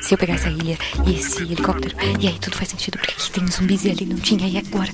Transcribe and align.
Se 0.00 0.14
eu 0.14 0.18
pegar 0.18 0.34
essa 0.34 0.48
ilha 0.50 0.76
e 1.06 1.14
esse 1.18 1.42
helicóptero, 1.42 1.94
e 2.20 2.28
aí 2.28 2.38
tudo 2.38 2.56
faz 2.56 2.68
sentido, 2.68 2.98
porque 2.98 3.12
aqui 3.12 3.30
tem 3.30 3.46
zumbis 3.50 3.84
e 3.84 3.90
ali 3.90 4.04
não 4.06 4.16
tinha, 4.16 4.46
e 4.48 4.58
agora? 4.58 4.90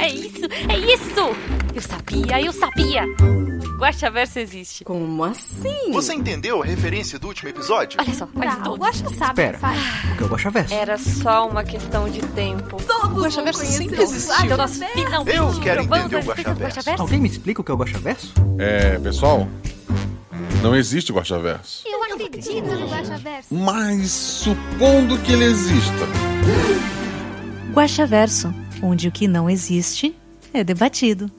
É 0.00 0.08
isso, 0.08 0.44
é 0.68 0.78
isso! 0.78 1.36
Eu 1.74 1.82
sabia, 1.82 2.40
eu 2.42 2.52
sabia! 2.52 3.04
Guaxaverso 3.78 4.38
existe. 4.38 4.84
Como 4.84 5.22
assim? 5.24 5.92
Você 5.92 6.14
entendeu 6.14 6.62
a 6.62 6.64
referência 6.64 7.18
do 7.18 7.28
último 7.28 7.50
episódio? 7.50 8.00
Olha 8.00 8.14
só, 8.14 8.24
Tá, 8.26 8.56
tudo. 8.56 8.72
o 8.72 8.76
Guaxa 8.78 9.08
sabe 9.10 9.42
Espera. 9.42 9.58
o 9.58 9.60
que. 9.60 9.76
O 9.76 10.16
é 10.22 10.24
o 10.24 10.28
Guaxaverso? 10.30 10.74
Era 10.74 10.96
só 10.98 11.46
uma 11.46 11.62
questão 11.62 12.08
de 12.08 12.20
tempo. 12.28 12.78
Todos 12.82 13.22
Guaxaverso 13.22 13.60
vão 13.62 13.70
sempre 13.70 14.02
existiu. 14.02 14.32
o 14.34 14.44
Então 14.46 14.56
nós 14.56 14.78
Guaxaverso. 14.78 14.94
finalmente 15.04 15.36
Eu 15.36 15.60
quero 15.60 15.82
entender 15.82 16.16
o 16.16 16.22
Guaxaverso. 16.24 17.02
Alguém 17.02 17.20
me 17.20 17.28
explica 17.28 17.60
o 17.60 17.64
que 17.64 17.70
é 17.70 17.74
o 17.74 17.76
Guaxaverso? 17.76 18.32
É, 18.58 18.98
pessoal, 18.98 19.46
não 20.62 20.74
existe 20.74 21.12
Guaxaverso. 21.12 21.82
Eu 21.86 22.02
acredito 22.16 22.64
no 22.64 22.88
Guaxaverso. 22.88 23.54
Mas 23.54 24.10
supondo 24.10 25.18
que 25.18 25.32
ele 25.32 25.44
exista. 25.44 26.06
Guaxaverso, 27.72 28.54
onde 28.82 29.08
o 29.08 29.12
que 29.12 29.28
não 29.28 29.50
existe 29.50 30.16
é 30.52 30.64
debatido. 30.64 31.30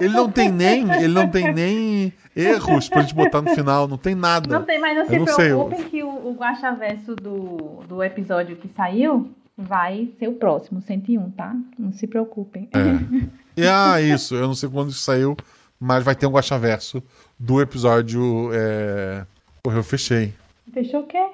Ele 0.00 0.12
não 0.12 0.30
tem 0.30 0.50
nem, 0.50 0.90
ele 0.92 1.14
não 1.14 1.28
tem 1.30 1.52
nem 1.52 2.12
erros 2.34 2.88
pra 2.88 3.02
gente 3.02 3.14
botar 3.14 3.40
no 3.40 3.54
final, 3.54 3.86
não 3.86 3.96
tem 3.96 4.14
nada. 4.14 4.58
Não 4.58 4.64
tem, 4.64 4.78
mas 4.78 4.96
não 4.96 5.06
se 5.06 5.18
não 5.18 5.26
sei, 5.26 5.46
preocupem 5.46 5.84
que 5.84 6.02
o, 6.02 6.08
o 6.08 6.36
Guaxaverso 6.38 7.14
do, 7.14 7.82
do 7.88 8.02
episódio 8.02 8.56
que 8.56 8.68
saiu 8.68 9.30
vai 9.56 10.10
ser 10.18 10.28
o 10.28 10.32
próximo, 10.32 10.80
101, 10.82 11.30
tá? 11.30 11.54
Não 11.78 11.92
se 11.92 12.06
preocupem. 12.06 12.68
É. 12.72 13.34
E 13.56 13.66
ah, 13.66 14.00
isso, 14.00 14.34
eu 14.34 14.46
não 14.46 14.54
sei 14.54 14.68
quando 14.68 14.90
isso 14.90 15.00
saiu, 15.00 15.36
mas 15.78 16.04
vai 16.04 16.14
ter 16.14 16.26
um 16.26 16.32
Guaxaverso 16.32 17.02
do 17.38 17.60
episódio. 17.60 18.50
É... 18.52 19.26
Porra, 19.62 19.76
eu 19.76 19.84
fechei. 19.84 20.34
Fechou 20.72 21.00
o 21.00 21.06
quê? 21.06 21.24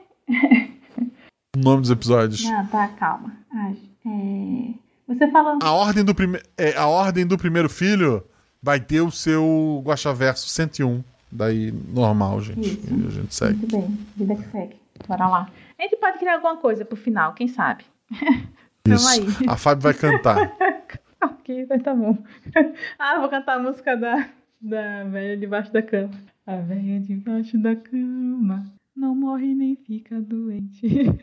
O 1.56 1.58
nome 1.58 1.80
dos 1.80 1.90
episódios. 1.90 2.44
Ah, 2.46 2.66
tá, 2.70 2.88
calma. 2.88 3.36
Ah, 3.52 3.72
é... 4.06 4.74
Você 5.08 5.28
falando. 5.30 5.62
A 5.64 5.72
ordem 5.72 6.04
do, 6.04 6.14
prime... 6.14 6.38
é, 6.56 6.76
a 6.76 6.86
ordem 6.86 7.26
do 7.26 7.36
primeiro 7.36 7.68
filho 7.68 8.24
vai 8.62 8.78
ter 8.78 9.00
o 9.00 9.10
seu 9.10 9.82
Guaxaverso 9.84 10.48
101. 10.48 11.02
Daí, 11.32 11.72
normal, 11.72 12.40
gente. 12.40 12.68
Isso. 12.68 12.86
E 12.88 13.06
a 13.06 13.10
gente 13.10 13.34
segue. 13.34 13.56
Muito 13.56 13.76
bem, 13.76 13.98
vida 14.16 14.34
que 14.36 14.50
segue. 14.50 14.76
Bora 15.08 15.26
lá. 15.26 15.50
A 15.78 15.82
gente 15.82 15.96
pode 15.96 16.18
criar 16.18 16.34
alguma 16.34 16.56
coisa 16.58 16.84
pro 16.84 16.96
final, 16.96 17.32
quem 17.34 17.48
sabe? 17.48 17.84
Isso. 18.86 19.08
aí. 19.08 19.26
A 19.48 19.56
Fábio 19.56 19.82
vai 19.82 19.94
cantar. 19.94 20.52
Ok, 21.22 21.66
mas 21.68 21.82
tá 21.82 21.94
bom. 21.94 22.16
Ah, 22.98 23.18
vou 23.18 23.28
cantar 23.28 23.56
a 23.56 23.62
música 23.62 23.96
da, 23.96 24.28
da 24.60 25.04
velha 25.04 25.36
debaixo 25.36 25.72
da 25.72 25.82
cama. 25.82 26.10
A 26.46 26.56
velha 26.56 26.98
debaixo 27.00 27.58
da 27.58 27.76
cama 27.76 28.64
não 28.96 29.14
morre 29.14 29.54
nem 29.54 29.76
fica 29.76 30.20
doente. 30.20 30.86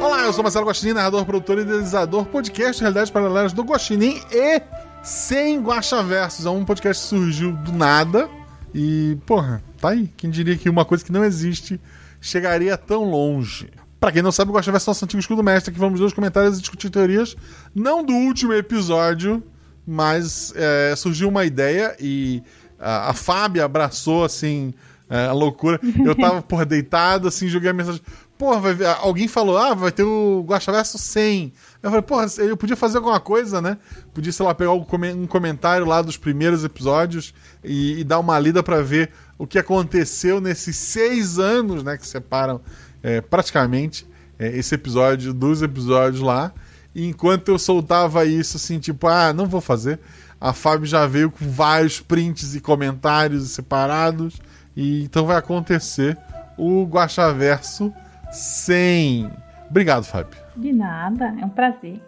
Olá, 0.00 0.22
eu 0.24 0.32
sou 0.32 0.42
Marcelo 0.42 0.66
Guaxinim, 0.66 0.94
narrador, 0.94 1.26
produtor 1.26 1.58
e 1.58 1.62
idealizador, 1.62 2.24
podcast 2.26 2.80
Realidades 2.80 3.10
Paralelas 3.10 3.52
do 3.52 3.62
Guaxinim 3.62 4.14
e 4.32 4.77
Sem 5.02 5.60
Guaxaversos. 5.60 6.46
É 6.46 6.50
um 6.50 6.64
podcast 6.64 7.02
que 7.02 7.08
surgiu 7.08 7.52
do 7.52 7.72
nada 7.72 8.28
e, 8.74 9.16
porra, 9.26 9.62
tá 9.80 9.90
aí. 9.90 10.10
Quem 10.16 10.30
diria 10.30 10.56
que 10.56 10.68
uma 10.68 10.84
coisa 10.84 11.04
que 11.04 11.12
não 11.12 11.24
existe 11.24 11.80
chegaria 12.20 12.76
tão 12.76 13.04
longe? 13.04 13.70
Pra 14.00 14.12
quem 14.12 14.22
não 14.22 14.30
sabe, 14.30 14.50
o 14.50 14.54
Guaxaverso 14.54 14.88
é 14.88 14.90
nosso 14.90 15.04
antigo 15.04 15.20
escudo 15.20 15.42
mestre, 15.42 15.72
que 15.72 15.80
vamos 15.80 15.98
ler 15.98 16.06
os 16.06 16.12
comentários 16.12 16.58
e 16.58 16.60
discutir 16.60 16.90
teorias, 16.90 17.36
não 17.74 18.04
do 18.04 18.12
último 18.12 18.52
episódio, 18.52 19.42
mas 19.86 20.52
é, 20.54 20.94
surgiu 20.94 21.28
uma 21.28 21.44
ideia 21.44 21.96
e 21.98 22.42
a, 22.78 23.10
a 23.10 23.14
Fábia 23.14 23.64
abraçou, 23.64 24.24
assim, 24.24 24.72
é, 25.10 25.26
a 25.26 25.32
loucura. 25.32 25.80
Eu 26.04 26.14
tava, 26.14 26.42
porra, 26.42 26.64
deitado, 26.64 27.26
assim, 27.26 27.48
joguei 27.48 27.70
a 27.70 27.72
mensagem. 27.72 28.00
Porra, 28.38 28.72
vai 28.72 28.86
alguém 29.00 29.26
falou, 29.26 29.58
ah, 29.58 29.74
vai 29.74 29.90
ter 29.90 30.04
o 30.04 30.44
Guaxaverso 30.46 30.96
100. 30.96 31.52
Eu 31.82 31.90
falei, 31.90 32.02
porra, 32.02 32.26
eu 32.38 32.56
podia 32.56 32.76
fazer 32.76 32.98
alguma 32.98 33.18
coisa, 33.18 33.60
né? 33.60 33.78
Podia, 34.14 34.30
sei 34.32 34.46
lá, 34.46 34.54
pegar 34.54 34.72
um 34.72 34.84
come- 34.84 35.26
comentário 35.26 35.84
lá 35.84 36.00
dos 36.00 36.16
primeiros 36.16 36.62
episódios 36.62 37.34
e, 37.64 37.98
e 38.00 38.04
dar 38.04 38.20
uma 38.20 38.38
lida 38.38 38.62
pra 38.62 38.80
ver 38.80 39.10
o 39.36 39.44
que 39.46 39.58
aconteceu 39.58 40.40
nesses 40.40 40.76
seis 40.76 41.38
anos, 41.38 41.82
né, 41.82 41.96
que 41.96 42.06
separam 42.06 42.60
é, 43.02 43.20
praticamente 43.20 44.06
é, 44.38 44.56
esse 44.56 44.74
episódio 44.74 45.34
dos 45.34 45.60
episódios 45.60 46.22
lá. 46.22 46.52
E 46.94 47.06
enquanto 47.06 47.48
eu 47.48 47.58
soltava 47.58 48.24
isso, 48.24 48.56
assim, 48.56 48.78
tipo, 48.78 49.08
ah, 49.08 49.32
não 49.32 49.46
vou 49.46 49.60
fazer. 49.60 49.98
A 50.40 50.52
Fábio 50.52 50.86
já 50.86 51.06
veio 51.06 51.30
com 51.30 51.48
vários 51.50 52.00
prints 52.00 52.54
e 52.54 52.60
comentários 52.60 53.50
separados. 53.50 54.40
E 54.76 55.02
então 55.02 55.26
vai 55.26 55.36
acontecer 55.36 56.16
o 56.56 56.84
Guaxaverso 56.84 57.92
100. 58.32 59.30
Obrigado, 59.68 60.04
Fábio. 60.04 60.38
De 60.56 60.72
nada, 60.72 61.34
é 61.40 61.44
um 61.44 61.50
prazer. 61.50 62.00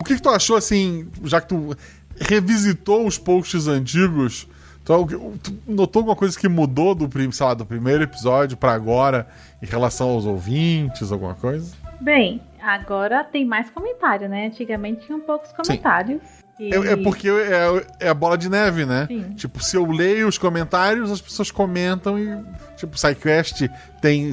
O 0.00 0.04
que, 0.04 0.16
que 0.16 0.22
tu 0.22 0.28
achou, 0.28 0.56
assim, 0.56 1.08
já 1.22 1.40
que 1.40 1.48
tu 1.48 1.74
revisitou 2.20 3.06
os 3.06 3.16
posts 3.16 3.66
antigos? 3.66 4.46
Tu, 4.84 5.06
tu 5.42 5.58
notou 5.66 6.00
alguma 6.00 6.16
coisa 6.16 6.38
que 6.38 6.46
mudou 6.46 6.94
do, 6.94 7.08
sei 7.32 7.46
lá, 7.46 7.54
do 7.54 7.64
primeiro 7.64 8.04
episódio 8.04 8.56
pra 8.56 8.72
agora 8.72 9.26
em 9.62 9.66
relação 9.66 10.10
aos 10.10 10.26
ouvintes, 10.26 11.10
alguma 11.10 11.34
coisa? 11.34 11.74
Bem, 12.00 12.42
agora 12.60 13.24
tem 13.24 13.46
mais 13.46 13.70
comentário, 13.70 14.28
né? 14.28 14.48
Antigamente 14.48 15.06
tinham 15.06 15.20
poucos 15.20 15.52
comentários. 15.52 16.20
E- 16.58 16.72
É, 16.72 16.92
é 16.92 16.96
porque 16.96 17.28
é, 17.28 17.86
é 18.00 18.08
a 18.08 18.14
bola 18.14 18.38
de 18.38 18.48
neve, 18.48 18.84
né? 18.86 19.06
Sim. 19.08 19.32
Tipo, 19.34 19.62
se 19.62 19.76
eu 19.76 19.84
leio 19.90 20.28
os 20.28 20.38
comentários, 20.38 21.10
as 21.10 21.20
pessoas 21.20 21.50
comentam 21.50 22.18
e. 22.18 22.38
Tipo, 22.76 22.94
o 22.94 22.98
SciQuest 22.98 23.68
tem 24.00 24.30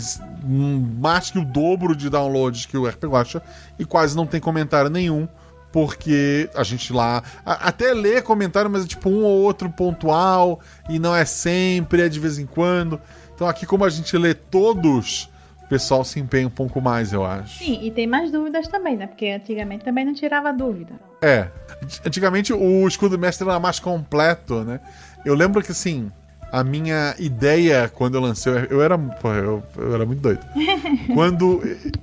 mais 0.99 1.29
que 1.31 1.39
o 1.39 1.45
dobro 1.45 1.95
de 1.95 2.09
downloads 2.09 2.65
que 2.65 2.77
o 2.77 2.87
RP 2.87 3.05
Guacha 3.05 3.41
e 3.79 3.85
quase 3.85 4.15
não 4.15 4.25
tem 4.27 4.39
comentário 4.39 4.89
nenhum. 4.89 5.27
Porque 5.71 6.49
a 6.53 6.63
gente 6.63 6.91
lá 6.91 7.23
a- 7.45 7.69
até 7.69 7.93
lê 7.93 8.21
comentário, 8.21 8.69
mas 8.69 8.83
é 8.83 8.87
tipo 8.87 9.09
um 9.09 9.23
ou 9.23 9.41
outro 9.41 9.69
pontual 9.69 10.59
e 10.89 10.99
não 10.99 11.15
é 11.15 11.23
sempre, 11.23 12.01
é 12.01 12.09
de 12.09 12.19
vez 12.19 12.37
em 12.37 12.45
quando. 12.45 12.99
Então 13.33 13.47
aqui, 13.47 13.65
como 13.65 13.85
a 13.85 13.89
gente 13.89 14.15
lê 14.17 14.33
todos, 14.33 15.29
pessoal 15.71 16.03
se 16.03 16.19
empenha 16.19 16.47
um 16.47 16.51
pouco 16.51 16.81
mais, 16.81 17.13
eu 17.13 17.25
acho. 17.25 17.59
Sim, 17.59 17.79
e 17.81 17.89
tem 17.91 18.05
mais 18.05 18.29
dúvidas 18.29 18.67
também, 18.67 18.97
né? 18.97 19.07
Porque 19.07 19.29
antigamente 19.29 19.85
também 19.85 20.03
não 20.03 20.13
tirava 20.13 20.51
dúvida. 20.51 20.99
É. 21.21 21.47
Antigamente 22.05 22.51
o 22.51 22.85
escudo 22.85 23.17
mestre 23.17 23.47
era 23.47 23.57
mais 23.57 23.79
completo, 23.79 24.65
né? 24.65 24.81
Eu 25.23 25.33
lembro 25.33 25.63
que 25.63 25.71
assim, 25.71 26.11
a 26.51 26.61
minha 26.61 27.15
ideia 27.17 27.87
quando 27.87 28.15
eu 28.15 28.21
lancei. 28.21 28.51
Eu 28.69 28.81
era. 28.81 28.97
Porra, 28.97 29.35
eu, 29.37 29.63
eu 29.77 29.95
era 29.95 30.05
muito 30.05 30.19
doido. 30.19 30.45
quando, 31.13 31.61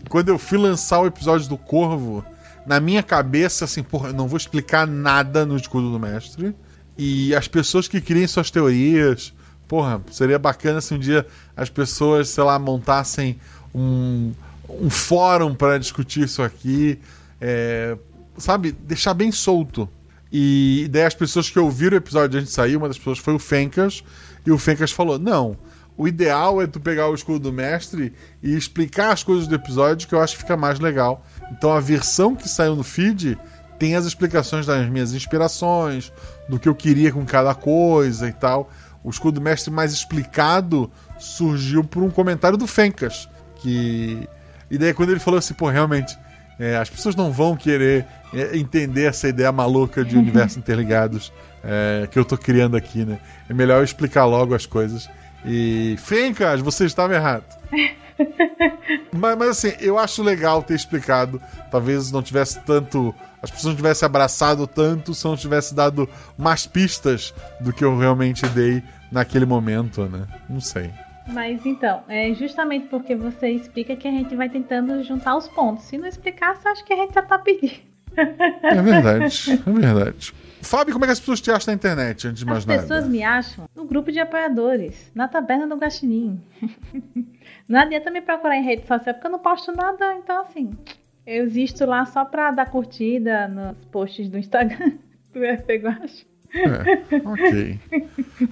quando 0.09 0.31
eu 0.31 0.39
fui 0.39 0.57
lançar 0.57 1.01
o 1.01 1.07
episódio 1.07 1.47
do 1.47 1.59
Corvo, 1.59 2.25
na 2.65 2.81
minha 2.81 3.03
cabeça, 3.03 3.67
assim, 3.67 3.83
porra, 3.83 4.09
eu 4.09 4.15
não 4.15 4.27
vou 4.27 4.39
explicar 4.39 4.87
nada 4.87 5.45
no 5.45 5.57
escudo 5.57 5.93
do 5.93 6.01
mestre. 6.01 6.57
E 6.97 7.35
as 7.35 7.47
pessoas 7.47 7.87
que 7.87 8.01
criem 8.01 8.27
suas 8.27 8.51
teorias. 8.51 9.35
Porra, 9.69 10.01
seria 10.11 10.39
bacana 10.39 10.81
se 10.81 10.95
um 10.95 10.99
dia 10.99 11.27
as 11.55 11.69
pessoas, 11.69 12.31
sei 12.31 12.43
lá, 12.43 12.59
montassem 12.59 13.39
um, 13.75 14.33
um 14.69 14.91
fórum 14.91 15.55
para 15.55 15.79
discutir 15.79 16.25
isso 16.25 16.43
aqui. 16.43 16.99
É, 17.41 17.97
sabe, 18.37 18.73
deixar 18.73 19.15
bem 19.15 19.33
solto. 19.33 19.89
E 20.31 20.89
daí 20.91 21.05
as 21.05 21.15
pessoas 21.15 21.49
que 21.49 21.59
ouviram 21.59 21.95
o 21.95 21.99
episódio 21.99 22.39
antes 22.39 22.51
de 22.51 22.55
sair, 22.55 22.77
uma 22.77 22.89
das 22.89 22.99
pessoas 22.99 23.19
foi 23.19 23.35
o 23.35 23.39
Fencas, 23.39 24.05
e 24.45 24.51
o 24.51 24.59
Fencas 24.59 24.93
falou: 24.93 25.19
não, 25.19 25.57
o 25.97 26.07
ideal 26.07 26.61
é 26.63 26.67
tu 26.67 26.79
pegar 26.79 27.09
o 27.09 27.15
escudo 27.15 27.51
do 27.51 27.53
mestre 27.53 28.13
e 28.43 28.55
explicar 28.55 29.11
as 29.11 29.23
coisas 29.23 29.49
do 29.49 29.55
episódio, 29.55 30.07
que 30.07 30.15
eu 30.15 30.21
acho 30.21 30.37
que 30.37 30.43
fica 30.43 30.57
mais 30.57 30.79
legal. 30.79 31.25
Então 31.51 31.73
a 31.73 31.81
versão 31.81 32.37
que 32.37 32.49
saiu 32.49 32.77
no 32.77 32.85
feed 32.85 33.39
tem 33.79 33.97
as 33.97 34.05
explicações 34.05 34.67
das 34.67 34.89
minhas 34.89 35.13
inspirações, 35.13 36.13
do 36.49 36.59
que 36.59 36.69
eu 36.69 36.75
queria 36.75 37.13
com 37.13 37.25
cada 37.25 37.55
coisa 37.55 38.29
e 38.29 38.33
tal. 38.33 38.71
O 39.03 39.11
escudo 39.11 39.41
do 39.41 39.45
mestre 39.45 39.73
mais 39.73 39.93
explicado 39.93 40.91
surgiu 41.19 41.83
por 41.83 42.03
um 42.03 42.11
comentário 42.11 42.59
do 42.59 42.67
Fencas, 42.67 43.29
que. 43.59 44.29
E 44.71 44.79
daí 44.79 44.93
quando 44.93 45.11
ele 45.11 45.21
falou 45.21 45.39
assim, 45.39 45.55
pô, 45.55 45.69
realmente. 45.69 46.17
É, 46.61 46.77
as 46.77 46.91
pessoas 46.91 47.15
não 47.15 47.31
vão 47.31 47.57
querer 47.57 48.05
é, 48.35 48.57
entender 48.59 49.05
essa 49.05 49.29
ideia 49.29 49.53
maluca 49.53 50.05
de 50.05 50.17
universos 50.19 50.57
interligados 50.59 51.33
é, 51.63 52.09
que 52.11 52.19
eu 52.19 52.25
tô 52.25 52.37
criando 52.37 52.77
aqui, 52.77 53.05
né? 53.05 53.21
É 53.49 53.55
melhor 53.55 53.79
eu 53.79 53.85
explicar 53.85 54.25
logo 54.25 54.55
as 54.55 54.67
coisas. 54.67 55.09
E. 55.45 55.97
Fencas, 55.99 56.61
você 56.61 56.85
estava 56.85 57.15
errado. 57.15 57.45
mas, 59.13 59.39
mas 59.39 59.49
assim, 59.51 59.73
eu 59.81 59.99
acho 59.99 60.23
legal 60.23 60.63
ter 60.63 60.75
explicado. 60.75 61.41
Talvez 61.71 62.11
não 62.11 62.23
tivesse 62.23 62.61
tanto. 62.61 63.15
As 63.41 63.51
pessoas 63.51 63.73
não 63.73 63.77
tivessem 63.77 64.07
abraçado 64.07 64.67
tanto 64.67 65.15
se 65.15 65.25
eu 65.25 65.31
não 65.31 65.39
tivesse 65.39 65.75
dado 65.75 66.09
mais 66.37 66.67
pistas 66.67 67.33
do 67.61 67.73
que 67.73 67.85
eu 67.85 67.97
realmente 67.97 68.45
dei 68.49 68.83
naquele 69.13 69.47
momento, 69.47 70.05
né? 70.07 70.27
Não 70.49 70.61
sei. 70.61 70.91
Mas 71.33 71.65
então, 71.67 72.03
é 72.09 72.33
justamente 72.35 72.89
porque 72.89 73.15
você 73.15 73.51
explica 73.51 73.95
que 73.95 74.09
a 74.09 74.11
gente 74.11 74.35
vai 74.35 74.49
tentando 74.49 75.03
juntar 75.03 75.37
os 75.37 75.47
pontos. 75.49 75.85
Se 75.85 75.99
não 75.99 76.09
explicasse, 76.09 76.67
acho 76.67 76.85
que 76.85 76.93
a 76.93 76.97
gente 76.97 77.15
já 77.15 77.23
tá 77.23 77.39
pedindo. 77.39 77.89
É 78.17 78.83
verdade, 78.83 79.53
é 79.53 79.71
verdade. 79.71 80.35
Fábio, 80.63 80.93
como 80.93 81.05
é 81.05 81.09
que 81.09 81.13
as 81.13 81.21
pessoas 81.21 81.41
te 81.41 81.51
acham 81.51 81.73
na 81.73 81.77
internet, 81.77 82.27
antes 82.27 82.41
de 82.41 82.47
mais 82.47 82.59
As 82.59 82.67
nada? 82.67 82.81
pessoas 82.81 83.09
me 83.09 83.23
acham 83.23 83.69
no 83.77 83.85
grupo 83.85 84.11
de 84.11 84.19
apoiadores, 84.19 85.11
na 85.15 85.29
taberna 85.29 85.67
do 85.67 85.77
Gastininho. 85.77 86.43
não 87.69 87.79
adianta 87.79 88.11
me 88.11 88.21
procurar 88.21 88.57
em 88.57 88.65
rede 88.65 88.87
social, 88.87 89.15
porque 89.15 89.27
eu 89.27 89.31
não 89.31 89.39
posto 89.39 89.71
nada, 89.73 90.15
então 90.15 90.41
assim, 90.43 90.71
eu 91.25 91.45
existo 91.45 91.87
lá 91.87 92.05
só 92.07 92.25
pra 92.25 92.51
dar 92.51 92.71
curtida 92.71 93.47
nos 93.47 93.77
posts 93.87 94.29
do 94.29 94.39
Instagram 94.39 94.93
do 95.33 95.41
RP 95.45 95.83
Guacha. 95.83 96.27
É, 96.55 97.29
ok. 97.29 97.81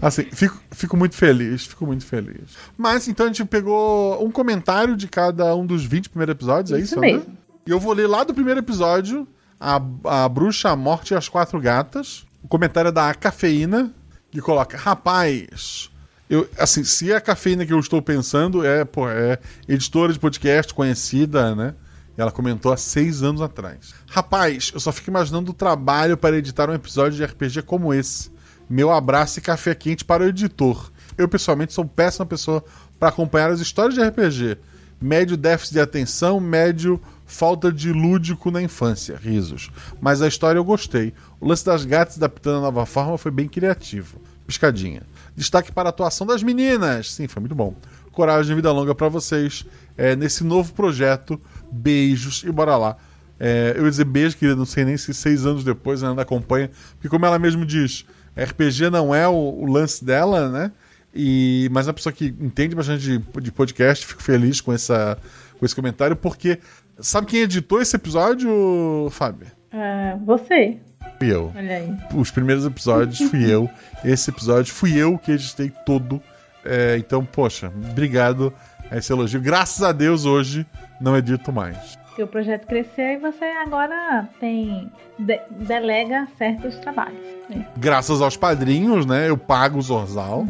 Assim, 0.03 0.25
fico, 0.25 0.61
fico 0.71 0.97
muito 0.97 1.17
feliz, 1.17 1.67
fico 1.67 1.87
muito 1.87 2.05
feliz. 2.05 2.57
Mas 2.77 3.09
então 3.09 3.27
a 3.27 3.29
gente 3.29 3.45
pegou 3.45 4.25
um 4.25 4.31
comentário 4.31 4.97
de 4.97 5.09
cada 5.09 5.55
um 5.55 5.65
dos 5.65 5.85
20 5.85 6.11
primeiros 6.11 6.33
episódios, 6.33 6.73
é 6.73 6.83
Isso 6.83 6.95
isso, 6.95 7.01
mesmo. 7.01 7.21
Né? 7.21 7.37
E 7.67 7.71
eu 7.71 7.81
vou 7.81 7.93
ler 7.93 8.07
lá 8.07 8.23
do 8.23 8.35
primeiro 8.35 8.61
episódio, 8.61 9.27
a, 9.59 9.81
a 10.05 10.29
Bruxa, 10.29 10.71
a 10.71 10.77
Morte 10.77 11.13
e 11.13 11.17
as 11.17 11.29
Quatro 11.29 11.61
Gatas. 11.61 12.27
O 12.43 12.49
comentário 12.49 12.89
é 12.89 12.93
da 12.93 13.13
Cafeína, 13.15 13.93
que 14.31 14.41
coloca: 14.41 14.77
Rapaz, 14.77 15.91
eu, 16.29 16.49
assim, 16.59 16.83
se 16.85 17.13
é 17.13 17.17
a 17.17 17.21
cafeína 17.21 17.65
que 17.65 17.73
eu 17.73 17.79
estou 17.79 18.03
pensando 18.03 18.65
é, 18.65 18.85
pô, 18.85 19.09
é 19.09 19.39
editora 19.69 20.13
de 20.13 20.19
podcast 20.19 20.75
conhecida, 20.75 21.55
né? 21.55 21.75
Ela 22.17 22.31
comentou 22.31 22.73
há 22.73 22.77
seis 22.77 23.23
anos 23.23 23.43
atrás. 23.43 23.95
Rapaz, 24.09 24.71
eu 24.73 24.81
só 24.81 24.91
fico 24.91 25.11
imaginando 25.11 25.51
o 25.51 25.55
trabalho 25.55 26.17
para 26.17 26.37
editar 26.37 26.71
um 26.71 26.75
episódio 26.75 27.17
de 27.17 27.25
RPG 27.25 27.63
como 27.63 27.93
esse. 27.93 28.31
Meu 28.69 28.91
abraço 28.91 29.39
e 29.39 29.43
café 29.43 29.75
quente 29.75 30.05
para 30.05 30.25
o 30.25 30.27
editor. 30.27 30.91
Eu, 31.17 31.29
pessoalmente, 31.29 31.73
sou 31.73 31.85
péssima 31.85 32.27
pessoa 32.27 32.65
para 32.99 33.11
acompanhar 33.11 33.51
as 33.51 33.61
histórias 33.61 33.95
de 33.95 34.03
RPG. 34.03 34.59
Médio 35.01 35.37
déficit 35.37 35.75
de 35.75 35.81
atenção, 35.81 36.41
médio 36.41 37.01
falta 37.27 37.71
de 37.71 37.93
lúdico 37.93 38.51
na 38.51 38.63
infância. 38.63 39.19
Risos. 39.21 39.71
Mas 40.01 40.23
a 40.23 40.29
história 40.29 40.59
eu 40.59 40.65
gostei. 40.65 41.13
O 41.41 41.47
lance 41.49 41.65
das 41.65 41.85
gatas 41.85 42.17
adaptando 42.17 42.59
a 42.59 42.63
nova 42.63 42.87
forma 42.87 43.19
foi 43.19 43.31
bem 43.31 43.49
criativo. 43.49 44.19
Piscadinha. 44.47 45.03
Destaque 45.35 45.73
para 45.73 45.89
a 45.89 45.91
atuação 45.91 46.27
das 46.27 46.43
meninas. 46.43 47.13
Sim, 47.13 47.29
foi 47.29 47.41
muito 47.41 47.55
bom. 47.55 47.75
Coragem 48.13 48.53
e 48.53 48.57
vida 48.57 48.73
longa 48.73 48.95
para 48.95 49.09
vocês 49.09 49.67
é, 49.97 50.17
nesse 50.17 50.43
novo 50.45 50.73
projeto. 50.73 51.39
Beijos 51.77 52.43
e 52.45 52.51
bora 52.51 52.77
lá. 52.77 52.97
É, 53.39 53.75
eu 53.77 53.85
ia 53.85 53.91
dizer 53.91 54.05
beijo, 54.05 54.37
querida, 54.37 54.57
não 54.57 54.65
sei 54.65 54.85
nem 54.85 54.97
se 54.97 55.13
seis 55.13 55.45
anos 55.45 55.63
depois 55.63 56.03
ela 56.03 56.13
ainda 56.13 56.23
acompanha, 56.23 56.71
porque 56.95 57.09
como 57.09 57.27
ela 57.27 57.39
mesmo 57.39 57.67
diz, 57.67 58.07
RPG 58.35 58.89
não 58.91 59.15
é 59.15 59.29
o, 59.29 59.35
o 59.35 59.67
lance 59.67 60.05
dela, 60.05 60.49
né? 60.49 60.73
E, 61.15 61.69
mas 61.73 61.87
é 61.87 61.91
uma 61.91 61.95
pessoa 61.95 62.13
que 62.13 62.35
entende 62.41 62.75
bastante 62.75 63.03
de, 63.03 63.41
de 63.41 63.53
podcast, 63.53 64.07
fico 64.07 64.23
feliz 64.23 64.61
com, 64.61 64.73
essa, 64.73 65.19
com 65.59 65.65
esse 65.65 65.75
comentário, 65.75 66.17
porque 66.17 66.59
sabe 66.99 67.27
quem 67.27 67.41
editou 67.41 67.81
esse 67.81 67.97
episódio, 67.97 69.09
Fábio? 69.11 69.49
Ah, 69.73 70.17
você, 70.25 70.79
Fui 71.19 71.33
eu. 71.33 71.53
olha 71.57 71.77
aí. 71.77 71.95
Os 72.15 72.31
primeiros 72.31 72.65
episódios 72.65 73.31
fui 73.31 73.51
eu. 73.51 73.71
Esse 74.05 74.31
episódio 74.31 74.73
fui 74.75 74.97
eu 74.97 75.17
que 75.19 75.33
editei 75.33 75.73
todo. 75.85 76.21
É, 76.65 76.97
então, 76.99 77.25
poxa, 77.25 77.73
obrigado 77.91 78.53
esse 78.93 79.13
elogio. 79.13 79.41
Graças 79.41 79.83
a 79.83 79.93
Deus 79.93 80.25
hoje 80.25 80.67
não 81.01 81.17
edito 81.17 81.53
mais. 81.53 81.97
que 82.15 82.23
o 82.23 82.27
projeto 82.27 82.67
cresceu 82.67 83.05
e 83.05 83.17
você 83.19 83.45
agora 83.45 84.27
tem 84.41 84.91
de- 85.19 85.41
delega 85.51 86.27
certos 86.39 86.75
trabalhos. 86.79 87.21
É. 87.51 87.59
Graças 87.77 88.23
aos 88.23 88.37
padrinhos, 88.39 89.05
né? 89.05 89.29
Eu 89.29 89.37
pago 89.37 89.79
o 89.79 89.83
Zorzal 89.83 90.47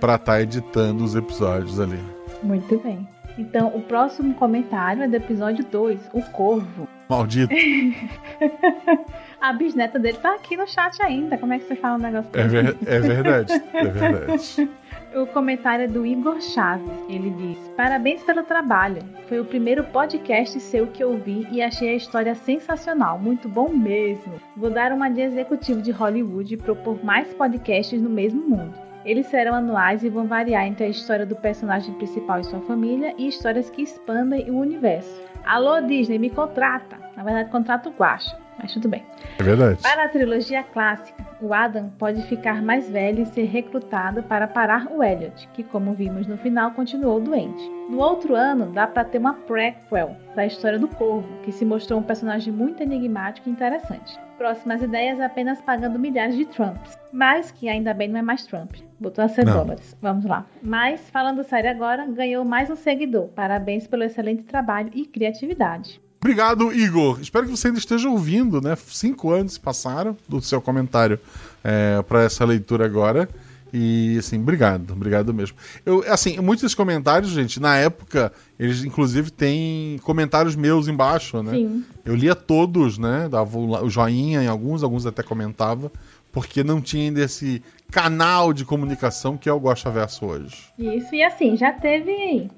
pra 0.00 0.14
estar 0.14 0.40
editando 0.40 1.04
os 1.04 1.14
episódios 1.14 1.78
ali. 1.78 2.00
Muito 2.42 2.78
bem. 2.78 3.06
Então, 3.36 3.68
o 3.74 3.82
próximo 3.82 4.32
comentário 4.34 5.02
é 5.02 5.08
do 5.08 5.16
episódio 5.16 5.62
2, 5.70 5.98
O 6.14 6.22
Corvo. 6.22 6.88
Maldito. 7.08 7.52
A 9.40 9.52
bisneta 9.52 9.98
dele 9.98 10.16
tá 10.18 10.34
aqui 10.34 10.56
no 10.56 10.66
chat 10.66 11.02
ainda. 11.02 11.36
Como 11.36 11.52
é 11.52 11.58
que 11.58 11.66
você 11.66 11.76
fala 11.76 11.96
um 11.96 12.00
negócio 12.00 12.30
É, 12.32 12.44
ver- 12.48 12.76
é 12.86 12.98
verdade. 13.00 13.52
É 13.74 13.84
verdade. 13.84 14.70
O 15.14 15.28
comentário 15.28 15.84
é 15.84 15.86
do 15.86 16.04
Igor 16.04 16.40
Chaves. 16.40 16.90
Ele 17.08 17.30
diz: 17.30 17.68
Parabéns 17.76 18.24
pelo 18.24 18.42
trabalho. 18.42 19.00
Foi 19.28 19.38
o 19.38 19.44
primeiro 19.44 19.84
podcast 19.84 20.58
seu 20.58 20.88
que 20.88 21.04
ouvi 21.04 21.46
e 21.52 21.62
achei 21.62 21.90
a 21.90 21.94
história 21.94 22.34
sensacional. 22.34 23.16
Muito 23.16 23.48
bom 23.48 23.68
mesmo. 23.68 24.40
Vou 24.56 24.70
dar 24.70 24.90
uma 24.90 25.08
de 25.08 25.20
executivo 25.20 25.80
de 25.80 25.92
Hollywood 25.92 26.54
e 26.54 26.56
propor 26.56 27.04
mais 27.04 27.32
podcasts 27.32 28.02
no 28.02 28.10
mesmo 28.10 28.42
mundo. 28.42 28.74
Eles 29.04 29.26
serão 29.26 29.54
anuais 29.54 30.02
e 30.02 30.08
vão 30.08 30.26
variar 30.26 30.66
entre 30.66 30.86
a 30.86 30.88
história 30.88 31.24
do 31.24 31.36
personagem 31.36 31.94
principal 31.94 32.40
e 32.40 32.44
sua 32.44 32.60
família 32.62 33.14
e 33.16 33.28
histórias 33.28 33.70
que 33.70 33.82
expandem 33.82 34.50
o 34.50 34.58
universo. 34.58 35.22
Alô, 35.44 35.80
Disney, 35.82 36.18
me 36.18 36.30
contrata! 36.30 36.98
Na 37.16 37.22
verdade, 37.22 37.50
contrata 37.50 37.88
o 37.88 37.92
Guacha, 37.92 38.36
mas 38.58 38.72
tudo 38.72 38.88
bem. 38.88 39.02
É 39.38 39.42
verdade. 39.42 39.82
Para 39.82 40.04
a 40.04 40.08
trilogia 40.08 40.62
clássica, 40.62 41.24
o 41.40 41.52
Adam 41.52 41.90
pode 41.98 42.22
ficar 42.22 42.62
mais 42.62 42.88
velho 42.88 43.22
e 43.22 43.26
ser 43.26 43.44
recrutado 43.44 44.22
para 44.22 44.46
parar 44.46 44.86
o 44.90 45.02
Elliot, 45.02 45.48
que, 45.52 45.62
como 45.62 45.92
vimos 45.92 46.26
no 46.26 46.36
final, 46.38 46.70
continuou 46.72 47.20
doente. 47.20 47.62
No 47.90 47.98
outro 47.98 48.34
ano, 48.34 48.72
dá 48.72 48.86
para 48.86 49.04
ter 49.04 49.18
uma 49.18 49.34
prequel 49.34 50.16
da 50.34 50.46
história 50.46 50.78
do 50.78 50.88
Corvo, 50.88 51.28
que 51.42 51.52
se 51.52 51.64
mostrou 51.64 52.00
um 52.00 52.02
personagem 52.02 52.52
muito 52.52 52.82
enigmático 52.82 53.48
e 53.48 53.52
interessante. 53.52 54.18
Próximas 54.38 54.82
ideias 54.82 55.20
apenas 55.20 55.60
pagando 55.60 55.98
milhares 55.98 56.34
de 56.36 56.44
Trumps, 56.46 56.98
mas 57.12 57.50
que 57.52 57.68
ainda 57.68 57.94
bem 57.94 58.08
não 58.08 58.18
é 58.18 58.22
mais 58.22 58.46
Trump. 58.46 58.72
Botou 58.98 59.24
a 59.24 59.28
100 59.28 59.44
Não. 59.44 59.52
dólares. 59.52 59.96
Vamos 60.00 60.24
lá. 60.24 60.46
Mas, 60.62 61.08
falando 61.10 61.44
sério 61.44 61.70
agora, 61.70 62.06
ganhou 62.06 62.44
mais 62.44 62.70
um 62.70 62.74
seguidor. 62.76 63.28
Parabéns 63.28 63.86
pelo 63.86 64.02
excelente 64.02 64.42
trabalho 64.44 64.90
e 64.94 65.04
criatividade. 65.04 66.00
Obrigado, 66.24 66.72
Igor. 66.72 67.20
Espero 67.20 67.44
que 67.44 67.50
você 67.50 67.66
ainda 67.66 67.78
esteja 67.78 68.08
ouvindo, 68.08 68.58
né? 68.58 68.74
Cinco 68.86 69.30
anos 69.30 69.52
se 69.52 69.60
passaram 69.60 70.16
do 70.26 70.40
seu 70.40 70.58
comentário 70.58 71.20
é, 71.62 72.00
para 72.00 72.22
essa 72.22 72.46
leitura 72.46 72.86
agora. 72.86 73.28
E, 73.70 74.16
assim, 74.18 74.40
obrigado, 74.40 74.94
obrigado 74.94 75.34
mesmo. 75.34 75.58
Eu, 75.84 76.02
assim, 76.10 76.38
muitos 76.40 76.62
desses 76.62 76.74
comentários, 76.74 77.30
gente, 77.30 77.60
na 77.60 77.76
época, 77.76 78.32
eles 78.58 78.82
inclusive 78.84 79.30
têm 79.30 79.98
comentários 80.02 80.56
meus 80.56 80.88
embaixo, 80.88 81.42
né? 81.42 81.52
Sim. 81.52 81.84
Eu 82.06 82.14
lia 82.14 82.34
todos, 82.34 82.96
né? 82.96 83.28
Dava 83.30 83.58
o 83.58 83.90
joinha 83.90 84.42
em 84.42 84.46
alguns, 84.46 84.82
alguns 84.82 85.04
até 85.04 85.22
comentava, 85.22 85.92
porque 86.32 86.64
não 86.64 86.80
tinha 86.80 87.04
ainda 87.04 87.20
esse 87.20 87.62
canal 87.90 88.54
de 88.54 88.64
comunicação 88.64 89.36
que 89.36 89.46
é 89.46 89.52
o 89.52 89.60
Gosta 89.60 89.90
Verso 89.90 90.24
hoje. 90.24 90.72
Isso, 90.78 91.14
e 91.14 91.22
assim, 91.22 91.54
já 91.54 91.70
teve 91.70 92.48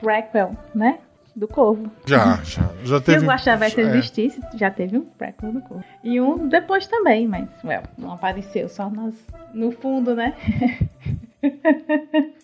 prequel, 0.00 0.56
né? 0.74 1.00
Do 1.36 1.48
Corvo. 1.48 1.90
Já, 2.06 2.40
já. 2.44 2.70
Já 2.84 2.98
Se 2.98 3.04
teve. 3.04 3.24
o 3.24 3.28
Guaxaverso 3.28 3.80
é. 3.80 3.82
existisse, 3.82 4.40
já 4.54 4.70
teve 4.70 4.96
um 4.96 5.02
prequel 5.02 5.52
do 5.52 5.60
Corvo. 5.62 5.84
E 6.02 6.20
um 6.20 6.48
depois 6.48 6.86
também, 6.86 7.26
mas, 7.26 7.48
well, 7.64 7.82
não 7.98 8.12
apareceu, 8.12 8.68
só 8.68 8.88
nas, 8.88 9.14
no 9.52 9.72
fundo, 9.72 10.14
né? 10.14 10.34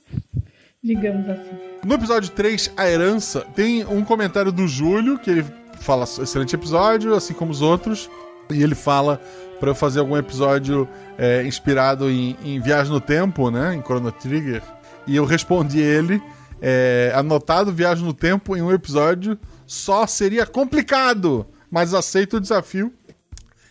Digamos 0.83 1.29
assim. 1.29 1.51
No 1.85 1.95
episódio 1.95 2.31
3, 2.31 2.73
A 2.77 2.89
Herança, 2.89 3.47
tem 3.55 3.85
um 3.87 4.05
comentário 4.05 4.51
do 4.51 4.67
Júlio, 4.67 5.19
que 5.19 5.31
ele 5.31 5.45
fala 5.79 6.05
excelente 6.05 6.55
episódio, 6.55 7.15
assim 7.15 7.35
como 7.35 7.51
os 7.51 7.63
outros. 7.63 8.11
E 8.51 8.63
ele 8.63 8.75
fala 8.75 9.21
para 9.61 9.71
eu 9.71 9.75
fazer 9.75 10.01
algum 10.01 10.17
episódio 10.17 10.89
é, 11.19 11.45
inspirado 11.45 12.11
em, 12.11 12.37
em 12.43 12.61
Viagem 12.61 12.93
no 12.93 13.01
Tempo, 13.01 13.51
né? 13.51 13.75
Em 13.75 13.83
Chrono 13.83 14.11
Trigger. 14.11 14.63
E 15.07 15.17
eu 15.17 15.25
respondi 15.25 15.81
ele, 15.81 16.21
é, 16.61 17.13
anotado 17.15 17.73
Viagem 17.73 18.05
no 18.05 18.15
Tempo 18.15 18.57
em 18.57 18.63
um 18.63 18.73
episódio 18.73 19.39
só 19.67 20.07
seria 20.07 20.47
complicado, 20.47 21.47
mas 21.71 21.95
aceito 21.95 22.37
o 22.37 22.41
desafio. 22.41 22.93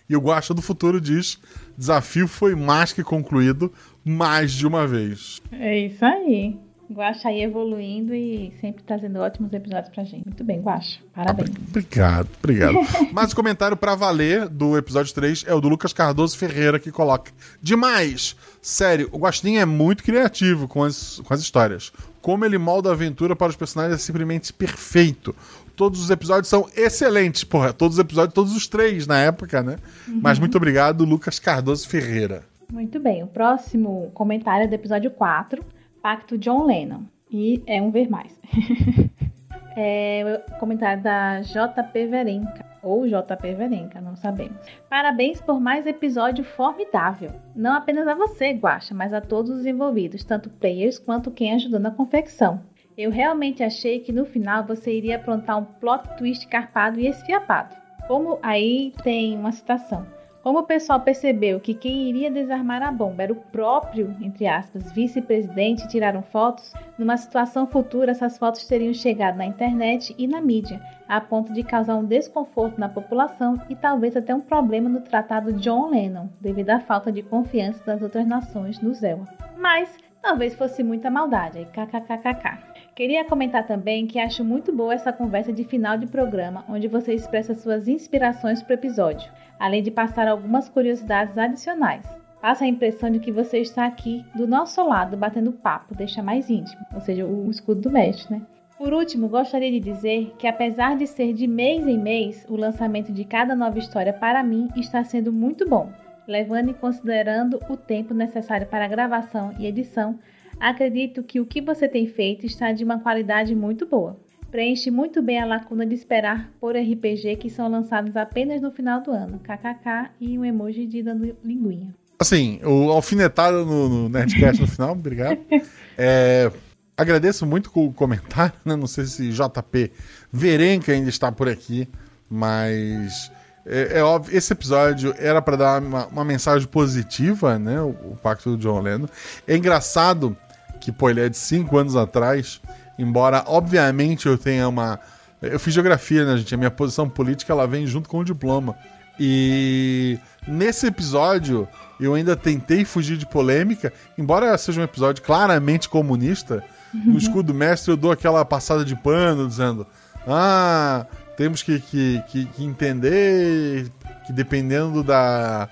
E 0.09 0.15
o 0.15 0.19
Guacha 0.19 0.53
do 0.53 0.61
Futuro 0.61 0.99
diz: 0.99 1.37
desafio 1.77 2.27
foi 2.27 2.55
mais 2.55 2.91
que 2.91 3.03
concluído 3.03 3.71
mais 4.03 4.51
de 4.51 4.65
uma 4.65 4.87
vez. 4.87 5.41
É 5.51 5.77
isso 5.77 6.03
aí. 6.03 6.57
Guaxa 6.91 7.29
aí 7.29 7.43
evoluindo 7.43 8.15
e 8.15 8.51
sempre 8.59 8.83
trazendo 8.83 9.19
ótimos 9.19 9.53
episódios 9.53 9.93
pra 9.93 10.03
gente. 10.03 10.25
Muito 10.25 10.43
bem, 10.43 10.59
Guaxa. 10.59 10.99
Parabéns. 11.13 11.51
Obrigado, 11.69 12.27
obrigado. 12.39 12.77
Mas 13.13 13.31
o 13.31 13.35
comentário 13.35 13.77
pra 13.77 13.93
valer 13.93 14.49
do 14.49 14.77
episódio 14.77 15.13
3 15.13 15.45
é 15.47 15.53
o 15.53 15.61
do 15.61 15.69
Lucas 15.69 15.93
Cardoso 15.93 16.37
Ferreira, 16.37 16.79
que 16.79 16.91
coloca: 16.91 17.31
Demais! 17.61 18.35
Sério, 18.61 19.07
o 19.11 19.19
Guaxinim 19.19 19.57
é 19.57 19.65
muito 19.65 20.03
criativo 20.03 20.67
com 20.67 20.83
as, 20.83 21.21
com 21.23 21.33
as 21.33 21.39
histórias. 21.39 21.91
Como 22.21 22.43
ele 22.43 22.57
molda 22.57 22.89
a 22.89 22.93
aventura 22.93 23.35
para 23.35 23.49
os 23.49 23.55
personagens 23.55 23.99
é 23.99 24.03
simplesmente 24.03 24.51
perfeito. 24.51 25.35
Todos 25.75 26.01
os 26.03 26.09
episódios 26.09 26.49
são 26.49 26.67
excelentes. 26.75 27.43
Porra, 27.43 27.71
todos 27.71 27.97
os 27.97 27.99
episódios, 27.99 28.33
todos 28.33 28.55
os 28.55 28.67
três 28.67 29.07
na 29.07 29.17
época, 29.17 29.63
né? 29.63 29.77
Mas 30.07 30.37
muito 30.37 30.57
obrigado, 30.57 31.05
Lucas 31.05 31.39
Cardoso 31.39 31.87
Ferreira. 31.87 32.43
Muito 32.71 32.99
bem. 32.99 33.23
O 33.23 33.27
próximo 33.27 34.11
comentário 34.13 34.65
é 34.65 34.67
do 34.67 34.75
episódio 34.75 35.09
4, 35.11 35.63
Pacto 36.01 36.37
John 36.37 36.65
Lennon. 36.65 37.03
E 37.31 37.61
é 37.67 37.81
um 37.81 37.91
ver 37.91 38.09
mais. 38.09 38.39
é 39.77 40.43
o 40.47 40.59
comentário 40.59 41.03
da 41.03 41.41
JP 41.41 42.07
Verenca. 42.07 42.65
ou 42.81 43.05
JP 43.05 43.53
Verenca, 43.55 44.01
não 44.01 44.15
sabemos. 44.15 44.57
Parabéns 44.89 45.41
por 45.41 45.59
mais 45.59 45.85
episódio 45.85 46.43
formidável. 46.43 47.31
Não 47.55 47.73
apenas 47.73 48.07
a 48.07 48.15
você, 48.15 48.51
Guaxa, 48.51 48.93
mas 48.95 49.13
a 49.13 49.21
todos 49.21 49.51
os 49.51 49.65
envolvidos, 49.65 50.23
tanto 50.23 50.49
players 50.49 50.97
quanto 50.97 51.31
quem 51.31 51.53
ajudou 51.53 51.79
na 51.79 51.91
confecção. 51.91 52.61
Eu 52.97 53.11
realmente 53.11 53.63
achei 53.63 53.99
que 53.99 54.11
no 54.11 54.25
final 54.25 54.65
você 54.65 54.91
iria 54.91 55.15
aprontar 55.15 55.57
um 55.57 55.63
plot 55.63 56.17
twist 56.17 56.47
carpado 56.47 56.99
e 56.99 57.07
esfiapado. 57.07 57.75
Como 58.07 58.39
aí 58.41 58.93
tem 59.03 59.37
uma 59.37 59.51
citação. 59.51 60.05
Como 60.41 60.59
o 60.59 60.63
pessoal 60.63 61.01
percebeu 61.01 61.59
que 61.59 61.73
quem 61.73 62.07
iria 62.09 62.31
desarmar 62.31 62.81
a 62.81 62.91
bomba 62.91 63.23
era 63.23 63.33
o 63.33 63.35
próprio, 63.35 64.15
entre 64.21 64.47
aspas, 64.47 64.89
vice-presidente 64.91 65.87
tiraram 65.89 66.21
fotos, 66.21 66.73
numa 66.97 67.17
situação 67.17 67.67
futura 67.67 68.11
essas 68.11 68.37
fotos 68.37 68.65
teriam 68.65 68.93
chegado 68.93 69.35
na 69.35 69.45
internet 69.45 70.15
e 70.17 70.27
na 70.27 70.39
mídia, 70.39 70.81
a 71.09 71.19
ponto 71.19 71.51
de 71.51 71.61
causar 71.61 71.95
um 71.95 72.05
desconforto 72.05 72.79
na 72.79 72.87
população 72.87 73.61
e 73.69 73.75
talvez 73.75 74.15
até 74.15 74.33
um 74.33 74.39
problema 74.39 74.87
no 74.87 75.01
tratado 75.01 75.51
John 75.53 75.89
Lennon, 75.89 76.29
devido 76.39 76.69
à 76.69 76.79
falta 76.79 77.11
de 77.11 77.21
confiança 77.21 77.83
das 77.85 78.01
outras 78.01 78.25
nações 78.25 78.79
no 78.79 78.93
Zelda. 78.93 79.27
Mas 79.57 79.93
talvez 80.21 80.55
fosse 80.55 80.83
muita 80.83 81.09
maldade, 81.11 81.67
kkkk. 81.73 82.68
Queria 82.99 83.23
comentar 83.23 83.65
também 83.65 84.05
que 84.05 84.19
acho 84.19 84.43
muito 84.43 84.75
boa 84.75 84.93
essa 84.93 85.13
conversa 85.13 85.53
de 85.53 85.63
final 85.63 85.97
de 85.97 86.05
programa, 86.05 86.65
onde 86.67 86.85
você 86.85 87.13
expressa 87.13 87.55
suas 87.55 87.87
inspirações 87.87 88.61
para 88.61 88.71
o 88.71 88.75
episódio 88.75 89.31
além 89.57 89.81
de 89.81 89.89
passar 89.89 90.27
algumas 90.27 90.69
curiosidades 90.69 91.37
adicionais. 91.37 92.05
Passa 92.41 92.65
a 92.65 92.67
impressão 92.67 93.09
de 93.09 93.19
que 93.19 93.31
você 93.31 93.59
está 93.59 93.85
aqui 93.85 94.25
do 94.35 94.45
nosso 94.45 94.81
lado 94.81 95.15
batendo 95.17 95.51
papo, 95.51 95.93
deixa 95.93 96.23
mais 96.23 96.49
íntimo, 96.49 96.81
ou 96.93 96.99
seja, 96.99 97.25
o 97.25 97.49
escudo 97.49 97.81
do 97.81 97.91
mestre, 97.91 98.35
né? 98.35 98.41
Por 98.77 98.93
último, 98.93 99.29
gostaria 99.29 99.69
de 99.69 99.79
dizer 99.81 100.33
que, 100.37 100.47
apesar 100.47 100.95
de 100.95 101.05
ser 101.05 101.33
de 101.33 101.45
mês 101.45 101.85
em 101.85 101.97
mês, 101.97 102.45
o 102.49 102.55
lançamento 102.55 103.11
de 103.11 103.25
cada 103.25 103.53
nova 103.53 103.77
história 103.77 104.13
para 104.13 104.41
mim 104.41 104.69
está 104.77 105.03
sendo 105.03 105.33
muito 105.33 105.67
bom. 105.67 105.89
Levando 106.25 106.69
e 106.69 106.73
considerando 106.73 107.59
o 107.69 107.75
tempo 107.75 108.13
necessário 108.13 108.67
para 108.67 108.85
a 108.85 108.87
gravação 108.87 109.53
e 109.59 109.65
edição, 109.65 110.17
acredito 110.59 111.23
que 111.23 111.39
o 111.39 111.45
que 111.45 111.61
você 111.61 111.87
tem 111.87 112.07
feito 112.07 112.45
está 112.45 112.71
de 112.71 112.83
uma 112.83 112.99
qualidade 112.99 113.55
muito 113.55 113.85
boa 113.85 114.19
preenche 114.49 114.91
muito 114.91 115.21
bem 115.21 115.39
a 115.39 115.45
lacuna 115.45 115.85
de 115.85 115.95
esperar 115.95 116.51
por 116.59 116.75
RPG 116.75 117.37
que 117.37 117.49
são 117.49 117.69
lançados 117.69 118.15
apenas 118.15 118.61
no 118.61 118.71
final 118.71 119.01
do 119.01 119.11
ano. 119.11 119.39
KKK 119.39 120.11
e 120.19 120.37
um 120.37 120.43
emoji 120.43 120.85
de 120.85 121.03
dando 121.03 121.35
linguinha. 121.43 121.93
Assim, 122.19 122.59
o 122.63 122.91
alfinetado 122.91 123.65
no, 123.65 123.87
no 123.87 124.09
Nerdcast 124.09 124.61
no 124.61 124.67
final, 124.67 124.91
obrigado. 124.91 125.39
É, 126.01 126.49
agradeço 126.95 127.45
muito 127.45 127.69
o 127.75 127.91
comentário, 127.91 128.53
né? 128.63 128.73
Não 128.73 128.87
sei 128.87 129.03
se 129.03 129.31
JP 129.31 129.91
Verenca 130.31 130.93
ainda 130.93 131.09
está 131.09 131.29
por 131.29 131.49
aqui, 131.49 131.89
mas 132.29 133.29
é, 133.65 133.99
é 133.99 134.01
óbvio, 134.01 134.37
esse 134.37 134.53
episódio 134.53 135.13
era 135.17 135.41
para 135.41 135.57
dar 135.57 135.81
uma, 135.81 136.07
uma, 136.07 136.23
mensagem 136.23 136.65
positiva, 136.69 137.59
né? 137.59 137.81
O, 137.81 137.89
o, 137.89 138.17
Pacto 138.23 138.51
do 138.51 138.57
John 138.57 138.79
Lennon. 138.79 139.07
É 139.45 139.57
engraçado 139.57 140.37
que, 140.79 140.91
pô, 140.91 141.09
ele 141.09 141.21
é 141.21 141.29
de 141.29 141.37
cinco 141.37 141.77
anos 141.77 141.95
atrás 141.95 142.61
Embora, 142.99 143.45
obviamente, 143.47 144.27
eu 144.27 144.37
tenha 144.37 144.67
uma. 144.67 144.99
Eu 145.41 145.57
fiz 145.57 145.73
geografia, 145.73 146.25
né, 146.25 146.35
gente? 146.35 146.53
A 146.53 146.57
minha 146.57 146.69
posição 146.69 147.09
política 147.09 147.53
ela 147.53 147.65
vem 147.65 147.87
junto 147.87 148.09
com 148.09 148.19
o 148.19 148.25
diploma. 148.25 148.75
E 149.17 150.19
nesse 150.45 150.85
episódio 150.87 151.65
eu 151.97 152.13
ainda 152.13 152.35
tentei 152.35 152.83
fugir 152.83 153.15
de 153.15 153.25
polêmica, 153.25 153.93
embora 154.17 154.57
seja 154.57 154.81
um 154.81 154.83
episódio 154.83 155.23
claramente 155.23 155.87
comunista. 155.87 156.61
No 156.93 157.15
escudo 157.17 157.53
mestre 157.53 157.91
eu 157.93 157.97
dou 157.97 158.11
aquela 158.11 158.43
passada 158.43 158.83
de 158.83 158.97
pano 158.97 159.47
dizendo: 159.47 159.87
Ah, 160.27 161.05
temos 161.37 161.63
que, 161.63 161.79
que, 161.79 162.21
que, 162.27 162.45
que 162.47 162.65
entender 162.65 163.89
que 164.27 164.33
dependendo 164.33 165.05
da, 165.05 165.69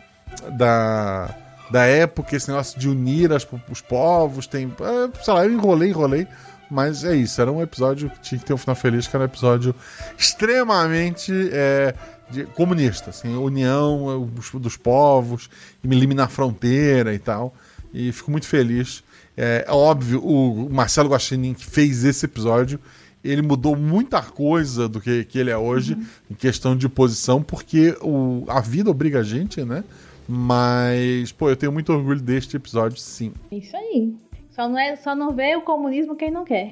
da, 0.53 1.35
da 1.69 1.85
época, 1.85 2.35
esse 2.35 2.49
negócio 2.49 2.79
de 2.79 2.89
unir 2.89 3.31
as, 3.33 3.47
os 3.69 3.81
povos 3.81 4.47
tem. 4.47 4.73
É, 4.79 5.23
sei 5.23 5.33
lá, 5.33 5.45
eu 5.45 5.51
enrolei, 5.51 5.89
enrolei. 5.89 6.27
Mas 6.69 7.05
é 7.05 7.15
isso, 7.15 7.41
era 7.41 7.49
um 7.51 7.61
episódio 7.61 8.09
que 8.09 8.19
tinha 8.19 8.39
que 8.39 8.45
ter 8.45 8.53
um 8.53 8.57
final 8.57 8.75
feliz, 8.75 9.07
que 9.07 9.15
era 9.15 9.23
um 9.23 9.27
episódio 9.27 9.73
extremamente 10.17 11.31
é, 11.53 11.93
de, 12.29 12.43
comunista, 12.45 13.09
assim, 13.09 13.35
união 13.37 14.29
dos 14.53 14.75
povos, 14.75 15.49
eliminar 15.83 16.25
a 16.25 16.29
fronteira 16.29 17.13
e 17.13 17.19
tal. 17.19 17.55
E 17.93 18.11
fico 18.11 18.29
muito 18.31 18.47
feliz. 18.47 19.01
É, 19.35 19.65
é 19.65 19.71
óbvio, 19.71 20.21
o 20.21 20.69
Marcelo 20.69 21.09
Guaxinim 21.09 21.53
que 21.53 21.65
fez 21.65 22.03
esse 22.03 22.25
episódio, 22.25 22.79
ele 23.23 23.41
mudou 23.41 23.75
muita 23.75 24.21
coisa 24.21 24.89
do 24.89 24.99
que, 24.99 25.23
que 25.23 25.39
ele 25.39 25.49
é 25.49 25.57
hoje 25.57 25.93
uhum. 25.93 26.05
em 26.31 26.35
questão 26.35 26.75
de 26.75 26.89
posição, 26.89 27.41
porque 27.41 27.95
o, 28.01 28.43
a 28.47 28.59
vida 28.59 28.89
obriga 28.89 29.19
a 29.19 29.23
gente, 29.23 29.63
né? 29.63 29.83
Mas, 30.27 31.31
pô, 31.31 31.49
eu 31.49 31.55
tenho 31.55 31.71
muito 31.71 31.93
orgulho 31.93 32.21
deste 32.21 32.57
episódio, 32.57 32.97
sim. 32.97 33.33
Isso 33.51 33.75
aí. 33.75 34.13
Só 34.49 34.67
não, 34.67 34.77
é, 34.77 34.95
só 34.95 35.15
não 35.15 35.33
vê 35.33 35.55
o 35.55 35.61
comunismo 35.61 36.15
quem 36.15 36.31
não 36.31 36.43
quer. 36.43 36.71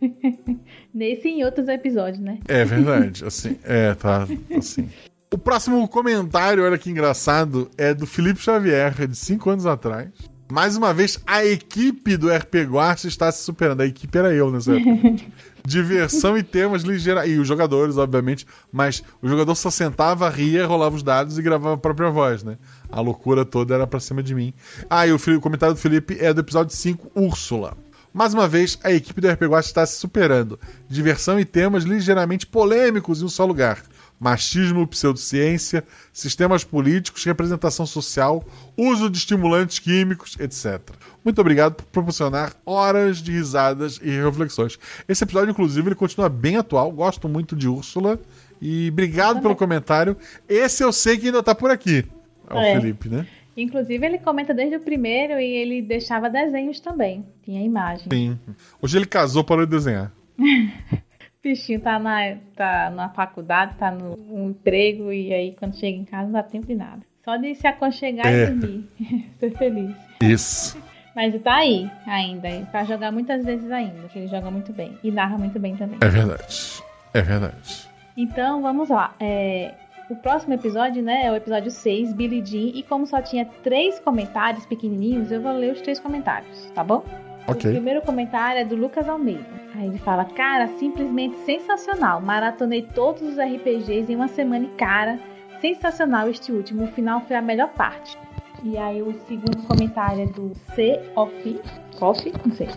Nesse 0.92 1.28
e 1.28 1.32
em 1.32 1.44
outros 1.44 1.68
episódios, 1.68 2.18
né? 2.18 2.38
É 2.48 2.64
verdade, 2.64 3.24
assim, 3.24 3.56
é, 3.64 3.94
tá, 3.94 4.26
assim. 4.56 4.88
O 5.32 5.38
próximo 5.38 5.86
comentário, 5.88 6.62
olha 6.64 6.76
que 6.76 6.90
engraçado, 6.90 7.70
é 7.78 7.94
do 7.94 8.06
Felipe 8.06 8.40
Xavier, 8.40 9.06
de 9.06 9.16
5 9.16 9.48
anos 9.48 9.64
atrás. 9.64 10.10
Mais 10.52 10.76
uma 10.76 10.92
vez, 10.92 11.18
a 11.26 11.42
equipe 11.46 12.14
do 12.14 12.28
RP 12.28 12.56
Guacha 12.68 13.08
está 13.08 13.32
se 13.32 13.42
superando. 13.42 13.80
A 13.80 13.86
equipe 13.86 14.18
era 14.18 14.34
eu 14.34 14.50
nessa 14.50 14.76
época. 14.76 15.24
Diversão 15.64 16.36
e 16.36 16.42
temas 16.42 16.82
ligeiros. 16.82 17.26
E 17.26 17.38
os 17.38 17.48
jogadores, 17.48 17.96
obviamente, 17.96 18.46
mas 18.70 19.02
o 19.22 19.28
jogador 19.30 19.54
só 19.54 19.70
sentava, 19.70 20.28
ria, 20.28 20.66
rolava 20.66 20.94
os 20.94 21.02
dados 21.02 21.38
e 21.38 21.42
gravava 21.42 21.76
a 21.76 21.78
própria 21.78 22.10
voz, 22.10 22.42
né? 22.42 22.58
A 22.90 23.00
loucura 23.00 23.46
toda 23.46 23.74
era 23.74 23.86
pra 23.86 23.98
cima 23.98 24.22
de 24.22 24.34
mim. 24.34 24.52
Ah, 24.90 25.06
e 25.06 25.12
o, 25.12 25.16
o 25.16 25.40
comentário 25.40 25.74
do 25.74 25.80
Felipe 25.80 26.18
é 26.20 26.34
do 26.34 26.42
episódio 26.42 26.76
5, 26.76 27.12
Úrsula. 27.14 27.74
Mais 28.12 28.34
uma 28.34 28.46
vez, 28.46 28.78
a 28.84 28.92
equipe 28.92 29.22
do 29.22 29.30
RPG 29.30 29.46
Watch 29.46 29.68
está 29.68 29.86
se 29.86 29.96
superando. 29.96 30.60
Diversão 30.86 31.40
e 31.40 31.46
temas 31.46 31.84
ligeiramente 31.84 32.46
polêmicos 32.46 33.22
em 33.22 33.24
um 33.24 33.28
só 33.30 33.46
lugar. 33.46 33.82
Machismo, 34.22 34.86
pseudociência, 34.86 35.82
sistemas 36.12 36.62
políticos, 36.62 37.24
representação 37.24 37.84
social, 37.84 38.44
uso 38.76 39.10
de 39.10 39.18
estimulantes 39.18 39.80
químicos, 39.80 40.38
etc. 40.38 40.80
Muito 41.24 41.40
obrigado 41.40 41.74
por 41.74 41.86
proporcionar 41.86 42.52
horas 42.64 43.18
de 43.18 43.32
risadas 43.32 43.98
e 44.00 44.10
reflexões. 44.10 44.78
Esse 45.08 45.24
episódio, 45.24 45.50
inclusive, 45.50 45.88
ele 45.88 45.96
continua 45.96 46.28
bem 46.28 46.56
atual. 46.56 46.92
Gosto 46.92 47.28
muito 47.28 47.56
de 47.56 47.66
Úrsula. 47.66 48.20
E 48.60 48.90
obrigado 48.92 49.42
pelo 49.42 49.56
comentário. 49.56 50.16
Esse 50.48 50.84
eu 50.84 50.92
sei 50.92 51.18
que 51.18 51.26
ainda 51.26 51.40
está 51.40 51.52
por 51.52 51.72
aqui. 51.72 52.04
É 52.48 52.54
o 52.54 52.58
é. 52.58 52.80
Felipe, 52.80 53.08
né? 53.08 53.26
Inclusive, 53.56 54.06
ele 54.06 54.18
comenta 54.18 54.54
desde 54.54 54.76
o 54.76 54.80
primeiro 54.80 55.34
e 55.40 55.44
ele 55.44 55.82
deixava 55.82 56.30
desenhos 56.30 56.78
também. 56.78 57.26
Tinha 57.42 57.60
imagem. 57.60 58.06
Sim. 58.08 58.38
Hoje 58.80 58.98
ele 58.98 59.06
casou 59.06 59.42
para 59.42 59.66
desenhar. 59.66 60.12
Bichinho 61.42 61.80
tá 61.80 61.98
na, 61.98 62.36
tá 62.54 62.90
na 62.90 63.08
faculdade, 63.08 63.74
tá 63.76 63.90
no, 63.90 64.16
no, 64.16 64.50
emprego 64.50 65.12
e 65.12 65.32
aí 65.34 65.56
quando 65.58 65.74
chega 65.74 65.98
em 65.98 66.04
casa 66.04 66.24
não 66.24 66.32
dá 66.32 66.42
tempo 66.42 66.66
de 66.66 66.74
nada. 66.74 67.02
Só 67.24 67.36
de 67.36 67.54
se 67.54 67.66
aconchegar 67.66 68.26
é. 68.26 68.44
e 68.44 68.46
dormir. 68.46 68.88
Ser 69.40 69.50
feliz. 69.56 69.96
Isso. 70.22 70.80
Mas 71.14 71.40
tá 71.42 71.56
aí 71.56 71.90
ainda. 72.06 72.48
Pra 72.70 72.84
jogar 72.84 73.12
muitas 73.12 73.44
vezes 73.44 73.70
ainda, 73.70 74.08
que 74.08 74.18
ele 74.18 74.28
joga 74.28 74.50
muito 74.50 74.72
bem. 74.72 74.96
E 75.02 75.10
narra 75.10 75.36
muito 75.36 75.58
bem 75.58 75.76
também. 75.76 75.98
É 76.00 76.08
verdade. 76.08 76.82
É 77.12 77.20
verdade. 77.20 77.88
Então, 78.16 78.62
vamos 78.62 78.88
lá. 78.88 79.14
É, 79.20 79.74
o 80.10 80.16
próximo 80.16 80.54
episódio, 80.54 81.02
né, 81.02 81.26
é 81.26 81.32
o 81.32 81.36
episódio 81.36 81.70
6, 81.70 82.12
Billy 82.12 82.44
Jean, 82.44 82.78
e 82.78 82.82
como 82.82 83.06
só 83.06 83.20
tinha 83.20 83.44
três 83.62 83.98
comentários 83.98 84.66
pequenininhos, 84.66 85.30
eu 85.30 85.40
vou 85.40 85.52
ler 85.52 85.72
os 85.72 85.80
três 85.80 85.98
comentários, 85.98 86.70
tá 86.74 86.82
bom? 86.84 87.04
Okay. 87.48 87.70
O 87.70 87.74
primeiro 87.74 88.02
comentário 88.02 88.60
é 88.60 88.64
do 88.64 88.76
Lucas 88.76 89.08
Almeida. 89.08 89.44
Aí 89.74 89.86
ele 89.86 89.98
fala: 89.98 90.24
Cara, 90.24 90.68
simplesmente 90.78 91.36
sensacional. 91.38 92.20
Maratonei 92.20 92.82
todos 92.82 93.22
os 93.22 93.36
RPGs 93.36 94.12
em 94.12 94.16
uma 94.16 94.28
semana 94.28 94.64
e, 94.64 94.68
cara, 94.76 95.18
sensacional 95.60 96.28
este 96.28 96.52
último. 96.52 96.84
O 96.84 96.88
final 96.88 97.20
foi 97.22 97.36
a 97.36 97.42
melhor 97.42 97.68
parte. 97.70 98.16
E 98.62 98.78
aí 98.78 99.02
o 99.02 99.12
segundo 99.26 99.66
comentário 99.66 100.22
é 100.22 100.26
do 100.26 100.52
C. 100.74 101.00
Off, 101.16 101.60
Coffee, 101.98 102.32
não 102.44 102.54
sei. 102.54 102.68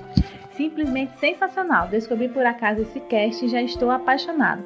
Simplesmente 0.53 1.19
sensacional. 1.19 1.87
Descobri 1.87 2.27
por 2.27 2.45
acaso 2.45 2.81
esse 2.81 2.99
cast 3.01 3.45
e 3.45 3.49
já 3.49 3.61
estou 3.61 3.91
apaixonado. 3.91 4.63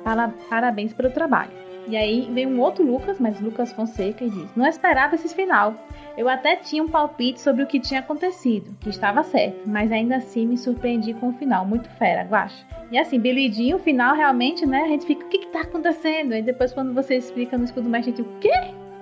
Parabéns 0.50 0.94
pelo 0.94 1.10
trabalho. 1.10 1.52
E 1.90 1.98
aí 1.98 2.30
vem 2.32 2.46
um 2.46 2.60
outro 2.60 2.86
Lucas, 2.86 3.18
mas 3.20 3.42
Lucas 3.42 3.72
Fonseca, 3.72 4.24
e 4.24 4.30
diz: 4.30 4.48
Não 4.56 4.68
esperava 4.68 5.16
esse 5.16 5.34
final. 5.34 5.74
Eu 6.16 6.30
até 6.30 6.56
tinha 6.56 6.84
um 6.84 6.88
palpite 6.88 7.42
sobre 7.42 7.64
o 7.64 7.68
que 7.68 7.80
tinha 7.80 8.00
acontecido, 8.02 8.76
que 8.80 8.90
estava 8.90 9.24
certo, 9.24 9.62
mas 9.66 9.92
ainda 9.92 10.18
assim 10.18 10.46
me 10.46 10.58
surpreendi 10.58 11.14
com 11.16 11.30
o 11.30 11.34
final, 11.34 11.66
muito 11.66 11.90
fera, 11.98 12.24
guacha. 12.24 12.64
E 12.92 12.98
assim, 12.98 13.20
Billy 13.20 13.52
Jean, 13.52 13.78
o 13.78 13.80
final 13.80 14.16
realmente, 14.16 14.68
né? 14.68 14.84
A 14.84 14.88
gente 14.88 15.06
fica, 15.06 15.26
o 15.26 15.30
que 15.30 15.40
que 15.40 15.48
tá 15.48 15.62
acontecendo? 15.62 16.34
Aí 16.34 16.44
depois 16.44 16.74
quando 16.74 16.94
você 16.94 17.16
explica 17.16 17.58
no 17.58 17.64
escudo 17.64 17.90
mais, 17.90 18.06
a 18.06 18.10
gente, 18.10 18.22
o 18.22 18.26
quê? 18.40 18.52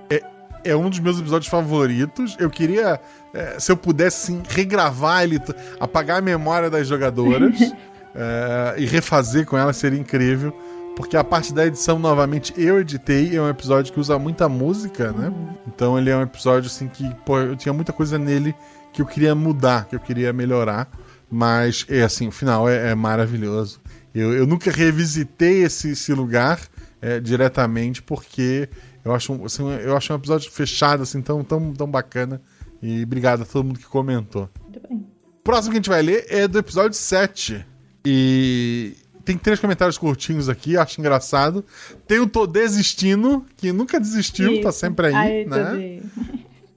É, 0.09 0.21
é 0.63 0.75
um 0.75 0.89
dos 0.89 0.99
meus 0.99 1.19
episódios 1.19 1.49
favoritos. 1.49 2.37
Eu 2.39 2.49
queria, 2.49 3.01
é, 3.33 3.59
se 3.59 3.69
eu 3.69 3.75
pudesse, 3.75 4.27
sim, 4.27 4.43
regravar 4.47 5.23
ele, 5.23 5.41
apagar 5.77 6.19
a 6.19 6.21
memória 6.21 6.69
das 6.69 6.87
jogadoras 6.87 7.59
é, 8.15 8.75
e 8.77 8.85
refazer 8.85 9.45
com 9.45 9.57
ela, 9.57 9.73
seria 9.73 9.99
incrível 9.99 10.55
porque 10.97 11.15
a 11.15 11.23
parte 11.23 11.53
da 11.53 11.63
edição, 11.63 11.99
novamente, 11.99 12.51
eu 12.57 12.79
editei. 12.79 13.35
É 13.35 13.39
um 13.39 13.47
episódio 13.47 13.93
que 13.93 13.99
usa 13.99 14.17
muita 14.17 14.49
música, 14.49 15.11
né? 15.11 15.31
Então 15.67 15.95
ele 15.95 16.09
é 16.09 16.17
um 16.17 16.23
episódio 16.23 16.71
assim 16.71 16.87
que, 16.87 17.07
pô, 17.23 17.37
eu 17.37 17.55
tinha 17.55 17.71
muita 17.71 17.93
coisa 17.93 18.17
nele 18.17 18.55
que 18.91 18.99
eu 18.99 19.05
queria 19.05 19.35
mudar, 19.35 19.85
que 19.85 19.95
eu 19.95 19.99
queria 19.99 20.33
melhorar. 20.33 20.89
Mas 21.29 21.85
é 21.87 22.01
assim, 22.01 22.27
o 22.27 22.31
final 22.31 22.67
é, 22.67 22.89
é 22.89 22.95
maravilhoso. 22.95 23.79
Eu, 24.13 24.33
eu 24.33 24.47
nunca 24.47 24.71
revisitei 24.71 25.63
esse, 25.63 25.91
esse 25.91 26.11
lugar 26.15 26.59
é, 26.99 27.19
diretamente, 27.19 28.01
porque 28.01 28.67
eu 29.05 29.13
acho, 29.13 29.45
assim, 29.45 29.69
eu 29.69 29.95
acho 29.95 30.11
um 30.11 30.15
episódio 30.15 30.51
fechado, 30.51 31.03
assim, 31.03 31.21
tão, 31.21 31.43
tão, 31.43 31.73
tão 31.73 31.87
bacana. 31.87 32.41
E 32.81 33.03
obrigado 33.03 33.43
a 33.43 33.45
todo 33.45 33.65
mundo 33.65 33.77
que 33.77 33.85
comentou. 33.85 34.49
Muito 34.63 34.79
bem. 34.81 34.97
O 34.97 35.43
próximo 35.43 35.73
que 35.73 35.77
a 35.77 35.79
gente 35.79 35.89
vai 35.89 36.01
ler 36.01 36.25
é 36.27 36.47
do 36.47 36.57
episódio 36.57 36.97
7. 36.97 37.63
E 38.03 38.95
tem 39.27 39.37
três 39.37 39.59
comentários 39.59 39.97
curtinhos 39.97 40.47
aqui, 40.47 40.77
acho 40.77 41.01
engraçado. 41.01 41.65
Tem 42.07 42.17
o 42.17 42.27
Tô 42.27 42.47
Desistindo, 42.47 43.45
que 43.57 43.73
nunca 43.73 43.99
desistiu, 43.99 44.61
tá 44.61 44.69
Isso. 44.69 44.79
sempre 44.79 45.07
aí, 45.07 45.15
Aí, 45.15 45.45
né? 45.45 46.01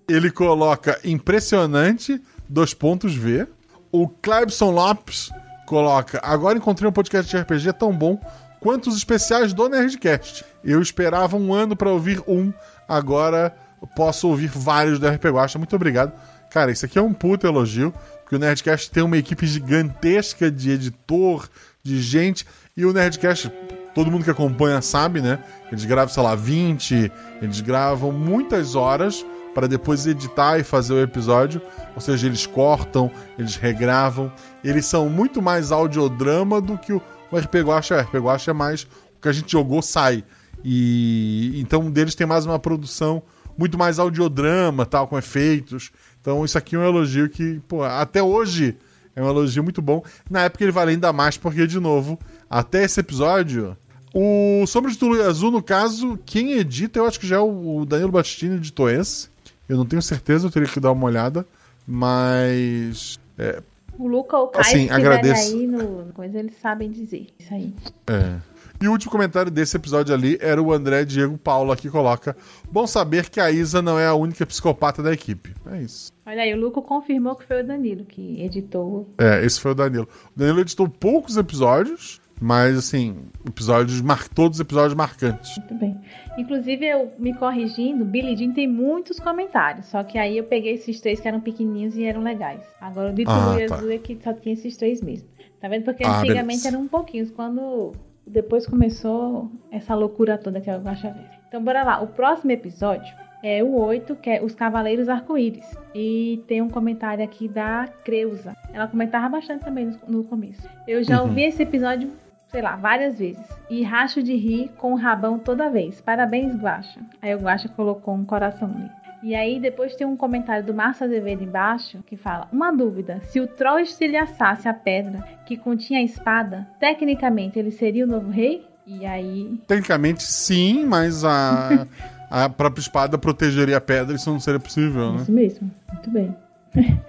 Ele 0.08 0.32
coloca 0.32 0.98
impressionante, 1.04 2.20
dois 2.48 2.74
pontos 2.74 3.14
V. 3.14 3.46
O 3.92 4.08
Clebson 4.08 4.72
Lopes 4.72 5.30
coloca: 5.64 6.18
Agora 6.24 6.58
encontrei 6.58 6.88
um 6.88 6.92
podcast 6.92 7.30
de 7.30 7.40
RPG 7.40 7.72
tão 7.74 7.92
bom 7.96 8.20
quanto 8.58 8.88
os 8.88 8.96
especiais 8.96 9.52
do 9.52 9.68
Nerdcast. 9.68 10.44
Eu 10.64 10.82
esperava 10.82 11.36
um 11.36 11.54
ano 11.54 11.76
pra 11.76 11.88
ouvir 11.88 12.20
um, 12.26 12.52
agora 12.88 13.54
posso 13.94 14.26
ouvir 14.26 14.48
vários 14.48 14.98
do 14.98 15.06
RPG 15.06 15.28
Guacha. 15.28 15.56
Muito 15.56 15.76
obrigado. 15.76 16.12
Cara, 16.50 16.72
isso 16.72 16.84
aqui 16.84 16.98
é 16.98 17.02
um 17.02 17.12
puto 17.12 17.46
elogio, 17.46 17.94
porque 18.22 18.34
o 18.34 18.38
Nerdcast 18.40 18.90
tem 18.90 19.04
uma 19.04 19.16
equipe 19.16 19.46
gigantesca 19.46 20.50
de 20.50 20.72
editor, 20.72 21.48
de 21.82 22.00
gente, 22.00 22.46
e 22.76 22.84
o 22.84 22.92
Nerdcast, 22.92 23.50
todo 23.94 24.10
mundo 24.10 24.24
que 24.24 24.30
acompanha 24.30 24.80
sabe, 24.82 25.20
né? 25.20 25.42
Eles 25.70 25.84
gravam, 25.84 26.12
sei 26.12 26.22
lá, 26.22 26.34
20, 26.34 27.12
eles 27.40 27.60
gravam 27.60 28.12
muitas 28.12 28.74
horas 28.74 29.24
para 29.54 29.66
depois 29.66 30.06
editar 30.06 30.58
e 30.58 30.64
fazer 30.64 30.94
o 30.94 31.02
episódio. 31.02 31.60
Ou 31.94 32.00
seja, 32.00 32.26
eles 32.26 32.46
cortam, 32.46 33.10
eles 33.38 33.56
regravam. 33.56 34.32
Eles 34.62 34.86
são 34.86 35.08
muito 35.08 35.42
mais 35.42 35.72
audiodrama 35.72 36.60
do 36.60 36.78
que 36.78 36.92
o, 36.92 37.02
RP 37.32 37.56
Guacha 37.56 37.94
é. 37.96 37.98
O 37.98 38.02
RP 38.02 38.14
Guacha 38.16 38.50
é 38.50 38.54
mais 38.54 38.82
o 38.82 39.20
que 39.20 39.28
a 39.28 39.32
gente 39.32 39.52
jogou 39.52 39.82
sai. 39.82 40.24
E 40.64 41.58
então 41.60 41.90
deles 41.90 42.14
tem 42.14 42.26
mais 42.26 42.46
uma 42.46 42.58
produção 42.58 43.22
muito 43.56 43.76
mais 43.76 43.98
audiodrama, 43.98 44.86
tal, 44.86 45.06
com 45.08 45.18
efeitos. 45.18 45.90
Então 46.20 46.44
isso 46.44 46.56
aqui 46.56 46.76
é 46.76 46.78
um 46.78 46.84
elogio 46.84 47.28
que, 47.28 47.60
pô, 47.66 47.82
até 47.82 48.22
hoje 48.22 48.76
é 49.14 49.22
um 49.22 49.28
elogio 49.28 49.62
muito 49.62 49.80
bom. 49.82 50.02
Na 50.28 50.42
época 50.44 50.64
ele 50.64 50.72
vale 50.72 50.92
ainda 50.92 51.12
mais 51.12 51.36
porque, 51.36 51.66
de 51.66 51.78
novo, 51.80 52.18
até 52.48 52.84
esse 52.84 53.00
episódio, 53.00 53.76
o 54.14 54.64
Sombra 54.66 54.90
de 54.90 54.98
Tulu 54.98 55.22
Azul, 55.22 55.50
no 55.50 55.62
caso, 55.62 56.18
quem 56.24 56.52
edita, 56.52 56.98
eu 56.98 57.06
acho 57.06 57.18
que 57.20 57.26
já 57.26 57.36
é 57.36 57.40
o 57.40 57.84
Danilo 57.84 58.12
Battistini 58.12 58.56
editou 58.56 58.88
esse. 58.90 59.28
Eu 59.68 59.76
não 59.76 59.86
tenho 59.86 60.02
certeza, 60.02 60.46
eu 60.46 60.50
teria 60.50 60.68
que 60.68 60.80
dar 60.80 60.92
uma 60.92 61.06
olhada. 61.06 61.46
Mas. 61.86 63.18
É, 63.38 63.62
O 63.98 64.06
Luca 64.08 64.36
ou 64.36 64.44
o 64.46 64.48
Caio, 64.48 64.64
Assim, 64.66 64.90
agradeço. 64.90 65.54
aí 65.56 65.66
no 65.66 66.06
coisa, 66.12 66.38
eles 66.38 66.54
sabem 66.60 66.90
dizer. 66.90 67.26
Isso 67.38 67.54
aí. 67.54 67.72
é. 68.08 68.36
E 68.82 68.88
o 68.88 68.92
último 68.92 69.12
comentário 69.12 69.50
desse 69.50 69.76
episódio 69.76 70.14
ali 70.14 70.38
era 70.40 70.62
o 70.62 70.72
André 70.72 71.04
Diego 71.04 71.36
Paulo 71.36 71.76
que 71.76 71.90
coloca: 71.90 72.34
Bom 72.70 72.86
saber 72.86 73.28
que 73.28 73.38
a 73.38 73.50
Isa 73.50 73.82
não 73.82 73.98
é 73.98 74.06
a 74.06 74.14
única 74.14 74.46
psicopata 74.46 75.02
da 75.02 75.12
equipe. 75.12 75.54
É 75.70 75.82
isso. 75.82 76.10
Olha 76.26 76.42
aí, 76.42 76.54
o 76.54 76.56
Luca 76.56 76.80
confirmou 76.80 77.34
que 77.36 77.44
foi 77.44 77.62
o 77.62 77.66
Danilo 77.66 78.04
que 78.06 78.40
editou. 78.42 79.06
É, 79.18 79.44
esse 79.44 79.60
foi 79.60 79.72
o 79.72 79.74
Danilo. 79.74 80.08
O 80.34 80.38
Danilo 80.38 80.60
editou 80.60 80.88
poucos 80.88 81.36
episódios, 81.36 82.20
mas 82.40 82.78
assim, 82.78 83.16
episódios 83.46 84.00
mar... 84.00 84.26
todos 84.28 84.56
os 84.56 84.60
episódios 84.60 84.94
marcantes. 84.94 85.58
Muito 85.58 85.74
bem. 85.74 86.00
Inclusive, 86.38 86.86
eu 86.86 87.12
me 87.18 87.34
corrigindo, 87.34 88.02
Billy 88.04 88.34
Jean 88.34 88.52
tem 88.54 88.66
muitos 88.66 89.20
comentários. 89.20 89.86
Só 89.86 90.02
que 90.02 90.16
aí 90.16 90.38
eu 90.38 90.44
peguei 90.44 90.72
esses 90.74 90.98
três 91.02 91.20
que 91.20 91.28
eram 91.28 91.40
pequenininhos 91.40 91.96
e 91.98 92.04
eram 92.04 92.22
legais. 92.22 92.62
Agora 92.80 93.10
o 93.10 93.14
de 93.14 93.24
Ah, 93.26 93.58
e 93.60 93.66
tá. 93.66 93.74
Azul 93.74 93.90
é 93.90 93.98
que 93.98 94.18
só 94.24 94.32
tinha 94.32 94.54
esses 94.54 94.74
três 94.78 95.02
mesmo. 95.02 95.28
Tá 95.60 95.68
vendo? 95.68 95.84
Porque 95.84 96.02
Ah, 96.02 96.20
antigamente 96.20 96.46
beleza. 96.46 96.68
eram 96.68 96.80
um 96.80 96.88
pouquinhos. 96.88 97.30
Quando 97.30 97.92
depois 98.30 98.66
começou 98.66 99.50
essa 99.70 99.94
loucura 99.94 100.38
toda 100.38 100.60
que 100.60 100.70
é 100.70 100.76
o 100.76 100.80
Guaxa. 100.80 101.14
Então 101.48 101.62
bora 101.62 101.82
lá. 101.82 102.00
O 102.00 102.06
próximo 102.08 102.50
episódio 102.52 103.12
é 103.42 103.62
o 103.62 103.74
8, 103.78 104.16
que 104.16 104.30
é 104.30 104.42
Os 104.42 104.54
Cavaleiros 104.54 105.08
Arco-Íris. 105.08 105.76
E 105.94 106.42
tem 106.46 106.62
um 106.62 106.68
comentário 106.68 107.24
aqui 107.24 107.48
da 107.48 107.88
Creuza. 108.04 108.56
Ela 108.72 108.86
comentava 108.86 109.28
bastante 109.28 109.64
também 109.64 109.86
no, 109.86 110.18
no 110.18 110.24
começo. 110.24 110.68
Eu 110.86 111.02
já 111.02 111.20
Uhum. 111.22 111.28
ouvi 111.28 111.42
esse 111.44 111.62
episódio, 111.62 112.10
sei 112.48 112.62
lá, 112.62 112.76
várias 112.76 113.18
vezes. 113.18 113.44
E 113.68 113.82
racho 113.82 114.22
de 114.22 114.36
rir 114.36 114.68
com 114.76 114.92
o 114.92 114.96
rabão 114.96 115.38
toda 115.38 115.70
vez. 115.70 116.00
Parabéns, 116.00 116.54
Guaxa. 116.54 117.00
Aí 117.20 117.34
o 117.34 117.38
Guaxa 117.40 117.68
colocou 117.68 118.14
um 118.14 118.24
coração 118.24 118.70
ali. 118.74 118.90
E 119.22 119.34
aí 119.34 119.60
depois 119.60 119.94
tem 119.94 120.06
um 120.06 120.16
comentário 120.16 120.64
do 120.64 120.72
Márcio 120.72 121.04
Azevedo 121.04 121.42
embaixo 121.42 122.02
que 122.06 122.16
fala: 122.16 122.48
Uma 122.52 122.72
dúvida: 122.72 123.20
se 123.24 123.40
o 123.40 123.46
Troll 123.46 123.80
estilhaçasse 123.80 124.68
a 124.68 124.74
pedra 124.74 125.22
que 125.44 125.56
continha 125.56 126.00
a 126.00 126.02
espada, 126.02 126.66
tecnicamente 126.78 127.58
ele 127.58 127.70
seria 127.70 128.04
o 128.04 128.08
novo 128.08 128.30
rei? 128.30 128.66
E 128.86 129.04
aí. 129.04 129.60
Tecnicamente, 129.66 130.22
sim, 130.22 130.86
mas 130.86 131.24
a, 131.24 131.86
a 132.30 132.48
própria 132.48 132.80
espada 132.80 133.18
protegeria 133.18 133.76
a 133.76 133.80
pedra, 133.80 134.16
isso 134.16 134.30
não 134.30 134.40
seria 134.40 134.60
possível, 134.60 135.12
né? 135.12 135.22
Isso 135.22 135.32
mesmo, 135.32 135.70
muito 135.92 136.10
bem. 136.10 136.34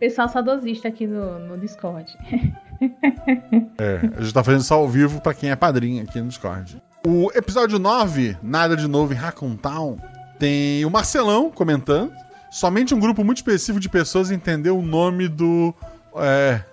Pessoal 0.00 0.28
saudosista 0.28 0.88
aqui 0.88 1.06
no, 1.06 1.38
no 1.38 1.58
Discord. 1.58 2.16
É, 3.78 4.00
a 4.16 4.20
gente 4.20 4.34
tá 4.34 4.42
fazendo 4.42 4.62
isso 4.62 4.74
ao 4.74 4.88
vivo 4.88 5.20
pra 5.20 5.32
quem 5.32 5.50
é 5.50 5.56
padrinho 5.56 6.02
aqui 6.02 6.20
no 6.20 6.28
Discord. 6.28 6.82
O 7.06 7.30
episódio 7.34 7.78
9, 7.78 8.36
Nada 8.42 8.76
de 8.76 8.88
Novo 8.88 9.12
em 9.12 9.16
Raccoon 9.16 9.56
Town, 9.56 9.98
tem 10.42 10.84
o 10.84 10.90
Marcelão 10.90 11.52
comentando. 11.52 12.12
Somente 12.50 12.92
um 12.92 12.98
grupo 12.98 13.22
muito 13.22 13.36
específico 13.36 13.78
de 13.78 13.88
pessoas 13.88 14.32
entendeu 14.32 14.76
o 14.76 14.82
nome 14.82 15.28
do. 15.28 15.72
É, 16.16 16.64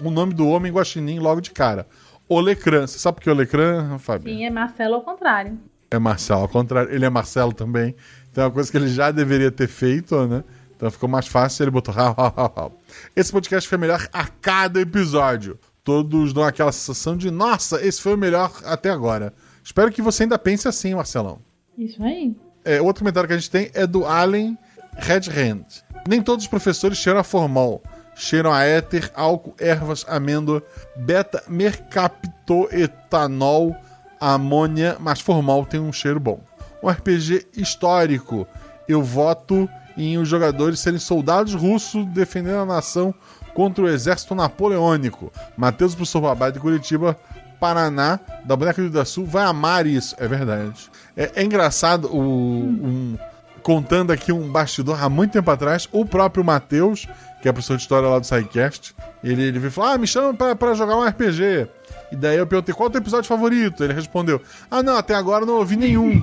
o 0.00 0.10
nome 0.10 0.32
do 0.32 0.46
homem 0.46 0.72
guaxinim 0.72 1.18
logo 1.18 1.40
de 1.40 1.50
cara. 1.50 1.88
Olecran. 2.28 2.86
Você 2.86 3.00
sabe 3.00 3.16
por 3.16 3.24
que 3.24 3.30
Olecran, 3.30 3.98
Fábio? 3.98 4.32
Sim, 4.32 4.44
é 4.44 4.50
Marcelo 4.50 4.94
ao 4.94 5.02
contrário. 5.02 5.58
É 5.90 5.98
Marcelo, 5.98 6.42
ao 6.42 6.48
contrário, 6.48 6.94
ele 6.94 7.04
é 7.04 7.10
Marcelo 7.10 7.52
também. 7.52 7.96
Então 8.30 8.44
é 8.44 8.46
uma 8.46 8.52
coisa 8.52 8.70
que 8.70 8.76
ele 8.76 8.88
já 8.88 9.10
deveria 9.10 9.50
ter 9.50 9.66
feito, 9.66 10.24
né? 10.28 10.44
Então 10.76 10.88
ficou 10.88 11.08
mais 11.08 11.26
fácil 11.26 11.64
ele 11.64 11.72
botou. 11.72 11.94
Esse 13.16 13.32
podcast 13.32 13.68
foi 13.68 13.76
melhor 13.76 14.06
a 14.12 14.28
cada 14.28 14.80
episódio. 14.80 15.58
Todos 15.82 16.32
dão 16.32 16.44
aquela 16.44 16.70
sensação 16.70 17.16
de, 17.16 17.30
nossa, 17.30 17.84
esse 17.84 18.00
foi 18.00 18.14
o 18.14 18.18
melhor 18.18 18.52
até 18.64 18.90
agora. 18.90 19.32
Espero 19.64 19.90
que 19.90 20.02
você 20.02 20.24
ainda 20.24 20.38
pense 20.38 20.66
assim, 20.68 20.94
Marcelão. 20.94 21.40
Isso 21.76 22.02
aí. 22.02 22.34
É, 22.66 22.82
outro 22.82 23.04
comentário 23.04 23.28
que 23.28 23.34
a 23.34 23.38
gente 23.38 23.48
tem 23.48 23.70
é 23.74 23.86
do 23.86 24.04
Allen 24.04 24.58
Red 24.96 25.30
Hand. 25.30 25.84
Nem 26.08 26.20
todos 26.20 26.44
os 26.44 26.50
professores 26.50 26.98
cheiram 26.98 27.20
a 27.20 27.24
formol. 27.24 27.80
Cheiram 28.16 28.52
a 28.52 28.64
éter, 28.64 29.08
álcool, 29.14 29.54
ervas, 29.60 30.04
amêndoa, 30.08 30.60
beta, 30.96 31.44
mercaptoetanol, 31.46 33.76
amônia, 34.20 34.96
mas 34.98 35.20
formol 35.20 35.64
tem 35.64 35.78
um 35.78 35.92
cheiro 35.92 36.18
bom. 36.18 36.40
Um 36.82 36.88
RPG 36.88 37.46
histórico. 37.56 38.48
Eu 38.88 39.00
voto 39.00 39.68
em 39.96 40.18
os 40.18 40.28
jogadores 40.28 40.80
serem 40.80 40.98
soldados 40.98 41.54
russos 41.54 42.04
defendendo 42.06 42.62
a 42.62 42.66
nação 42.66 43.14
contra 43.54 43.84
o 43.84 43.88
exército 43.88 44.34
napoleônico. 44.34 45.32
Matheus, 45.56 45.94
professor 45.94 46.20
Babá 46.20 46.50
de 46.50 46.58
Curitiba, 46.58 47.16
Paraná, 47.60 48.18
da 48.44 48.56
Boneca 48.56 48.82
do 48.82 49.04
Sul, 49.04 49.24
vai 49.24 49.44
amar 49.44 49.86
isso. 49.86 50.16
É 50.18 50.26
verdade. 50.28 50.90
É, 51.16 51.30
é 51.36 51.42
engraçado 51.44 52.08
o, 52.14 52.18
um- 52.20 53.18
contando 53.62 54.12
aqui 54.12 54.30
um 54.32 54.50
bastidor 54.50 55.02
há 55.02 55.08
muito 55.08 55.32
tempo 55.32 55.50
atrás, 55.50 55.88
o 55.90 56.04
próprio 56.04 56.44
Matheus, 56.44 57.06
que 57.42 57.48
é 57.48 57.52
professor 57.52 57.76
de 57.76 57.82
história 57.82 58.08
lá 58.08 58.18
do 58.18 58.26
SciCast, 58.26 58.94
ele, 59.24 59.42
ele 59.42 59.58
veio 59.58 59.72
falar: 59.72 59.92
Ah, 59.94 59.98
me 59.98 60.06
chama 60.06 60.34
pra, 60.34 60.54
pra 60.54 60.74
jogar 60.74 60.96
um 60.96 61.04
RPG. 61.04 61.66
E 62.12 62.16
daí 62.16 62.36
eu 62.36 62.46
perguntei 62.46 62.72
qual 62.74 62.86
é 62.86 62.90
o 62.90 62.92
teu 62.92 63.00
episódio 63.00 63.26
favorito. 63.28 63.82
Ele 63.82 63.92
respondeu: 63.92 64.40
Ah, 64.70 64.82
não, 64.82 64.96
até 64.96 65.14
agora 65.14 65.42
eu 65.42 65.46
não 65.46 65.54
ouvi 65.56 65.76
nenhum. 65.76 66.20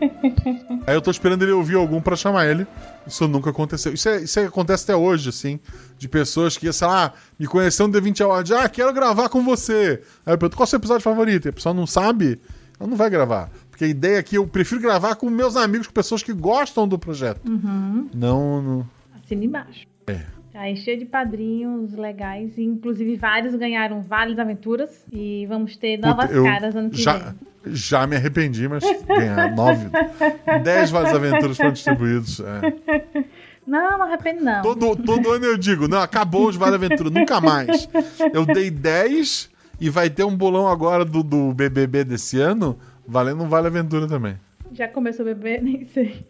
Aí 0.86 0.94
eu 0.94 1.00
tô 1.00 1.10
esperando 1.10 1.42
ele 1.42 1.52
ouvir 1.52 1.76
algum 1.76 2.00
pra 2.00 2.16
chamar 2.16 2.46
ele. 2.46 2.66
Isso 3.06 3.26
nunca 3.28 3.50
aconteceu. 3.50 3.92
Isso, 3.94 4.08
é- 4.08 4.22
isso 4.22 4.38
é- 4.40 4.44
acontece 4.46 4.84
até 4.84 4.96
hoje, 4.96 5.28
assim. 5.28 5.58
De 5.96 6.08
pessoas 6.08 6.56
que, 6.58 6.70
sei 6.72 6.86
lá, 6.88 7.12
me 7.38 7.46
conheceram 7.46 7.88
no 7.88 7.94
D20 8.00 8.20
Awards. 8.22 8.52
Ah, 8.52 8.68
quero 8.68 8.92
gravar 8.92 9.28
com 9.28 9.42
você. 9.44 10.02
Aí 10.26 10.34
eu 10.34 10.38
pergunto, 10.38 10.56
qual 10.56 10.64
é 10.64 10.66
o 10.66 10.70
seu 10.70 10.78
episódio 10.78 11.02
favorito? 11.02 11.46
E 11.46 11.50
a 11.50 11.52
pessoa 11.52 11.74
não 11.74 11.86
sabe, 11.86 12.40
ela 12.78 12.88
não 12.90 12.96
vai 12.96 13.08
gravar. 13.08 13.48
Porque 13.74 13.86
a 13.86 13.88
ideia 13.88 14.18
é 14.18 14.22
que 14.22 14.38
eu 14.38 14.46
prefiro 14.46 14.80
gravar 14.80 15.16
com 15.16 15.28
meus 15.28 15.56
amigos, 15.56 15.88
com 15.88 15.92
pessoas 15.92 16.22
que 16.22 16.32
gostam 16.32 16.86
do 16.86 16.96
projeto. 16.96 17.40
Uhum. 17.44 18.08
Não. 18.14 18.86
Assina 19.16 19.44
embaixo. 19.44 19.84
É. 20.06 20.20
Tá 20.52 20.60
aí 20.60 20.76
cheio 20.76 20.96
de 21.00 21.04
padrinhos 21.04 21.92
legais. 21.92 22.56
e, 22.56 22.62
Inclusive, 22.62 23.16
vários 23.16 23.52
ganharam 23.56 24.00
Vales 24.00 24.38
Aventuras. 24.38 25.04
E 25.12 25.44
vamos 25.48 25.76
ter 25.76 25.96
novas 25.98 26.30
Puta, 26.30 26.42
caras 26.44 26.76
ano 26.76 26.88
que 26.90 27.02
já, 27.02 27.16
vem. 27.18 27.34
já 27.74 28.06
me 28.06 28.14
arrependi, 28.14 28.68
mas 28.68 28.84
ganhar 29.08 29.50
nove, 29.56 29.88
dez 30.62 30.92
Vales 30.92 31.12
Aventuras 31.12 31.56
foram 31.56 31.72
distribuídos. 31.72 32.38
é. 32.38 33.24
Não, 33.66 33.98
não 33.98 34.06
arrependo, 34.06 34.44
não. 34.44 34.62
Todo, 34.62 34.94
todo 34.94 35.32
ano 35.32 35.46
eu 35.46 35.58
digo, 35.58 35.88
não, 35.88 35.98
acabou 35.98 36.46
os 36.46 36.54
Vale 36.54 36.76
Aventura, 36.76 37.10
nunca 37.10 37.40
mais. 37.40 37.88
Eu 38.32 38.46
dei 38.46 38.70
10 38.70 39.50
E 39.80 39.90
vai 39.90 40.08
ter 40.10 40.22
um 40.22 40.36
bolão 40.36 40.68
agora 40.68 41.04
do, 41.04 41.24
do 41.24 41.52
BBB 41.52 42.04
desse 42.04 42.38
ano, 42.38 42.78
valendo 43.06 43.42
um 43.42 43.48
Vale 43.48 43.66
Aventura 43.66 44.06
também. 44.06 44.36
Já 44.72 44.88
começou 44.88 45.24
a 45.24 45.34
beber? 45.34 45.60
Nem 45.64 45.86
sei. 45.86 46.26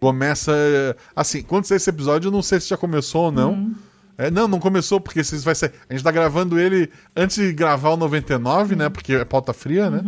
Começa. 0.00 0.52
Assim, 1.14 1.42
quando 1.42 1.64
sair 1.64 1.76
esse 1.76 1.90
episódio, 1.90 2.28
eu 2.28 2.32
não 2.32 2.42
sei 2.42 2.60
se 2.60 2.68
já 2.68 2.76
começou 2.76 3.26
ou 3.26 3.32
não. 3.32 3.72
É, 4.16 4.30
não, 4.30 4.46
não 4.46 4.60
começou, 4.60 5.00
porque 5.00 5.24
se 5.24 5.36
vai 5.44 5.54
ser. 5.54 5.72
A 5.88 5.92
gente 5.92 6.04
tá 6.04 6.10
gravando 6.10 6.58
ele 6.58 6.90
antes 7.16 7.36
de 7.36 7.52
gravar 7.52 7.90
o 7.90 7.96
99, 7.96 8.76
né? 8.76 8.88
Porque 8.88 9.14
é 9.14 9.24
pauta 9.24 9.52
fria, 9.52 9.90
né? 9.90 10.02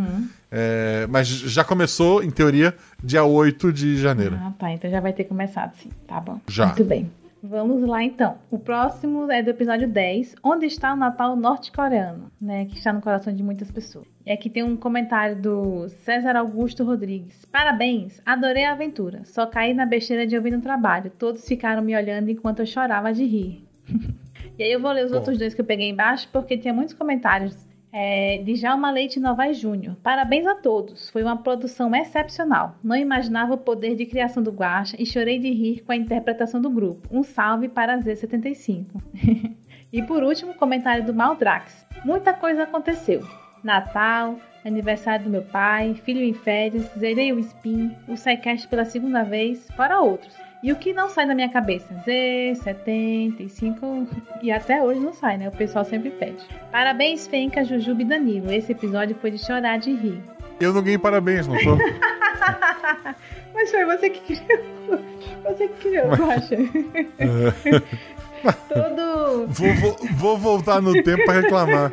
É, 0.51 1.07
mas 1.11 1.27
já 1.27 1.65
começou, 1.65 2.23
em 2.23 2.31
teoria, 2.31 2.75
dia 3.03 3.25
8 3.25 3.73
de 3.73 3.97
janeiro. 3.97 4.39
Ah, 4.41 4.53
tá. 4.59 4.71
Então 4.71 4.91
já 4.91 5.01
vai 5.01 5.13
ter 5.13 5.25
começado, 5.25 5.75
sim. 5.83 5.91
Tá 6.07 6.21
bom. 6.21 6.41
Já. 6.49 6.67
Muito 6.67 6.85
bem. 6.85 7.11
Vamos 7.49 7.89
lá, 7.89 8.03
então. 8.03 8.39
O 8.51 8.59
próximo 8.59 9.31
é 9.31 9.41
do 9.41 9.51
episódio 9.51 9.89
10, 9.89 10.35
Onde 10.43 10.67
está 10.67 10.93
o 10.93 10.97
Natal 10.97 11.37
norte-coreano, 11.37 12.31
né? 12.41 12.65
Que 12.67 12.77
está 12.77 12.93
no 12.93 13.01
coração 13.01 13.33
de 13.33 13.43
muitas 13.43 13.71
pessoas. 13.71 14.07
E 14.25 14.33
aqui 14.33 14.51
tem 14.51 14.65
um 14.65 14.77
comentário 14.77 15.41
do 15.41 15.89
César 15.89 16.37
Augusto 16.37 16.83
Rodrigues. 16.83 17.45
Parabéns, 17.45 18.21
adorei 18.27 18.65
a 18.65 18.73
aventura. 18.73 19.25
Só 19.25 19.47
caí 19.47 19.73
na 19.73 19.87
besteira 19.87 20.27
de 20.27 20.37
ouvir 20.37 20.51
no 20.51 20.61
trabalho. 20.61 21.13
Todos 21.17 21.47
ficaram 21.47 21.83
me 21.83 21.97
olhando 21.97 22.31
enquanto 22.31 22.61
eu 22.61 22.67
chorava 22.67 23.13
de 23.13 23.25
rir. 23.25 23.65
e 24.59 24.65
aí 24.65 24.73
eu 24.73 24.81
vou 24.81 24.91
ler 24.91 25.05
os 25.05 25.13
Bom. 25.13 25.19
outros 25.19 25.39
dois 25.39 25.55
que 25.55 25.61
eu 25.61 25.65
peguei 25.65 25.89
embaixo, 25.89 26.29
porque 26.33 26.59
tinha 26.59 26.75
muitos 26.75 26.95
comentários. 26.95 27.66
É, 27.99 28.43
Djalma 28.45 28.91
Leite 28.91 29.19
Novaes 29.19 29.57
Júnior. 29.57 29.97
Parabéns 30.03 30.47
a 30.47 30.55
todos. 30.55 31.09
Foi 31.09 31.23
uma 31.23 31.39
produção 31.39 31.95
excepcional. 31.95 32.77
Não 32.85 32.95
imaginava 32.95 33.55
o 33.55 33.59
poder 33.59 33.97
de 33.97 34.05
criação 34.05 34.43
do 34.43 34.51
Guaxa 34.51 34.95
e 34.99 35.07
chorei 35.07 35.39
de 35.39 35.51
rir 35.51 35.81
com 35.81 35.93
a 35.93 35.97
interpretação 35.97 36.61
do 36.61 36.69
grupo. 36.69 37.09
Um 37.11 37.23
salve 37.23 37.71
para 37.71 37.95
a 37.95 37.99
Z75. 37.99 38.85
e 39.91 40.03
por 40.03 40.23
último, 40.23 40.53
comentário 40.53 41.07
do 41.07 41.15
Maldrax. 41.15 41.87
Muita 42.05 42.35
coisa 42.35 42.65
aconteceu. 42.65 43.27
Natal, 43.65 44.39
aniversário 44.63 45.25
do 45.25 45.31
meu 45.31 45.45
pai, 45.45 45.95
filho 46.05 46.21
em 46.21 46.35
férias, 46.35 46.93
zerei 46.99 47.33
o 47.33 47.39
Spin, 47.39 47.97
o 48.07 48.15
SciCast 48.15 48.69
pela 48.69 48.85
segunda 48.85 49.23
vez, 49.23 49.71
fora 49.75 50.01
outros. 50.01 50.37
E 50.67 50.73
o 50.73 50.77
que 50.77 50.93
não 50.93 51.09
sai 51.09 51.29
da 51.29 51.35
minha 51.35 51.49
cabeça? 51.49 51.87
Z75 52.05 54.09
e 54.43 54.51
até 54.51 54.83
hoje 54.83 54.99
não 54.99 55.13
sai, 55.13 55.39
né? 55.39 55.47
O 55.49 55.53
pessoal 55.53 55.85
sempre 55.85 56.11
pede. 56.11 56.45
Parabéns, 56.73 57.29
Fenca, 57.29 57.63
Jujuba 57.65 58.03
e 58.03 58.05
Danilo. 58.05 58.51
Esse 58.53 58.73
episódio 58.73 59.15
foi 59.21 59.31
de 59.31 59.39
chorar 59.39 59.79
de 59.79 59.93
rir. 59.95 60.21
Eu 60.59 60.73
não 60.73 60.83
ganhei 60.83 60.99
parabéns, 60.99 61.47
não 61.47 61.57
sou? 61.61 61.79
Mas 63.55 63.71
foi 63.71 63.85
você 63.85 64.11
que 64.11 64.35
criou. 64.35 65.01
Você 65.45 65.69
que 65.69 65.89
criou, 65.89 66.07
eu 66.07 66.31
acho. 66.33 66.57
Todo. 68.69 69.47
vou, 69.47 69.73
vou- 69.75 69.97
vou 70.17 70.37
voltar 70.37 70.83
no 70.83 71.01
tempo 71.01 71.25
pra 71.25 71.35
reclamar. 71.41 71.93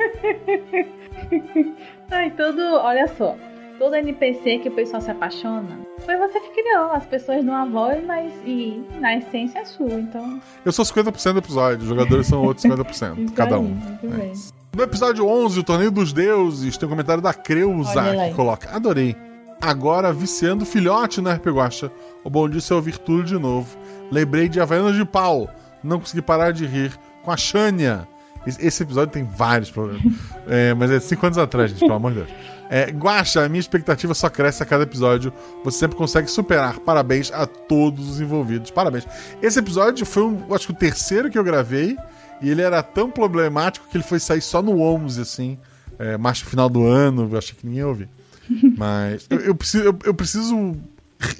Ai, 2.10 2.32
todo. 2.32 2.60
Olha 2.78 3.08
só. 3.08 3.38
Todo 3.80 3.96
NPC 3.96 4.60
que 4.60 4.70
o 4.70 4.72
pessoal 4.72 5.02
se 5.02 5.10
apaixona 5.12 5.84
foi 6.06 6.18
você 6.18 6.40
que 6.40 6.50
criou. 6.62 6.92
As 6.92 7.06
pessoas 7.06 7.44
dão 7.44 7.56
a 7.56 7.66
voz, 7.66 8.06
mas 8.06 8.32
e 8.46 8.84
na 9.00 9.18
essência 9.18 9.60
é 9.60 9.66
sua. 9.66 9.94
Então. 9.94 10.42
Eu 10.64 10.72
sou 10.72 10.86
50% 10.86 11.34
do 11.34 11.40
episódio, 11.40 11.82
os 11.82 11.88
jogadores 11.88 12.28
são 12.28 12.44
outros 12.44 12.66
50%, 12.66 13.20
Isso 13.26 13.34
cada 13.34 13.56
aí, 13.56 13.62
um. 13.62 13.66
muito 13.66 14.06
É 14.06 14.10
bem. 14.10 14.34
No 14.76 14.84
episódio 14.84 15.28
11, 15.28 15.60
o 15.60 15.64
Torneio 15.64 15.92
dos 15.92 16.12
Deuses, 16.14 16.78
tem 16.78 16.88
um 16.88 16.90
comentário 16.90 17.22
da 17.22 17.34
Creuza 17.34 18.04
que 18.30 18.36
coloca: 18.36 18.70
Adorei. 18.76 19.16
Agora 19.62 20.12
viciando 20.12 20.66
filhote 20.66 21.22
no 21.22 21.30
RP 21.30 21.48
Guacha. 21.48 21.90
O 22.24 22.30
bom 22.30 22.50
disso 22.50 22.74
é 22.74 22.76
ouvir 22.76 22.98
tudo 22.98 23.24
de 23.24 23.38
novo. 23.40 23.78
Lembrei 24.12 24.50
de 24.50 24.60
Havaianas 24.60 24.96
de 24.96 25.06
Pau. 25.06 25.50
Não 25.82 26.00
consegui 26.00 26.22
parar 26.22 26.52
de 26.52 26.66
rir 26.66 26.92
com 27.24 27.32
a 27.32 27.38
Xânia. 27.38 28.06
Esse 28.46 28.84
episódio 28.84 29.14
tem 29.14 29.24
vários 29.24 29.72
problemas. 29.72 30.04
É, 30.46 30.74
mas 30.74 30.92
é 30.92 31.00
cinco 31.00 31.26
anos 31.26 31.38
atrás, 31.38 31.72
gente, 31.72 31.80
pelo 31.80 31.94
amor 31.94 32.12
de 32.12 32.18
Deus. 32.18 32.30
É, 32.70 32.90
Guaxa, 32.92 33.46
a 33.46 33.50
minha 33.50 33.60
expectativa 33.60 34.14
só 34.14 34.30
cresce 34.30 34.64
a 34.64 34.66
cada 34.66 34.84
episódio. 34.84 35.32
Você 35.64 35.80
sempre 35.80 35.98
consegue 35.98 36.28
superar. 36.28 36.80
Parabéns 36.80 37.32
a 37.32 37.46
todos 37.46 38.10
os 38.10 38.22
envolvidos. 38.22 38.72
Parabéns. 38.72 39.06
Esse 39.42 39.60
episódio 39.60 40.06
foi, 40.06 40.24
um, 40.24 40.54
acho 40.54 40.68
que 40.68 40.74
o 40.74 40.76
terceiro 40.76 41.30
que 41.30 41.38
eu 41.38 41.44
gravei. 41.44 41.98
E 42.42 42.50
ele 42.50 42.62
era 42.62 42.82
tão 42.84 43.10
problemático 43.10 43.88
que 43.90 43.98
ele 43.98 44.04
foi 44.04 44.20
sair 44.20 44.42
só 44.42 44.62
no 44.62 44.82
11, 44.82 45.22
assim. 45.22 45.58
É, 46.00 46.18
mais 46.18 46.42
pro 46.42 46.50
final 46.50 46.70
do 46.70 46.86
ano. 46.86 47.30
Eu 47.32 47.38
achei 47.38 47.56
que 47.56 47.66
ninguém 47.66 47.80
ia 47.80 47.88
ouvir. 47.88 48.10
Mas 48.78 49.28
eu, 49.30 49.40
eu 49.40 49.56
preciso, 49.56 49.84
eu, 49.84 50.00
eu 50.04 50.14
preciso 50.14 50.76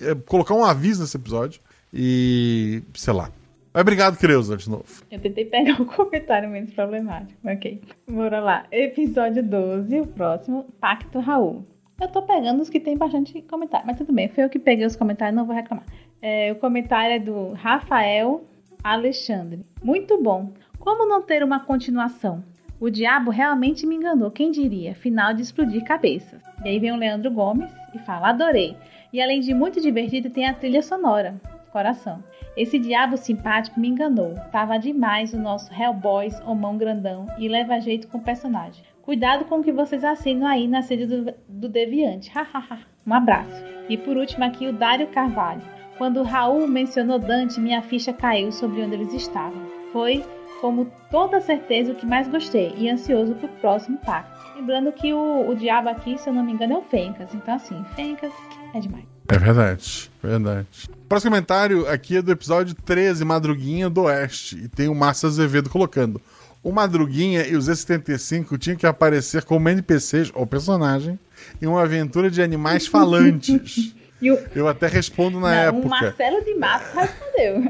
é, 0.02 0.16
colocar 0.26 0.54
um 0.54 0.64
aviso 0.64 1.02
nesse 1.02 1.18
episódio. 1.18 1.60
E. 1.94 2.84
sei 2.96 3.14
lá. 3.14 3.30
Mas 3.74 3.82
obrigado, 3.82 4.18
Creuza, 4.18 4.56
de 4.56 4.70
novo. 4.70 4.86
Eu 5.10 5.20
tentei 5.20 5.46
pegar 5.46 5.82
o 5.82 5.86
comentário 5.88 6.48
menos 6.48 6.72
problemático. 6.72 7.40
Ok. 7.44 7.82
Bora 8.08 8.40
lá. 8.40 8.66
Episódio 8.72 9.42
12, 9.42 10.02
o 10.02 10.08
próximo, 10.08 10.66
Pacto 10.80 11.20
Raul. 11.20 11.66
Eu 12.00 12.08
tô 12.08 12.22
pegando 12.22 12.62
os 12.62 12.70
que 12.70 12.80
tem 12.80 12.96
bastante 12.96 13.42
comentário, 13.42 13.88
mas 13.88 13.98
tudo 13.98 14.14
bem. 14.14 14.30
Foi 14.30 14.44
eu 14.44 14.50
que 14.50 14.60
peguei 14.60 14.86
os 14.86 14.96
comentários, 14.96 15.36
não 15.36 15.46
vou 15.46 15.56
reclamar. 15.56 15.86
É, 16.22 16.52
o 16.52 16.56
comentário 16.56 17.16
é 17.16 17.20
do 17.20 17.54
Rafael 17.54 18.46
Alexandre. 18.84 19.66
Muito 19.84 20.22
bom. 20.22 20.54
Como 20.78 21.08
não 21.08 21.24
ter 21.24 21.44
uma 21.44 21.62
continuação? 21.62 22.44
O 22.80 22.92
diabo 22.92 23.32
realmente 23.32 23.88
me 23.88 23.96
enganou, 23.96 24.30
quem 24.30 24.52
diria? 24.52 24.94
Final 24.94 25.34
de 25.34 25.42
explodir 25.42 25.84
cabeças. 25.84 26.42
E 26.64 26.68
aí 26.68 26.78
vem 26.78 26.92
o 26.92 26.98
Leandro 26.98 27.32
Gomes 27.32 27.72
e 27.96 28.00
fala: 28.00 28.30
adorei. 28.30 28.76
E 29.12 29.22
além 29.22 29.40
de 29.40 29.54
muito 29.54 29.82
divertido, 29.82 30.30
tem 30.30 30.46
a 30.46 30.54
trilha 30.54 30.82
sonora. 30.82 31.40
Coração. 31.74 32.24
Esse 32.56 32.78
diabo 32.78 33.18
simpático 33.18 33.80
me 33.80 33.88
enganou. 33.88 34.36
Tava 34.52 34.78
demais 34.78 35.34
o 35.34 35.40
nosso 35.40 35.74
Hellboys 35.74 36.40
ou 36.46 36.54
mão 36.54 36.78
grandão 36.78 37.26
e 37.40 37.50
leva 37.50 37.80
jeito 37.80 38.08
com 38.08 38.20
o 38.20 38.24
personagem. 38.24 38.84
Cuidado 39.02 39.46
com 39.46 39.56
o 39.56 39.64
que 39.64 39.72
vocês 39.72 40.04
assinam 40.04 40.46
aí 40.46 40.68
na 40.68 40.84
sede 40.84 41.08
do, 41.08 41.34
do 41.50 41.68
Deviante. 41.68 42.30
Hahaha. 42.30 42.82
um 43.08 43.14
abraço. 43.16 43.66
E 43.90 43.98
por 43.98 44.16
último 44.18 44.46
aqui 44.46 44.68
o 44.68 44.74
Dário 44.74 45.08
Carvalho. 45.08 45.64
Quando 45.98 46.20
o 46.20 46.24
Raul 46.24 46.68
mencionou 46.68 47.18
Dante, 47.18 47.60
minha 47.60 47.82
ficha 47.82 48.14
caiu 48.14 48.52
sobre 48.52 48.84
onde 48.84 48.94
eles 48.94 49.14
estavam. 49.14 49.66
Foi, 49.92 50.24
como 50.62 50.92
toda 51.10 51.42
certeza, 51.42 51.92
o 51.92 51.96
que 51.96 52.06
mais 52.06 52.28
gostei 52.28 52.72
e 52.78 52.88
ansioso 52.88 53.34
pro 53.34 53.48
próximo 53.48 53.98
pacto. 53.98 54.40
Lembrando 54.56 54.92
que 54.92 55.12
o, 55.12 55.50
o 55.50 55.56
diabo 55.56 55.90
aqui, 55.90 56.20
se 56.20 56.30
eu 56.30 56.34
não 56.34 56.44
me 56.44 56.52
engano, 56.52 56.74
é 56.74 56.78
o 56.78 56.82
Fencas. 56.84 57.34
Então 57.34 57.56
assim, 57.56 57.84
Fencas 57.96 58.32
é 58.76 58.80
demais. 58.80 59.13
É 59.28 59.38
verdade, 59.38 60.12
verdade. 60.22 60.68
O 60.90 61.08
próximo 61.08 61.32
comentário 61.32 61.88
aqui 61.88 62.18
é 62.18 62.22
do 62.22 62.32
episódio 62.32 62.76
13, 62.76 63.24
Madruguinha 63.24 63.90
do 63.90 64.04
Oeste. 64.04 64.58
E 64.58 64.68
tem 64.68 64.88
o 64.88 64.96
Márcio 64.96 65.28
Azevedo 65.28 65.70
colocando. 65.70 66.22
O 66.62 66.72
Madruguinha 66.72 67.46
e 67.46 67.56
o 67.56 67.60
Z75 67.60 68.58
tinham 68.58 68.78
que 68.78 68.86
aparecer 68.86 69.44
como 69.44 69.68
NPCs 69.70 70.32
ou 70.34 70.48
personagem 70.48 71.20
em 71.62 71.68
uma 71.68 71.82
aventura 71.82 72.30
de 72.32 72.42
animais 72.42 72.88
falantes. 72.88 73.94
O, 74.22 74.38
Eu 74.56 74.68
até 74.70 74.88
respondo 74.88 75.40
na 75.40 75.50
não, 75.50 75.56
época, 75.56 75.86
o 75.86 75.90
Marcelo 75.90 76.46
de 76.46 76.56
Matos 76.56 76.94
respondeu. 76.94 77.64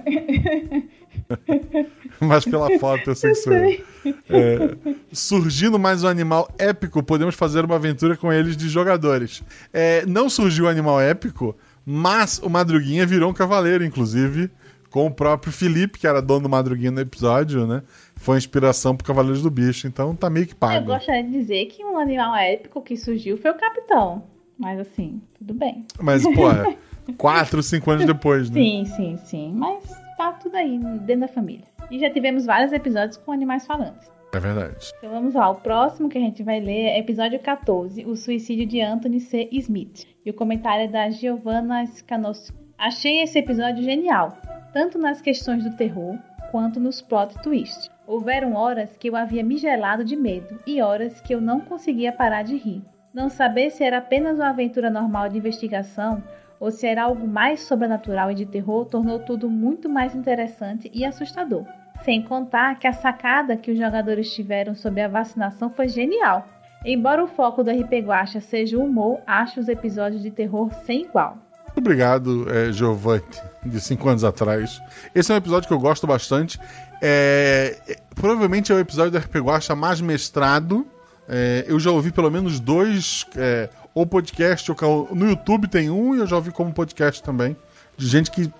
mas 2.19 2.45
pela 2.45 2.77
foto 2.79 3.11
eu 3.11 3.15
sei 3.15 3.31
que 3.31 3.35
sou 3.35 3.53
eu. 3.53 3.83
É, 4.29 4.75
surgindo 5.11 5.79
mais 5.79 6.03
um 6.03 6.07
animal 6.07 6.49
épico, 6.57 7.01
podemos 7.03 7.35
fazer 7.35 7.63
uma 7.65 7.75
aventura 7.75 8.17
com 8.17 8.31
eles 8.31 8.57
de 8.57 8.69
jogadores. 8.69 9.43
É, 9.71 10.05
não 10.05 10.29
surgiu 10.29 10.65
o 10.65 10.67
animal 10.67 10.99
épico, 10.99 11.55
mas 11.85 12.39
o 12.39 12.49
Madruguinha 12.49 13.05
virou 13.05 13.29
um 13.29 13.33
cavaleiro, 13.33 13.83
inclusive, 13.83 14.49
com 14.89 15.07
o 15.07 15.11
próprio 15.11 15.51
Felipe, 15.51 15.97
que 15.99 16.07
era 16.07 16.21
dono 16.21 16.41
do 16.41 16.49
Madruguinha 16.49 16.91
no 16.91 16.99
episódio, 16.99 17.65
né? 17.65 17.81
Foi 18.15 18.37
inspiração 18.37 18.95
pro 18.95 19.05
Cavaleiros 19.05 19.41
do 19.41 19.49
Bicho, 19.49 19.87
então 19.87 20.15
tá 20.15 20.29
meio 20.29 20.45
que 20.45 20.53
Eu 20.53 20.57
pago. 20.57 20.85
gostaria 20.85 21.23
de 21.23 21.31
dizer 21.31 21.65
que 21.65 21.83
um 21.83 21.97
animal 21.97 22.35
épico 22.35 22.81
que 22.81 22.95
surgiu 22.95 23.37
foi 23.37 23.51
o 23.51 23.55
capitão. 23.55 24.23
Mas 24.57 24.79
assim, 24.79 25.19
tudo 25.37 25.53
bem. 25.53 25.85
Mas, 25.99 26.23
porra, 26.23 26.75
quatro, 27.17 27.61
cinco 27.63 27.89
anos 27.91 28.05
depois, 28.05 28.49
né? 28.49 28.61
Sim, 28.61 28.85
sim, 28.85 29.19
sim. 29.25 29.53
Mas 29.55 29.83
tá 30.31 30.33
tudo 30.33 30.55
aí, 30.55 30.77
dentro 30.77 31.21
da 31.21 31.27
família. 31.27 31.65
E 31.91 31.99
já 31.99 32.09
tivemos 32.09 32.45
vários 32.45 32.71
episódios 32.71 33.17
com 33.17 33.31
animais 33.31 33.65
falantes. 33.65 34.11
É 34.33 34.39
verdade. 34.39 34.91
Então 34.97 35.11
vamos 35.11 35.33
lá, 35.35 35.49
o 35.49 35.55
próximo 35.55 36.09
que 36.09 36.17
a 36.17 36.21
gente 36.21 36.41
vai 36.41 36.59
ler 36.59 36.87
é 36.87 36.99
episódio 36.99 37.39
14, 37.39 38.05
o 38.05 38.15
suicídio 38.15 38.65
de 38.65 38.81
Anthony 38.81 39.19
C. 39.19 39.49
Smith. 39.51 40.07
E 40.25 40.29
o 40.29 40.33
comentário 40.33 40.85
é 40.85 40.87
da 40.87 41.09
Giovanna 41.09 41.85
Scanos. 41.85 42.51
Achei 42.77 43.21
esse 43.21 43.37
episódio 43.37 43.83
genial, 43.83 44.37
tanto 44.73 44.97
nas 44.97 45.21
questões 45.21 45.63
do 45.63 45.75
terror 45.75 46.17
quanto 46.51 46.79
nos 46.79 47.01
plot 47.01 47.35
twists. 47.43 47.91
Houveram 48.07 48.55
horas 48.55 48.97
que 48.97 49.09
eu 49.09 49.15
havia 49.15 49.43
me 49.43 49.57
gelado 49.57 50.03
de 50.03 50.15
medo 50.15 50.59
e 50.65 50.81
horas 50.81 51.21
que 51.21 51.33
eu 51.33 51.39
não 51.39 51.59
conseguia 51.59 52.11
parar 52.11 52.43
de 52.43 52.57
rir. 52.57 52.81
Não 53.13 53.29
saber 53.29 53.69
se 53.69 53.83
era 53.83 53.99
apenas 53.99 54.37
uma 54.37 54.49
aventura 54.49 54.89
normal 54.89 55.29
de 55.29 55.37
investigação 55.37 56.23
ou 56.63 56.71
se 56.71 56.87
era 56.87 57.03
algo 57.03 57.27
mais 57.27 57.59
sobrenatural 57.59 58.31
e 58.31 58.35
de 58.35 58.45
terror 58.45 58.85
tornou 58.85 59.19
tudo 59.19 59.49
muito 59.49 59.89
mais 59.89 60.15
interessante 60.15 60.89
e 60.93 61.03
assustador. 61.03 61.65
Sem 62.05 62.23
contar 62.23 62.79
que 62.79 62.87
a 62.87 62.93
sacada 62.93 63.57
que 63.57 63.69
os 63.69 63.77
jogadores 63.77 64.33
tiveram 64.33 64.73
sobre 64.73 65.01
a 65.01 65.09
vacinação 65.09 65.69
foi 65.69 65.89
genial. 65.89 66.47
Embora 66.85 67.21
o 67.21 67.27
foco 67.27 67.65
do 67.65 67.69
RP 67.69 68.05
Guacha 68.05 68.39
seja 68.39 68.77
o 68.77 68.85
humor, 68.85 69.19
acho 69.27 69.59
os 69.59 69.67
episódios 69.67 70.21
de 70.21 70.31
terror 70.31 70.71
sem 70.85 71.01
igual. 71.01 71.37
Muito 71.65 71.79
obrigado, 71.79 72.47
é, 72.49 72.71
Giovanni, 72.71 73.23
de 73.65 73.81
cinco 73.81 74.07
anos 74.07 74.23
atrás. 74.23 74.81
Esse 75.13 75.33
é 75.33 75.35
um 75.35 75.39
episódio 75.39 75.67
que 75.67 75.73
eu 75.73 75.79
gosto 75.79 76.07
bastante. 76.07 76.57
É, 77.01 77.77
é, 77.89 77.97
provavelmente 78.15 78.71
é 78.71 78.75
o 78.75 78.79
episódio 78.79 79.11
do 79.11 79.17
RP 79.17 79.35
Guacha 79.35 79.75
mais 79.75 79.99
mestrado 79.99 80.87
É, 81.27 81.65
eu 81.67 81.79
já 81.79 81.89
ouvi 81.91 82.11
pelo 82.11 82.29
menos 82.29 82.59
dois, 82.59 83.25
é, 83.37 83.69
ou 83.93 84.05
podcast, 84.05 84.71
ou 84.71 85.09
no 85.13 85.29
YouTube 85.29 85.67
tem 85.67 85.89
um, 85.89 86.15
e 86.15 86.19
eu 86.19 86.27
já 86.27 86.35
ouvi 86.35 86.51
como 86.51 86.73
podcast 86.73 87.21
também, 87.21 87.55
de 87.95 88.07
gente 88.07 88.31
que 88.31 88.51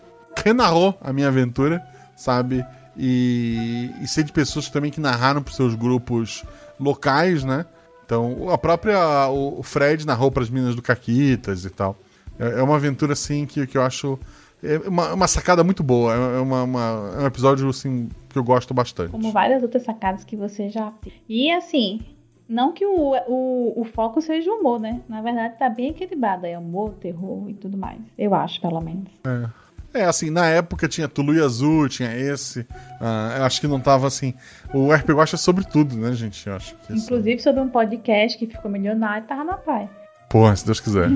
renarrou 0.43 0.97
a 1.01 1.11
minha 1.11 1.27
aventura, 1.27 1.83
sabe? 2.15 2.65
E, 2.97 3.91
e 4.01 4.07
sei 4.07 4.23
de 4.23 4.31
pessoas 4.31 4.69
também 4.69 4.91
que 4.91 5.01
narraram 5.01 5.41
para 5.41 5.53
seus 5.53 5.73
grupos 5.75 6.43
locais, 6.79 7.43
né? 7.43 7.65
Então, 8.05 8.49
a 8.49 8.57
própria. 8.57 9.27
O 9.29 9.63
Fred 9.63 10.05
narrou 10.05 10.31
para 10.31 10.43
as 10.43 10.49
Minas 10.49 10.75
do 10.75 10.81
Caquitas 10.81 11.65
e 11.65 11.69
tal. 11.69 11.97
É, 12.37 12.59
é 12.59 12.63
uma 12.63 12.75
aventura, 12.75 13.13
assim, 13.13 13.45
que, 13.45 13.65
que 13.65 13.77
eu 13.77 13.81
acho. 13.81 14.19
É 14.61 14.77
uma, 14.87 15.13
uma 15.13 15.27
sacada 15.27 15.63
muito 15.63 15.83
boa. 15.83 16.13
É, 16.13 16.39
uma, 16.39 16.63
uma, 16.63 17.13
é 17.17 17.23
um 17.23 17.25
episódio, 17.25 17.67
assim, 17.67 18.09
que 18.29 18.37
eu 18.37 18.43
gosto 18.43 18.73
bastante. 18.73 19.11
Como 19.11 19.31
várias 19.31 19.63
outras 19.63 19.83
sacadas 19.83 20.23
que 20.23 20.35
você 20.35 20.69
já. 20.69 20.93
E, 21.27 21.51
assim, 21.51 22.01
não 22.47 22.73
que 22.73 22.85
o, 22.85 23.15
o, 23.27 23.81
o 23.81 23.85
foco 23.85 24.21
seja 24.21 24.51
o 24.51 24.59
humor, 24.59 24.79
né? 24.79 25.01
Na 25.07 25.21
verdade, 25.21 25.57
tá 25.57 25.69
bem 25.69 25.89
equilibrado. 25.89 26.45
É 26.45 26.57
humor, 26.57 26.93
terror 26.93 27.49
e 27.49 27.53
tudo 27.53 27.77
mais. 27.77 27.99
Eu 28.17 28.33
acho, 28.33 28.59
pelo 28.61 28.81
menos. 28.81 29.09
É. 29.25 29.63
É, 29.93 30.05
assim, 30.05 30.31
na 30.31 30.47
época 30.47 30.87
tinha 30.87 31.07
Tulu 31.07 31.35
e 31.35 31.41
Azul, 31.41 31.87
tinha 31.87 32.15
esse. 32.17 32.61
Uh, 32.61 33.37
eu 33.37 33.43
acho 33.43 33.61
que 33.61 33.67
não 33.67 33.79
tava 33.79 34.07
assim. 34.07 34.33
O 34.73 34.91
RP 34.91 35.09
Watch 35.11 35.35
é 35.35 35.37
sobre 35.37 35.63
tudo, 35.63 35.95
né, 35.95 36.11
gente? 36.13 36.47
Eu 36.47 36.55
acho 36.55 36.75
que 36.75 36.93
Inclusive 36.93 37.39
sobre 37.39 37.61
um 37.61 37.69
podcast 37.69 38.37
que 38.37 38.47
ficou 38.47 38.71
milionário 38.71 39.23
e 39.23 39.27
tava 39.27 39.43
na 39.43 39.53
praia. 39.53 39.87
Porra, 40.29 40.55
se 40.55 40.65
Deus 40.65 40.79
quiser. 40.79 41.09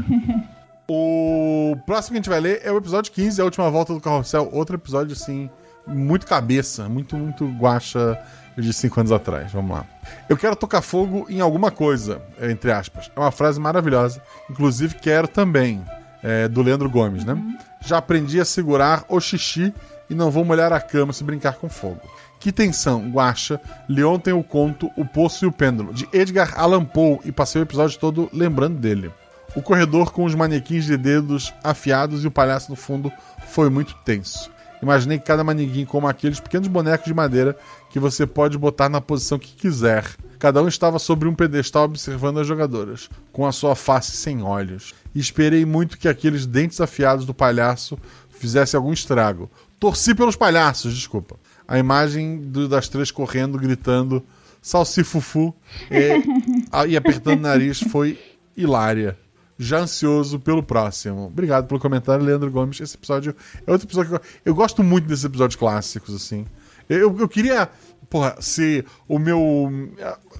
o 0.88 1.76
próximo 1.88 2.13
que 2.13 2.18
a 2.18 2.22
gente 2.22 2.30
vai 2.30 2.40
ler 2.40 2.62
é 2.63 2.72
o 2.72 2.78
episódio 2.78 3.12
15, 3.12 3.42
a 3.42 3.46
última 3.46 3.68
volta 3.72 3.96
do 3.96 4.00
carrossel. 4.00 4.48
Outro 4.54 4.76
episódio, 4.76 5.13
assim, 5.13 5.50
muito 5.88 6.28
cabeça, 6.28 6.88
muito, 6.88 7.18
muito 7.18 7.48
guacha 7.48 8.16
de 8.62 8.74
cinco 8.74 9.00
anos 9.00 9.12
atrás. 9.12 9.52
Vamos 9.52 9.78
lá. 9.78 9.86
Eu 10.28 10.36
quero 10.36 10.56
tocar 10.56 10.82
fogo 10.82 11.26
em 11.30 11.39
alguma 11.39 11.72
coisa, 11.72 12.22
entre 12.41 12.72
aspas. 12.72 13.12
É 13.15 13.20
uma 13.20 13.32
frase 13.32 13.60
maravilhosa. 13.60 14.22
Inclusive, 14.50 14.96
quero 14.96 15.28
também. 15.28 15.84
É, 16.24 16.48
do 16.48 16.63
Leandro 16.63 16.89
Gomes, 16.89 17.24
né? 17.24 17.34
Uhum. 17.34 17.58
Já 17.80 18.00
aprendi 18.00 18.41
a 18.41 18.46
segurar 18.46 19.06
o 19.08 19.20
xixi 19.20 19.72
e 20.10 20.15
não 20.15 20.32
vou 20.32 20.43
molhar 20.43 20.74
a 20.74 20.82
cama 20.82 21.13
se 21.13 21.24
brincar 21.24 21.54
com 21.54 21.70
fogo. 21.70 22.02
Que 22.39 22.52
tensão, 22.52 23.08
Guacha. 23.10 23.62
Leon 23.88 24.17
tem 24.20 24.34
o 24.34 24.43
conto 24.43 24.91
O 24.98 25.06
Poço 25.06 25.46
e 25.46 25.48
o 25.48 25.52
Pêndulo, 25.52 25.93
de 25.93 26.08
Edgar 26.12 26.54
Allan 26.60 26.84
Poe, 26.84 27.20
e 27.24 27.32
passei 27.32 27.62
o 27.62 27.63
episódio 27.63 28.00
todo 28.00 28.30
lembrando 28.34 28.80
dele. 28.80 29.12
O 29.56 29.62
corredor 29.62 30.12
com 30.12 30.24
os 30.24 30.36
manequins 30.36 30.86
de 30.86 30.98
dedos 30.98 31.54
afiados 31.63 32.24
e 32.24 32.28
o 32.28 32.32
palhaço 32.32 32.70
no 32.70 32.76
fundo 32.76 33.12
foi 33.48 33.70
muito 33.70 33.96
tenso. 34.04 34.52
Imaginei 34.82 35.18
que 35.18 35.26
cada 35.26 35.44
manequim 35.44 35.86
como 35.86 36.08
aqueles 36.08 36.40
pequenos 36.40 36.68
bonecos 36.68 37.06
de 37.06 37.13
madeira 37.13 37.58
que 37.90 38.00
você 38.00 38.26
pode 38.28 38.58
botar 38.58 38.90
na 38.90 39.02
posição 39.02 39.40
que 39.40 39.54
quiser. 39.54 40.06
Cada 40.38 40.62
um 40.62 40.68
estava 40.68 41.00
sobre 41.00 41.28
um 41.28 41.34
pedestal 41.34 41.86
observando 41.86 42.40
as 42.40 42.48
jogadoras, 42.48 43.10
com 43.32 43.46
a 43.46 43.52
sua 43.52 43.76
face 43.76 44.12
sem 44.12 44.44
olhos. 44.44 44.94
E 45.16 45.20
esperei 45.20 45.66
muito 45.66 45.98
que 45.98 46.08
aqueles 46.08 46.46
dentes 46.46 46.80
afiados 46.80 47.26
do 47.26 47.34
palhaço 47.34 47.98
fizessem 48.30 48.78
algum 48.78 48.94
estrago. 48.94 49.50
Torci 49.80 50.13
pelos 50.13 50.36
palhaços, 50.36 50.94
desculpa. 50.94 51.38
A 51.68 51.80
imagem 51.80 52.38
do, 52.38 52.68
das 52.68 52.88
três 52.88 53.10
correndo, 53.10 53.58
gritando 53.58 54.24
salsifufu 54.62 55.56
e, 55.90 56.22
e 56.88 56.98
apertando 56.98 57.40
o 57.40 57.42
nariz 57.42 57.80
foi 57.80 58.20
hilária 58.56 59.18
já 59.58 59.80
ansioso 59.80 60.39
pelo 60.39 60.62
próximo. 60.62 61.26
Obrigado 61.26 61.67
pelo 61.67 61.80
comentário, 61.80 62.24
Leandro 62.24 62.52
Gomes. 62.52 62.80
Esse 62.80 62.96
episódio 62.96 63.36
é 63.65 63.72
outro 63.72 63.88
episódio 63.88 64.12
que 64.12 64.15
eu, 64.15 64.22
eu 64.46 64.56
gosto 64.56 64.84
muito 64.84 65.08
desses 65.08 65.26
episódios 65.26 65.56
clássicos, 65.56 66.13
assim. 66.15 66.46
Eu, 66.89 67.17
eu 67.20 67.28
queria, 67.28 67.70
porra, 68.10 68.36
se 68.39 68.86
o 69.08 69.20
meu. 69.20 69.70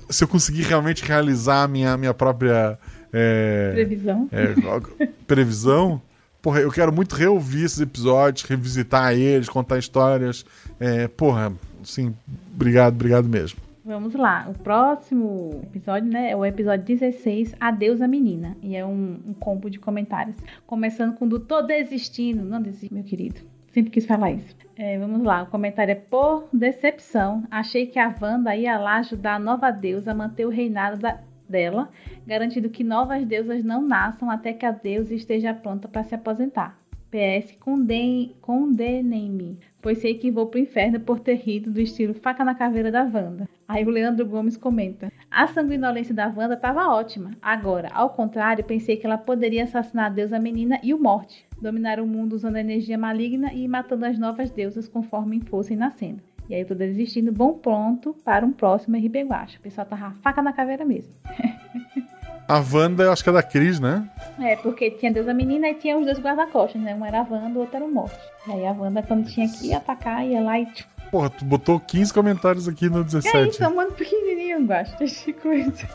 Se 0.10 0.24
eu 0.24 0.28
conseguir 0.28 0.64
realmente 0.64 1.04
realizar 1.04 1.64
a 1.64 1.68
minha, 1.68 1.98
minha 1.98 2.14
própria. 2.14 2.78
É, 3.12 3.72
previsão. 3.74 4.30
É, 4.32 5.08
previsão. 5.28 6.02
Porra, 6.42 6.62
eu 6.62 6.72
quero 6.72 6.94
muito 6.94 7.16
reouvir 7.16 7.66
esses 7.66 7.82
episódios, 7.82 8.48
revisitar 8.48 9.14
eles, 9.14 9.50
contar 9.50 9.80
histórias. 9.80 10.46
É, 10.80 11.08
porra, 11.08 11.52
sim, 11.84 12.16
obrigado, 12.54 12.94
obrigado 12.94 13.28
mesmo. 13.28 13.67
Vamos 13.88 14.16
lá, 14.16 14.46
o 14.50 14.54
próximo 14.54 15.62
episódio, 15.64 16.12
né, 16.12 16.32
é 16.32 16.36
o 16.36 16.46
episódio 16.46 16.86
16, 16.86 17.56
Adeus 17.58 18.02
a 18.02 18.08
Menina. 18.08 18.58
E 18.62 18.76
é 18.76 18.86
um, 18.86 19.18
um 19.26 19.34
combo 19.34 19.70
de 19.70 19.80
comentários. 19.80 20.36
Começando 20.66 21.16
com 21.16 21.26
do 21.26 21.40
Tô 21.40 21.62
Desistindo. 21.62 22.44
Não 22.44 22.62
desiste, 22.62 22.94
meu 22.94 23.06
querido. 23.06 23.40
Sempre 23.72 23.92
quis 23.92 24.06
falar 24.06 24.32
isso. 24.32 24.54
É, 24.76 25.00
vamos 25.00 25.24
lá, 25.24 25.44
o 25.44 25.46
comentário 25.46 25.94
é 25.94 25.96
por 25.96 26.50
decepção. 26.52 27.46
Achei 27.50 27.88
que 27.88 27.98
a 27.98 28.14
Wanda 28.22 28.54
ia 28.58 28.78
lá 28.78 28.98
ajudar 28.98 29.36
a 29.36 29.40
nova 29.40 29.72
deusa 29.72 30.12
a 30.12 30.14
manter 30.16 30.46
o 30.46 30.50
reinado 30.50 31.00
da, 31.00 31.22
dela, 31.48 31.90
garantindo 32.26 32.70
que 32.70 32.84
novas 32.84 33.26
deusas 33.26 33.64
não 33.64 33.82
nasçam 33.82 34.30
até 34.30 34.52
que 34.52 34.66
a 34.66 34.72
deusa 34.72 35.16
esteja 35.16 35.54
pronta 35.54 35.88
para 35.88 36.04
se 36.04 36.14
aposentar. 36.14 36.78
PS, 37.10 37.56
condenem-me, 37.62 39.58
pois 39.88 40.00
sei 40.00 40.16
que 40.16 40.30
vou 40.30 40.48
pro 40.48 40.60
inferno 40.60 41.00
por 41.00 41.18
ter 41.18 41.36
rido 41.36 41.72
do 41.72 41.80
estilo 41.80 42.14
faca 42.14 42.44
na 42.44 42.54
caveira 42.54 42.92
da 42.92 43.04
Wanda. 43.04 43.48
Aí 43.66 43.86
o 43.86 43.90
Leandro 43.90 44.26
Gomes 44.26 44.58
comenta: 44.58 45.10
A 45.32 45.48
sanguinolência 45.48 46.14
da 46.14 46.28
Wanda 46.28 46.56
estava 46.56 46.90
ótima. 46.90 47.32
Agora, 47.42 47.88
ao 47.94 48.10
contrário, 48.10 48.66
pensei 48.66 48.98
que 48.98 49.06
ela 49.06 49.18
poderia 49.18 49.64
assassinar 49.64 50.08
a 50.08 50.10
deusa 50.10 50.40
menina 50.40 50.78
e 50.84 50.94
o 50.94 51.00
Morte, 51.00 51.48
dominar 51.62 52.02
o 52.02 52.06
mundo 52.06 52.34
usando 52.34 52.58
a 52.58 52.60
energia 52.60 52.98
maligna 52.98 53.54
e 53.54 53.66
matando 53.66 54.06
as 54.06 54.20
novas 54.20 54.52
deusas 54.52 54.90
conforme 54.90 55.40
fossem 55.40 55.78
nascendo. 55.78 56.22
E 56.50 56.54
aí 56.54 56.60
eu 56.60 56.68
tô 56.68 56.76
desistindo, 56.76 57.32
bom 57.32 57.54
pronto 57.54 58.14
para 58.26 58.46
um 58.46 58.52
próximo 58.52 58.98
RP 58.98 59.24
Guacha. 59.26 59.58
O 59.58 59.62
pessoal 59.62 59.88
tava 59.88 60.12
faca 60.16 60.42
na 60.42 60.52
caveira 60.52 60.84
mesmo. 60.84 61.14
A 62.48 62.60
Wanda, 62.60 63.04
eu 63.04 63.12
acho 63.12 63.24
que 63.24 63.30
é 63.30 63.34
da 63.34 63.44
Cris, 63.44 63.80
né? 63.80 64.08
É, 64.40 64.56
porque 64.56 64.90
tinha 64.92 65.12
Deus 65.12 65.28
a 65.28 65.34
menina 65.34 65.68
e 65.68 65.74
tinha 65.76 65.98
os 65.98 66.06
dois 66.06 66.18
guarda-costas, 66.18 66.82
né? 66.82 66.96
Um 66.96 67.06
era 67.06 67.20
a 67.20 67.28
Wanda, 67.30 67.58
o 67.58 67.62
outro 67.62 67.76
era 67.76 67.86
o 67.86 67.92
Morte. 67.92 68.18
Aí 68.48 68.66
a 68.66 68.72
Wanda, 68.72 69.04
quando 69.04 69.28
tinha 69.28 69.50
que 69.50 69.74
atacar, 69.74 70.26
ia 70.26 70.42
lá 70.42 70.58
e. 70.58 70.66
Tipo... 70.68 70.90
Porra, 71.12 71.30
tu 71.30 71.44
botou 71.44 71.80
15 71.80 72.14
comentários 72.14 72.68
aqui 72.68 72.90
no 72.90 73.04
17. 73.04 73.38
É 73.38 73.48
isso, 73.48 73.64
é 73.64 73.68
um 73.68 73.76
mano 73.76 73.92
pequenininho, 73.92 74.66
gosto 74.66 75.06
de 75.06 75.34
coisa. 75.34 75.90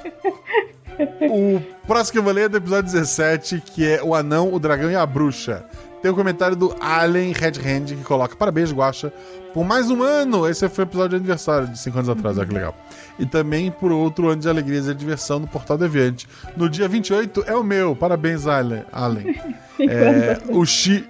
o 1.31 1.61
próximo 1.87 2.13
que 2.13 2.19
eu 2.19 2.23
vou 2.23 2.33
ler 2.33 2.45
é 2.45 2.49
do 2.49 2.59
episódio 2.59 2.93
17, 2.93 3.61
que 3.61 3.87
é 3.87 4.03
O 4.03 4.15
Anão, 4.15 4.53
o 4.53 4.59
Dragão 4.59 4.91
e 4.91 4.97
a 4.97 5.07
Bruxa. 5.07 5.65
Tem 6.03 6.11
o 6.11 6.15
um 6.15 6.17
comentário 6.17 6.57
do 6.57 6.75
Allen 6.81 7.33
Red 7.33 7.53
Hand 7.65 7.87
que 7.87 8.03
coloca: 8.03 8.35
Parabéns, 8.35 8.73
Guacha, 8.73 9.13
por 9.55 9.65
mais 9.65 9.89
um 9.89 10.03
ano. 10.03 10.49
Esse 10.49 10.69
foi 10.69 10.85
o 10.85 10.87
episódio 10.87 11.11
de 11.11 11.17
aniversário 11.17 11.69
de 11.69 11.79
5 11.79 11.97
anos 11.97 12.09
atrás, 12.11 12.37
olha 12.37 12.47
que 12.47 12.55
legal. 12.55 12.75
E 13.21 13.25
também 13.25 13.71
por 13.71 13.93
outro 13.93 14.29
ano 14.29 14.41
de 14.41 14.49
alegrias 14.49 14.89
e 14.89 14.95
diversão 14.95 15.39
no 15.39 15.47
Portal 15.47 15.79
Deviante. 15.79 16.27
No 16.57 16.69
dia 16.69 16.89
28 16.89 17.45
é 17.47 17.55
o 17.55 17.63
meu. 17.63 17.95
Parabéns, 17.95 18.47
Allen. 18.47 18.85
Allen. 18.93 19.41
É, 19.81 20.39
o 20.51 20.65
Xi. 20.67 21.09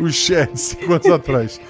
O 0.00 0.10
Chat, 0.10 0.56
5 0.56 0.92
anos 0.92 1.06
atrás. 1.06 1.60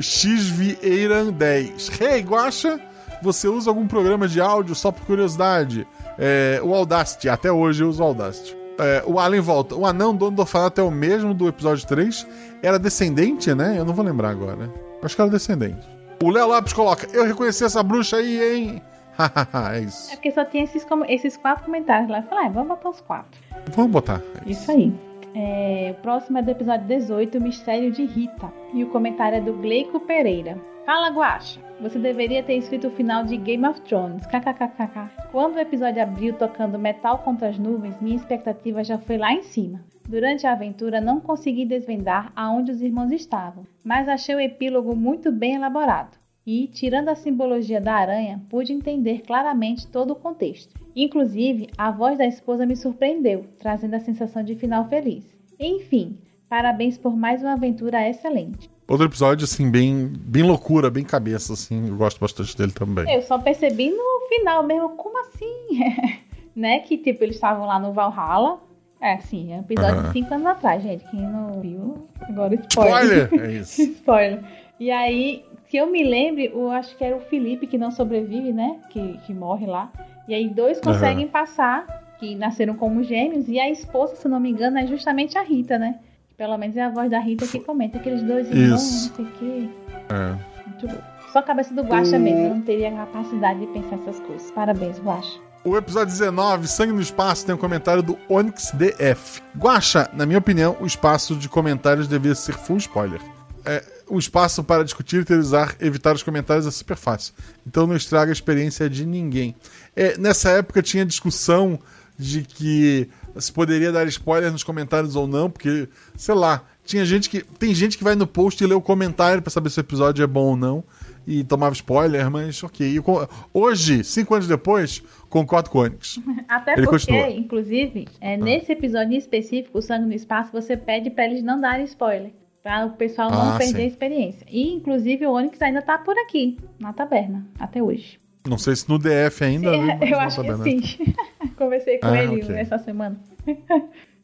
X 0.00 0.48
Vieiran 0.48 1.32
10. 1.32 2.00
Hey, 2.00 2.20
Guacha, 2.22 2.80
você 3.20 3.48
usa 3.48 3.68
algum 3.68 3.86
programa 3.86 4.26
de 4.26 4.40
áudio 4.40 4.74
só 4.74 4.90
por 4.90 5.04
curiosidade? 5.04 5.86
É, 6.18 6.60
o 6.62 6.74
Audacity, 6.74 7.28
até 7.28 7.52
hoje 7.52 7.82
eu 7.82 7.88
uso 7.88 8.02
o 8.02 8.06
Audacity. 8.06 8.56
É, 8.78 9.02
o 9.06 9.18
Allen 9.18 9.40
volta. 9.40 9.74
O 9.74 9.86
anão 9.86 10.14
dono 10.14 10.36
do 10.36 10.40
orfanato 10.40 10.80
é 10.80 10.84
o 10.84 10.90
mesmo 10.90 11.32
do 11.32 11.48
episódio 11.48 11.86
3. 11.86 12.26
Era 12.62 12.78
descendente, 12.78 13.54
né? 13.54 13.78
Eu 13.78 13.84
não 13.84 13.94
vou 13.94 14.04
lembrar 14.04 14.30
agora. 14.30 14.70
Acho 15.02 15.14
que 15.14 15.22
era 15.22 15.30
descendente. 15.30 15.86
O 16.22 16.30
Léo 16.30 16.48
Lopes 16.48 16.72
coloca: 16.72 17.06
Eu 17.12 17.24
reconheci 17.24 17.64
essa 17.64 17.82
bruxa 17.82 18.16
aí, 18.16 18.42
hein? 18.42 18.82
é 19.74 19.80
isso. 19.80 20.12
É 20.12 20.16
porque 20.16 20.30
só 20.30 20.44
tinha 20.44 20.64
esses, 20.64 20.86
esses 21.08 21.36
quatro 21.36 21.64
comentários 21.64 22.08
lá. 22.10 22.18
Eu 22.18 22.22
falei, 22.24 22.46
ah, 22.46 22.50
vamos 22.50 22.68
botar 22.68 22.90
os 22.90 23.00
quatro. 23.00 23.40
Vamos 23.72 23.90
botar. 23.90 24.22
É 24.44 24.50
isso. 24.50 24.62
isso 24.62 24.70
aí. 24.70 24.92
É, 25.34 25.94
o 25.98 26.02
próximo 26.02 26.38
é 26.38 26.42
do 26.42 26.50
episódio 26.50 26.86
18, 26.86 27.38
o 27.38 27.40
Mistério 27.40 27.90
de 27.92 28.04
Rita. 28.04 28.52
E 28.72 28.84
o 28.84 28.88
comentário 28.88 29.38
é 29.38 29.40
do 29.40 29.52
Gleico 29.54 30.00
Pereira. 30.00 30.58
Fala, 30.86 31.10
Guacha. 31.10 31.60
Você 31.80 31.98
deveria 31.98 32.44
ter 32.44 32.54
escrito 32.54 32.86
o 32.86 32.92
final 32.92 33.24
de 33.24 33.36
Game 33.36 33.66
of 33.66 33.80
Thrones. 33.80 34.24
KKKKK. 34.26 35.30
Quando 35.32 35.56
o 35.56 35.58
episódio 35.58 36.00
abriu 36.00 36.32
tocando 36.34 36.78
metal 36.78 37.18
contra 37.18 37.48
as 37.48 37.58
nuvens, 37.58 38.00
minha 38.00 38.14
expectativa 38.14 38.84
já 38.84 38.96
foi 38.96 39.18
lá 39.18 39.32
em 39.32 39.42
cima. 39.42 39.84
Durante 40.08 40.46
a 40.46 40.52
aventura 40.52 41.00
não 41.00 41.20
consegui 41.20 41.64
desvendar 41.66 42.32
aonde 42.36 42.70
os 42.70 42.80
irmãos 42.80 43.10
estavam, 43.10 43.66
mas 43.82 44.08
achei 44.08 44.36
o 44.36 44.40
epílogo 44.40 44.94
muito 44.94 45.32
bem 45.32 45.56
elaborado. 45.56 46.16
E, 46.46 46.68
tirando 46.68 47.08
a 47.08 47.16
simbologia 47.16 47.80
da 47.80 47.94
aranha, 47.94 48.40
pude 48.48 48.72
entender 48.72 49.22
claramente 49.22 49.88
todo 49.88 50.12
o 50.12 50.16
contexto. 50.16 50.72
Inclusive, 50.94 51.68
a 51.76 51.90
voz 51.90 52.16
da 52.16 52.26
esposa 52.26 52.64
me 52.64 52.76
surpreendeu, 52.76 53.44
trazendo 53.58 53.94
a 53.94 54.00
sensação 54.00 54.44
de 54.44 54.54
final 54.54 54.88
feliz. 54.88 55.36
Enfim, 55.58 56.16
parabéns 56.48 56.96
por 56.96 57.16
mais 57.16 57.42
uma 57.42 57.54
aventura 57.54 58.08
excelente. 58.08 58.70
Outro 58.88 59.06
episódio, 59.06 59.44
assim, 59.44 59.68
bem, 59.68 60.12
bem 60.16 60.44
loucura, 60.44 60.88
bem 60.90 61.02
cabeça, 61.02 61.52
assim. 61.52 61.88
Eu 61.88 61.96
gosto 61.96 62.20
bastante 62.20 62.56
dele 62.56 62.72
também. 62.72 63.12
Eu 63.12 63.20
só 63.22 63.38
percebi 63.38 63.90
no 63.90 64.28
final 64.28 64.62
mesmo, 64.62 64.90
como 64.90 65.18
assim? 65.20 65.80
né? 66.54 66.78
Que, 66.80 66.96
tipo, 66.96 67.24
eles 67.24 67.34
estavam 67.34 67.66
lá 67.66 67.78
no 67.78 67.92
Valhalla. 67.92 68.60
É, 69.00 69.18
sim, 69.18 69.52
é 69.52 69.56
um 69.56 69.60
episódio 69.60 69.98
uhum. 69.98 70.06
de 70.06 70.12
5 70.12 70.34
anos 70.34 70.46
atrás, 70.46 70.82
gente. 70.82 71.04
Quem 71.10 71.20
não 71.20 71.60
viu, 71.60 72.06
agora 72.22 72.54
spoiler. 72.54 73.24
Spoiler! 73.24 73.30
É 73.44 73.52
isso. 73.52 73.82
spoiler. 73.82 74.44
E 74.78 74.90
aí, 74.90 75.44
que 75.68 75.76
eu 75.76 75.86
me 75.86 76.04
lembre, 76.04 76.52
eu 76.54 76.70
acho 76.70 76.96
que 76.96 77.04
era 77.04 77.16
o 77.16 77.20
Felipe 77.20 77.66
que 77.66 77.76
não 77.76 77.90
sobrevive, 77.90 78.52
né? 78.52 78.78
Que, 78.90 79.18
que 79.26 79.34
morre 79.34 79.66
lá. 79.66 79.90
E 80.28 80.34
aí 80.34 80.48
dois 80.48 80.80
conseguem 80.80 81.26
passar, 81.28 81.86
que 82.18 82.34
nasceram 82.34 82.74
como 82.74 83.02
gêmeos, 83.02 83.48
e 83.48 83.58
a 83.58 83.68
esposa, 83.68 84.16
se 84.16 84.28
não 84.28 84.40
me 84.40 84.50
engano, 84.50 84.78
é 84.78 84.86
justamente 84.86 85.36
a 85.36 85.42
Rita, 85.42 85.78
né? 85.78 85.98
Pelo 86.36 86.56
menos 86.58 86.76
é 86.76 86.82
a 86.82 86.90
voz 86.90 87.10
da 87.10 87.18
Rita 87.18 87.46
que 87.46 87.60
comenta 87.60 87.96
aqueles 87.98 88.22
dois 88.22 88.46
irmãos, 88.50 88.70
não 88.70 88.78
sei 89.16 89.24
o 89.24 89.28
quê. 89.38 89.68
É. 90.10 90.66
Muito 90.68 90.86
bom. 90.88 91.02
Só 91.32 91.38
a 91.40 91.42
cabeça 91.42 91.74
do 91.74 91.82
Guaxa 91.82 92.16
O- 92.16 92.20
mesmo, 92.20 92.48
não 92.54 92.62
teria 92.62 92.88
a 92.92 92.96
capacidade 93.06 93.60
de 93.60 93.66
pensar 93.68 93.96
essas 93.96 94.20
coisas. 94.20 94.50
Parabéns, 94.50 94.98
Guaxa. 94.98 95.38
O 95.64 95.76
episódio 95.76 96.06
19, 96.12 96.68
Sangue 96.68 96.92
no 96.92 97.00
Espaço, 97.00 97.44
tem 97.44 97.54
um 97.54 97.58
comentário 97.58 98.02
do 98.02 98.16
Onyx 98.28 98.70
DF. 98.72 99.42
Guaxa, 99.58 100.08
na 100.12 100.24
minha 100.24 100.38
opinião, 100.38 100.76
o 100.80 100.86
espaço 100.86 101.34
de 101.34 101.48
comentários 101.48 102.06
devia 102.06 102.34
ser 102.34 102.52
full 102.54 102.76
spoiler. 102.76 103.20
É, 103.64 103.82
o 104.08 104.16
espaço 104.16 104.62
para 104.62 104.84
discutir 104.84 105.24
teorizar, 105.24 105.74
evitar 105.80 106.14
os 106.14 106.22
comentários 106.22 106.66
é 106.66 106.70
super 106.70 106.96
fácil. 106.96 107.34
Então 107.66 107.84
não 107.84 107.96
estraga 107.96 108.30
a 108.30 108.32
experiência 108.32 108.88
de 108.88 109.04
ninguém. 109.04 109.56
É, 109.96 110.16
nessa 110.16 110.50
época 110.50 110.80
tinha 110.82 111.04
discussão 111.04 111.76
de 112.16 112.42
que 112.42 113.10
se 113.38 113.52
poderia 113.52 113.90
dar 113.92 114.06
spoiler 114.08 114.50
nos 114.52 114.62
comentários 114.64 115.16
ou 115.16 115.26
não, 115.26 115.50
porque, 115.50 115.88
sei 116.16 116.34
lá, 116.34 116.64
tinha 116.84 117.04
gente 117.04 117.28
que. 117.28 117.42
Tem 117.42 117.74
gente 117.74 117.98
que 117.98 118.04
vai 118.04 118.14
no 118.14 118.26
post 118.26 118.62
e 118.62 118.66
lê 118.66 118.74
o 118.74 118.80
comentário 118.80 119.42
pra 119.42 119.50
saber 119.50 119.70
se 119.70 119.78
o 119.78 119.82
episódio 119.82 120.22
é 120.22 120.26
bom 120.26 120.50
ou 120.50 120.56
não. 120.56 120.84
E 121.26 121.42
tomava 121.42 121.74
spoiler, 121.74 122.30
mas 122.30 122.62
ok. 122.62 122.96
Eu 122.98 123.28
hoje, 123.52 124.04
cinco 124.04 124.34
anos 124.34 124.46
depois, 124.46 125.02
concordo 125.28 125.70
com 125.70 125.78
o 125.78 125.82
Onyx. 125.82 126.20
Até 126.48 126.74
Ele 126.74 126.86
porque, 126.86 127.06
continua. 127.06 127.30
inclusive, 127.30 128.06
é, 128.20 128.36
nesse 128.36 128.70
episódio 128.70 129.12
em 129.12 129.16
específico, 129.18 129.78
o 129.78 129.82
Sangue 129.82 130.06
no 130.06 130.14
Espaço, 130.14 130.52
você 130.52 130.76
pede 130.76 131.10
pra 131.10 131.24
eles 131.24 131.42
não 131.42 131.60
darem 131.60 131.84
spoiler. 131.84 132.30
Pra 132.62 132.86
o 132.86 132.90
pessoal 132.90 133.30
não 133.30 133.54
Ah, 133.54 133.58
perder 133.58 133.76
sim. 133.78 133.82
a 133.82 133.86
experiência. 133.86 134.46
E, 134.48 134.72
inclusive, 134.72 135.26
o 135.26 135.32
Onyx 135.32 135.60
ainda 135.62 135.82
tá 135.82 135.98
por 135.98 136.16
aqui, 136.18 136.58
na 136.78 136.92
taberna, 136.92 137.44
até 137.58 137.82
hoje. 137.82 138.18
Não 138.48 138.58
sei 138.58 138.76
se 138.76 138.88
no 138.88 138.98
DF 138.98 139.44
ainda. 139.44 139.70
né, 139.72 139.96
mas 140.00 140.10
Eu 140.10 140.16
não 140.16 140.20
acho 140.20 140.42
que 140.42 140.62
sim. 140.62 141.14
Conversei 141.56 141.98
com 141.98 142.06
Ah, 142.06 142.22
ele 142.22 142.42
ok. 142.42 142.54
essa 142.56 142.78
semana. 142.78 143.18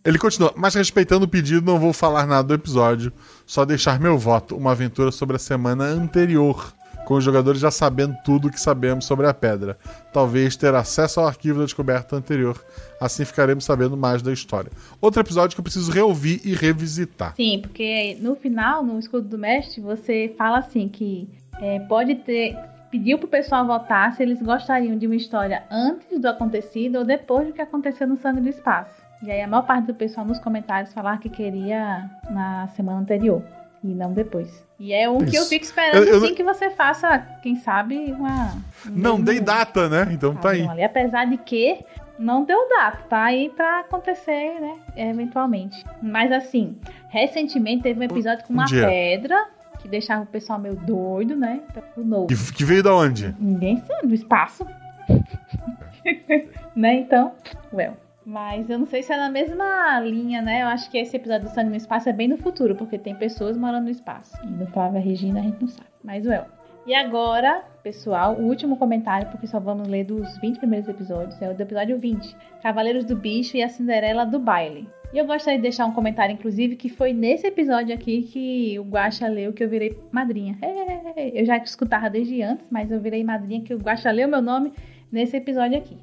Ele 0.04 0.18
continua, 0.18 0.52
mas 0.56 0.74
respeitando 0.74 1.24
o 1.24 1.28
pedido, 1.28 1.64
não 1.64 1.78
vou 1.78 1.92
falar 1.92 2.26
nada 2.26 2.42
do 2.48 2.54
episódio, 2.54 3.12
só 3.46 3.64
deixar 3.64 4.00
meu 4.00 4.18
voto, 4.18 4.56
uma 4.56 4.72
aventura 4.72 5.12
sobre 5.12 5.36
a 5.36 5.38
semana 5.38 5.84
anterior, 5.84 6.74
com 7.04 7.14
os 7.14 7.22
jogadores 7.24 7.60
já 7.60 7.70
sabendo 7.70 8.16
tudo 8.24 8.48
o 8.48 8.50
que 8.50 8.60
sabemos 8.60 9.04
sobre 9.04 9.28
a 9.28 9.32
pedra. 9.34 9.78
Talvez 10.12 10.56
ter 10.56 10.74
acesso 10.74 11.20
ao 11.20 11.26
arquivo 11.28 11.60
da 11.60 11.64
descoberta 11.66 12.16
anterior, 12.16 12.60
assim 13.00 13.24
ficaremos 13.24 13.64
sabendo 13.64 13.96
mais 13.96 14.22
da 14.22 14.32
história. 14.32 14.72
Outro 15.00 15.20
episódio 15.20 15.54
que 15.54 15.60
eu 15.60 15.64
preciso 15.64 15.92
reouvir 15.92 16.40
e 16.44 16.52
revisitar. 16.52 17.34
Sim, 17.36 17.60
porque 17.62 18.16
no 18.20 18.34
final, 18.34 18.82
no 18.84 18.98
escudo 18.98 19.28
do 19.28 19.38
mestre, 19.38 19.80
você 19.80 20.34
fala 20.36 20.58
assim 20.58 20.88
que 20.88 21.28
é, 21.60 21.78
pode 21.80 22.16
ter. 22.16 22.56
Pediu 22.92 23.18
pro 23.18 23.26
pessoal 23.26 23.66
votar 23.66 24.12
se 24.12 24.22
eles 24.22 24.40
gostariam 24.42 24.96
de 24.98 25.06
uma 25.06 25.16
história 25.16 25.64
antes 25.70 26.20
do 26.20 26.28
acontecido 26.28 26.98
ou 26.98 27.04
depois 27.04 27.46
do 27.46 27.52
que 27.54 27.62
aconteceu 27.62 28.06
no 28.06 28.16
Sangue 28.16 28.42
do 28.42 28.48
Espaço. 28.50 29.02
E 29.22 29.30
aí 29.30 29.40
a 29.40 29.48
maior 29.48 29.62
parte 29.62 29.86
do 29.86 29.94
pessoal 29.94 30.26
nos 30.26 30.38
comentários 30.38 30.92
falar 30.92 31.18
que 31.18 31.30
queria 31.30 32.08
na 32.30 32.68
semana 32.76 32.98
anterior 33.00 33.42
e 33.82 33.86
não 33.94 34.12
depois. 34.12 34.62
E 34.78 34.92
é 34.92 35.08
um 35.08 35.18
que 35.18 35.34
eu 35.34 35.40
Isso. 35.42 35.48
fico 35.48 35.64
esperando 35.64 36.04
Eu- 36.06 36.14
eu- 36.14 36.20
sim 36.20 36.34
que 36.34 36.42
você 36.44 36.68
faça, 36.70 37.18
quem 37.42 37.56
sabe, 37.56 38.12
uma. 38.12 38.52
um 38.86 38.90
Não 38.90 39.18
dei 39.20 39.40
data, 39.40 39.88
né? 39.88 40.08
Então 40.12 40.34
tá 40.34 40.50
aí. 40.50 40.68
ali. 40.68 40.84
Apesar 40.84 41.24
de 41.24 41.38
que 41.38 41.82
não 42.18 42.44
deu 42.44 42.68
data, 42.68 42.98
tá 43.08 43.22
aí 43.24 43.48
pra 43.50 43.80
acontecer, 43.80 44.60
né? 44.60 44.74
Eventualmente. 44.96 45.82
Mas 46.02 46.30
assim, 46.30 46.76
recentemente 47.08 47.84
teve 47.84 48.00
um 48.00 48.02
episódio 48.02 48.44
com 48.44 48.52
Um 48.52 48.56
uma 48.56 48.64
dia. 48.66 48.86
pedra 48.86 49.46
que 49.82 49.88
deixava 49.88 50.22
o 50.22 50.26
pessoal 50.26 50.58
meio 50.58 50.76
doido, 50.76 51.36
né? 51.36 51.60
O 51.96 52.00
novo. 52.02 52.28
Que, 52.28 52.52
que 52.52 52.64
veio 52.64 52.82
da 52.82 52.94
onde? 52.94 53.34
Ninguém 53.38 53.78
sabe, 53.78 54.06
do 54.06 54.14
espaço. 54.14 54.64
né? 56.74 56.94
Então, 56.94 57.32
well. 57.72 57.96
Mas 58.24 58.70
eu 58.70 58.78
não 58.78 58.86
sei 58.86 59.02
se 59.02 59.12
é 59.12 59.16
na 59.16 59.28
mesma 59.28 59.98
linha, 60.00 60.40
né? 60.40 60.62
Eu 60.62 60.68
acho 60.68 60.88
que 60.88 60.96
esse 60.96 61.16
episódio 61.16 61.48
do 61.48 61.52
Sangue 61.52 61.70
no 61.70 61.76
Espaço 61.76 62.08
é 62.08 62.12
bem 62.12 62.28
no 62.28 62.36
futuro, 62.36 62.76
porque 62.76 62.96
tem 62.96 63.16
pessoas 63.16 63.56
morando 63.56 63.84
no 63.84 63.90
espaço. 63.90 64.32
E 64.44 64.46
no 64.46 64.64
Flávia 64.68 65.00
Regina 65.00 65.40
a 65.40 65.42
gente 65.42 65.60
não 65.60 65.66
sabe. 65.66 65.88
Mas, 66.04 66.24
well. 66.24 66.44
E 66.86 66.94
agora, 66.94 67.64
pessoal, 67.82 68.34
o 68.34 68.42
último 68.42 68.76
comentário, 68.76 69.28
porque 69.28 69.46
só 69.48 69.58
vamos 69.58 69.88
ler 69.88 70.04
dos 70.04 70.38
20 70.38 70.58
primeiros 70.58 70.88
episódios, 70.88 71.40
é 71.42 71.50
o 71.50 71.54
do 71.54 71.60
episódio 71.60 71.98
20. 71.98 72.36
Cavaleiros 72.62 73.04
do 73.04 73.16
Bicho 73.16 73.56
e 73.56 73.62
a 73.62 73.68
Cinderela 73.68 74.24
do 74.24 74.38
Baile. 74.38 74.88
E 75.12 75.18
eu 75.18 75.26
gostaria 75.26 75.58
de 75.58 75.62
deixar 75.62 75.84
um 75.84 75.92
comentário, 75.92 76.32
inclusive, 76.32 76.74
que 76.74 76.88
foi 76.88 77.12
nesse 77.12 77.46
episódio 77.46 77.94
aqui 77.94 78.22
que 78.22 78.78
o 78.78 78.82
Guaxa 78.82 79.28
leu 79.28 79.52
que 79.52 79.62
eu 79.62 79.68
virei 79.68 79.98
madrinha. 80.10 80.56
Eu 81.34 81.44
já 81.44 81.58
escutava 81.58 82.08
desde 82.08 82.40
antes, 82.42 82.66
mas 82.70 82.90
eu 82.90 82.98
virei 82.98 83.22
madrinha 83.22 83.60
que 83.60 83.74
o 83.74 83.78
Guaxa 83.78 84.10
leu 84.10 84.26
meu 84.26 84.40
nome 84.40 84.72
nesse 85.10 85.36
episódio 85.36 85.76
aqui. 85.76 85.98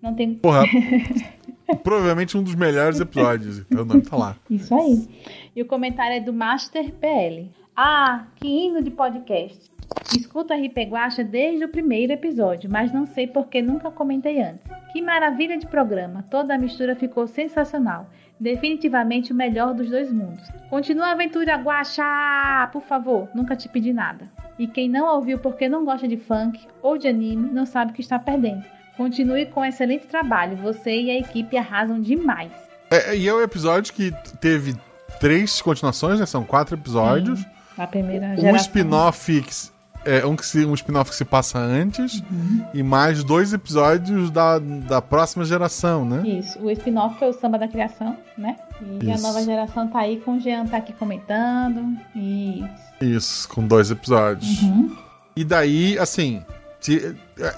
Não 0.00 0.14
tem 0.14 0.34
Porra. 0.34 0.62
provavelmente 1.82 2.36
um 2.36 2.42
dos 2.42 2.54
melhores 2.54 3.00
episódios. 3.00 3.58
Então 3.60 3.82
o 3.82 3.84
nome 3.84 4.02
tá 4.02 4.16
lá. 4.16 4.36
Isso 4.48 4.74
aí. 4.74 5.08
E 5.54 5.62
o 5.62 5.66
comentário 5.66 6.16
é 6.16 6.20
do 6.20 6.32
Master 6.32 6.92
PL. 6.92 7.50
Ah, 7.74 8.26
que 8.36 8.46
hino 8.46 8.82
de 8.82 8.90
podcast. 8.90 9.70
Escuto 10.16 10.52
a 10.52 10.56
RP 10.56 10.78
Guacha 10.88 11.22
desde 11.22 11.64
o 11.64 11.68
primeiro 11.68 12.12
episódio, 12.12 12.70
mas 12.70 12.92
não 12.92 13.06
sei 13.06 13.26
porque 13.26 13.60
nunca 13.60 13.90
comentei 13.90 14.40
antes. 14.40 14.64
Que 14.92 15.02
maravilha 15.02 15.58
de 15.58 15.66
programa. 15.66 16.24
Toda 16.30 16.54
a 16.54 16.58
mistura 16.58 16.94
ficou 16.94 17.26
sensacional. 17.26 18.08
Definitivamente 18.38 19.32
o 19.32 19.34
melhor 19.36 19.72
dos 19.74 19.88
dois 19.90 20.12
mundos. 20.12 20.46
Continua 20.68 21.06
a 21.08 21.12
aventura, 21.12 21.56
Guacha! 21.56 22.68
Por 22.72 22.82
favor, 22.82 23.28
nunca 23.34 23.56
te 23.56 23.68
pedi 23.68 23.92
nada. 23.92 24.28
E 24.58 24.66
quem 24.66 24.88
não 24.88 25.06
ouviu 25.14 25.38
porque 25.38 25.68
não 25.68 25.84
gosta 25.84 26.06
de 26.06 26.16
funk 26.16 26.66
ou 26.82 26.98
de 26.98 27.08
anime, 27.08 27.50
não 27.50 27.64
sabe 27.66 27.92
o 27.92 27.94
que 27.94 28.00
está 28.00 28.18
perdendo. 28.18 28.64
Continue 28.96 29.46
com 29.46 29.64
excelente 29.64 30.06
trabalho. 30.06 30.56
Você 30.58 30.90
e 31.02 31.10
a 31.10 31.18
equipe 31.18 31.56
arrasam 31.56 32.00
demais. 32.00 32.52
É, 32.90 33.16
e 33.16 33.26
é 33.28 33.32
o 33.34 33.42
episódio 33.42 33.92
que 33.92 34.12
teve 34.40 34.74
três 35.20 35.60
continuações, 35.60 36.20
né? 36.20 36.26
São 36.26 36.44
quatro 36.44 36.76
episódios. 36.76 37.44
A 37.76 37.86
primeira 37.86 38.28
Um 38.28 38.36
geração. 38.36 38.56
spin-off 38.56 39.42
que 39.42 39.54
se- 39.54 39.70
é, 40.06 40.24
um, 40.26 40.34
que 40.36 40.46
se- 40.46 40.64
um 40.64 40.74
spin-off 40.74 41.10
que 41.10 41.16
se 41.16 41.24
passa 41.24 41.58
antes 41.58 42.20
Uhum. 42.30 42.64
e 42.72 42.82
mais 42.82 43.22
dois 43.24 43.52
episódios 43.52 44.30
da, 44.30 44.58
da 44.58 45.02
próxima 45.02 45.44
geração, 45.44 46.04
né? 46.04 46.26
Isso, 46.26 46.58
o 46.60 46.70
spin-off 46.70 47.18
foi 47.18 47.28
o 47.28 47.32
Samba 47.32 47.58
da 47.58 47.68
Criação, 47.68 48.16
né? 48.38 48.56
E 49.02 49.10
a 49.10 49.14
Isso. 49.14 49.22
nova 49.22 49.42
geração 49.42 49.88
tá 49.88 50.00
aí 50.00 50.18
com 50.20 50.36
o 50.36 50.40
Jean 50.40 50.66
tá 50.66 50.76
aqui 50.78 50.92
comentando. 50.92 51.96
E. 52.14 52.64
Isso, 53.00 53.48
com 53.48 53.66
dois 53.66 53.90
episódios. 53.90 54.62
Uhum. 54.62 54.96
E 55.34 55.44
daí, 55.44 55.98
assim, 55.98 56.42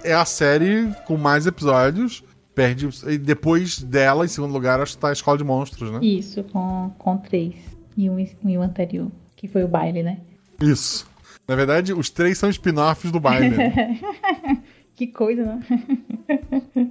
é 0.02 0.14
a 0.14 0.24
série 0.24 0.88
com 1.06 1.16
mais 1.16 1.46
episódios. 1.46 2.24
Perde. 2.54 2.88
E 3.06 3.16
depois 3.18 3.78
dela, 3.80 4.24
em 4.24 4.28
segundo 4.28 4.52
lugar, 4.52 4.80
acho 4.80 4.94
que 4.94 4.98
tá 4.98 5.10
a 5.10 5.12
Escola 5.12 5.38
de 5.38 5.44
Monstros, 5.44 5.92
né? 5.92 6.00
Isso, 6.02 6.42
com, 6.44 6.90
com 6.98 7.16
três. 7.16 7.54
E 7.96 8.10
um, 8.10 8.18
e 8.18 8.58
um 8.58 8.62
anterior, 8.62 9.10
que 9.36 9.46
foi 9.46 9.62
o 9.62 9.68
baile, 9.68 10.02
né? 10.02 10.18
Isso. 10.60 11.06
Na 11.48 11.56
verdade, 11.56 11.94
os 11.94 12.10
três 12.10 12.36
são 12.36 12.50
spin-offs 12.50 13.10
do 13.10 13.18
né? 13.56 13.98
que 14.94 15.06
coisa, 15.06 15.44
né? 15.44 15.60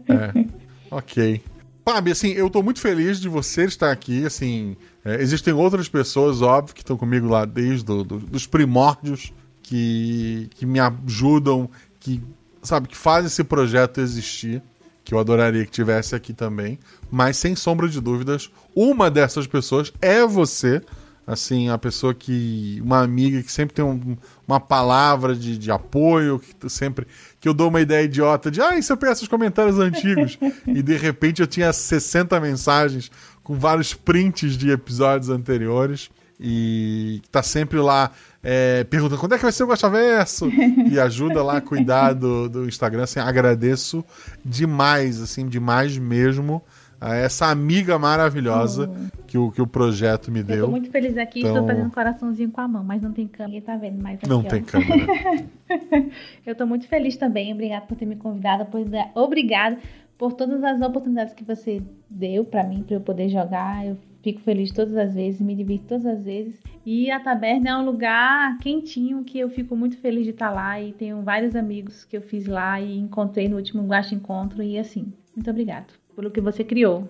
É. 0.10 0.46
Ok. 0.90 1.42
Fábio, 1.86 2.12
assim, 2.12 2.30
eu 2.32 2.50
tô 2.50 2.62
muito 2.62 2.82
feliz 2.82 3.20
de 3.20 3.30
você 3.30 3.64
estar 3.64 3.92
aqui, 3.92 4.26
assim, 4.26 4.76
é, 5.06 5.22
existem 5.22 5.54
outras 5.54 5.88
pessoas, 5.88 6.42
óbvio, 6.42 6.76
que 6.76 6.82
estão 6.82 6.98
comigo 6.98 7.28
lá 7.28 7.46
desde 7.46 7.86
do, 7.86 8.04
do- 8.04 8.20
dos 8.20 8.46
primórdios, 8.46 9.32
que, 9.64 10.50
que 10.56 10.66
me 10.66 10.80
ajudam, 10.80 11.70
que, 12.00 12.22
sabe, 12.62 12.88
que 12.90 12.98
fazem 12.98 13.28
esse 13.28 13.44
projeto 13.44 14.02
existir, 14.02 14.62
que 15.06 15.14
eu 15.14 15.20
adoraria 15.20 15.64
que 15.66 15.72
tivesse 15.72 16.14
aqui 16.14 16.34
também, 16.34 16.78
mas 17.10 17.38
sem 17.38 17.56
sombra 17.56 17.88
de 17.88 18.02
dúvidas, 18.02 18.50
uma 18.76 19.10
dessas 19.10 19.48
pessoas 19.48 19.94
é 20.02 20.26
você, 20.26 20.82
assim, 21.28 21.70
a 21.70 21.78
pessoa 21.78 22.14
que, 22.14 22.82
uma 22.82 23.02
amiga 23.04 23.44
que 23.44 23.52
sempre 23.52 23.76
tem 23.76 23.84
um- 23.84 24.16
uma 24.48 24.62
palavra 24.62 25.36
de, 25.36 25.58
de 25.58 25.70
apoio, 25.70 26.40
que 26.40 26.70
sempre, 26.70 27.06
que 27.40 27.50
eu 27.50 27.54
dou 27.54 27.68
uma 27.68 27.82
ideia 27.82 28.06
idiota 28.06 28.50
de, 28.50 28.62
ah, 28.62 28.78
e 28.78 28.82
se 28.82 28.92
eu 28.94 28.96
peço 28.98 29.24
os 29.24 29.28
comentários 29.28 29.78
antigos? 29.78 30.40
e 30.66 30.82
de 30.82 30.96
repente 30.96 31.42
eu 31.42 31.48
tinha 31.48 31.74
60 31.74 32.40
mensagens 32.40 33.12
com 33.44 33.60
vários 33.60 33.94
prints 33.94 34.58
de 34.58 34.72
episódios 34.72 35.30
anteriores 35.30 36.10
e 36.40 37.22
tá 37.32 37.44
sempre 37.44 37.80
lá 37.80 38.12
é, 38.42 38.84
perguntando 38.86 39.20
quando 39.20 39.34
é 39.34 39.38
que 39.38 39.44
vai 39.44 39.52
ser 39.52 39.64
o 39.64 39.68
Gostaverso 39.68 40.50
e 40.90 40.98
ajuda 41.00 41.44
lá 41.44 41.58
a 41.58 41.62
cuidar 41.62 42.14
do, 42.14 42.48
do 42.48 42.68
Instagram, 42.70 43.04
assim, 43.04 43.20
agradeço 43.20 44.06
demais, 44.46 45.22
assim, 45.22 45.48
demais 45.48 45.98
mesmo 45.98 46.64
a 47.00 47.16
essa 47.16 47.48
amiga 47.48 47.98
maravilhosa 48.00 48.90
que, 49.28 49.38
o, 49.38 49.52
que 49.52 49.62
o 49.62 49.68
projeto 49.68 50.32
me 50.32 50.40
Eu 50.40 50.46
tô 50.46 50.54
deu. 50.54 50.72
muito 50.72 50.90
feliz 50.90 51.18
aqui, 51.18 51.40
Então- 51.40 51.52
estou 51.54 51.68
fazendo 51.68 51.88
um 51.88 51.92
coraçãozinho 51.92 52.52
com 52.52 52.62
a 52.62 52.68
mão, 52.68 52.84
mas 52.84 53.02
não 53.02 53.12
tem 53.12 53.28
câmera, 53.28 53.48
ninguém 53.48 53.62
tá 53.62 53.78
vendo 53.78 54.02
mais 54.02 54.18
aqui, 54.20 54.30
Não 54.30 54.40
ó. 54.40 54.44
tem 54.44 54.64
câmera. 54.64 55.06
Eu 56.46 56.56
tô 56.56 56.66
muito 56.66 56.88
feliz 56.88 57.18
também, 57.18 57.54
obrigada 57.54 57.86
por 57.86 57.96
ter 57.98 58.06
me 58.06 58.16
convidado, 58.16 58.66
por, 58.66 58.82
obrigado 59.16 59.78
por 60.18 60.34
todas 60.34 60.64
as 60.64 60.82
oportunidades 60.82 61.34
que 61.34 61.44
você 61.44 61.82
deu 62.10 62.44
pra 62.44 62.64
mim, 62.64 62.84
pra 62.84 62.96
eu 62.96 63.02
poder 63.02 63.30
jogar. 63.30 63.86
Eu 63.86 63.98
Fico 64.24 64.42
feliz 64.42 64.72
todas 64.74 64.98
as 64.98 65.14
vezes, 65.14 65.40
me 65.40 65.56
divirto 65.56 65.86
todas 65.88 66.06
as 66.06 66.22
vezes. 66.22 66.60
E 66.86 67.10
a 67.10 67.18
taberna 67.20 67.70
é 67.70 67.78
um 67.78 67.86
lugar 67.86 68.58
quentinho 68.58 69.24
que 69.24 69.40
eu 69.40 69.50
fico 69.50 69.74
muito 69.74 69.96
feliz 70.00 70.26
de 70.26 70.32
estar 70.32 70.50
lá. 70.50 70.82
E 70.82 70.92
tenho 70.92 71.22
vários 71.22 71.56
amigos 71.56 72.04
que 72.04 72.18
eu 72.18 72.22
fiz 72.22 72.46
lá 72.46 72.82
e 72.82 72.98
encontrei 72.98 73.48
no 73.48 73.56
último 73.56 73.84
Guacha 73.88 74.16
Encontro. 74.16 74.62
E 74.62 74.78
assim, 74.78 75.14
muito 75.34 75.50
obrigado 75.50 75.94
pelo 76.18 76.32
que 76.32 76.42
você 76.42 76.64
criou. 76.64 77.08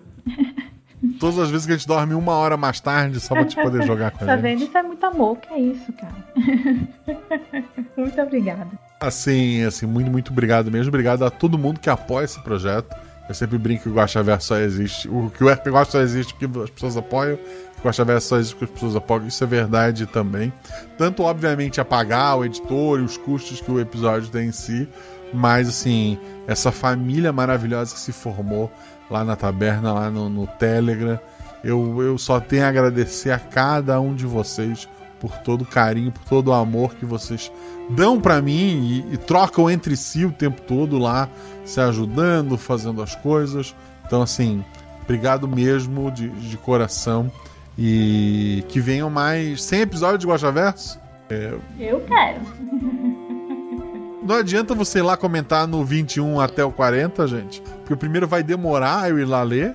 Todas 1.18 1.38
as 1.38 1.48
vezes 1.50 1.64
que 1.66 1.72
a 1.72 1.76
gente 1.76 1.86
dorme 1.88 2.12
uma 2.12 2.32
hora 2.34 2.56
mais 2.58 2.78
tarde 2.78 3.18
só 3.20 3.34
pra 3.34 3.44
te 3.46 3.56
poder 3.56 3.82
jogar 3.86 4.10
com 4.10 4.24
a 4.24 4.26
Tá 4.28 4.34
gente. 4.36 4.42
vendo? 4.42 4.62
Isso 4.64 4.76
é 4.76 4.82
muito 4.82 5.04
amor. 5.06 5.38
Que 5.38 5.54
é 5.54 5.58
isso, 5.60 5.92
cara? 5.94 6.14
muito 7.96 8.20
obrigada. 8.20 8.68
Assim, 9.00 9.62
assim, 9.64 9.86
muito, 9.86 10.10
muito 10.10 10.30
obrigado 10.32 10.70
mesmo. 10.70 10.88
Obrigado 10.88 11.24
a 11.24 11.30
todo 11.30 11.56
mundo 11.56 11.80
que 11.80 11.88
apoia 11.88 12.24
esse 12.24 12.38
projeto. 12.42 12.94
Eu 13.28 13.34
sempre 13.34 13.56
brinco 13.58 13.84
que 13.84 13.88
o 13.88 13.94
Guaxa 13.94 14.22
Verso 14.22 14.48
só 14.48 14.58
existe. 14.58 15.08
O 15.08 15.30
que 15.30 15.42
o 15.44 15.48
RP 15.50 15.68
Guaxa 15.68 15.92
só 15.92 16.00
existe 16.00 16.34
porque 16.34 16.60
as 16.60 16.70
pessoas 16.70 16.96
apoiam. 16.96 17.38
O 17.78 17.86
Guaxa 17.86 18.04
Verso 18.04 18.28
só 18.28 18.36
existe 18.38 18.54
porque 18.56 18.64
as 18.66 18.70
pessoas 18.72 18.96
apoiam. 18.96 19.26
Isso 19.26 19.42
é 19.44 19.46
verdade 19.46 20.04
também. 20.06 20.52
Tanto, 20.98 21.22
obviamente, 21.22 21.80
a 21.80 21.84
pagar 21.84 22.36
o 22.36 22.44
editor 22.44 22.98
e 22.98 23.02
os 23.02 23.16
custos 23.16 23.60
que 23.60 23.70
o 23.70 23.78
episódio 23.80 24.28
tem 24.30 24.48
em 24.48 24.52
si. 24.52 24.88
Mas, 25.32 25.68
assim, 25.68 26.18
essa 26.46 26.72
família 26.72 27.32
maravilhosa 27.32 27.94
que 27.94 28.00
se 28.00 28.12
formou 28.12 28.72
lá 29.10 29.24
na 29.24 29.36
taberna, 29.36 29.92
lá 29.92 30.10
no, 30.10 30.28
no 30.28 30.46
Telegram. 30.46 31.18
Eu, 31.62 32.02
eu 32.02 32.18
só 32.18 32.40
tenho 32.40 32.64
a 32.64 32.68
agradecer 32.68 33.30
a 33.30 33.38
cada 33.38 34.00
um 34.00 34.14
de 34.14 34.26
vocês 34.26 34.88
por 35.18 35.36
todo 35.38 35.62
o 35.62 35.66
carinho, 35.66 36.12
por 36.12 36.24
todo 36.24 36.48
o 36.48 36.52
amor 36.52 36.94
que 36.94 37.04
vocês 37.04 37.50
dão 37.90 38.20
pra 38.20 38.40
mim 38.40 39.04
e, 39.10 39.14
e 39.14 39.16
trocam 39.16 39.68
entre 39.70 39.96
si 39.96 40.24
o 40.24 40.30
tempo 40.30 40.60
todo 40.62 40.98
lá, 40.98 41.28
se 41.64 41.80
ajudando, 41.80 42.56
fazendo 42.56 43.02
as 43.02 43.16
coisas. 43.16 43.74
Então, 44.06 44.22
assim, 44.22 44.64
obrigado 45.02 45.48
mesmo 45.48 46.10
de, 46.10 46.28
de 46.28 46.56
coração. 46.56 47.30
E 47.76 48.64
que 48.68 48.80
venham 48.80 49.08
mais 49.08 49.62
100 49.62 49.80
episódios 49.82 50.18
de 50.18 50.26
Guaxaverso. 50.26 50.98
Eu 51.78 52.00
quero. 52.00 52.40
Não 54.28 54.34
adianta 54.34 54.74
você 54.74 54.98
ir 54.98 55.02
lá 55.02 55.16
comentar 55.16 55.66
no 55.66 55.82
21 55.82 56.38
até 56.38 56.62
o 56.62 56.70
40, 56.70 57.26
gente. 57.26 57.62
Porque 57.62 57.94
o 57.94 57.96
primeiro 57.96 58.28
vai 58.28 58.42
demorar 58.42 59.08
eu 59.08 59.18
ir 59.18 59.24
lá 59.24 59.42
ler. 59.42 59.74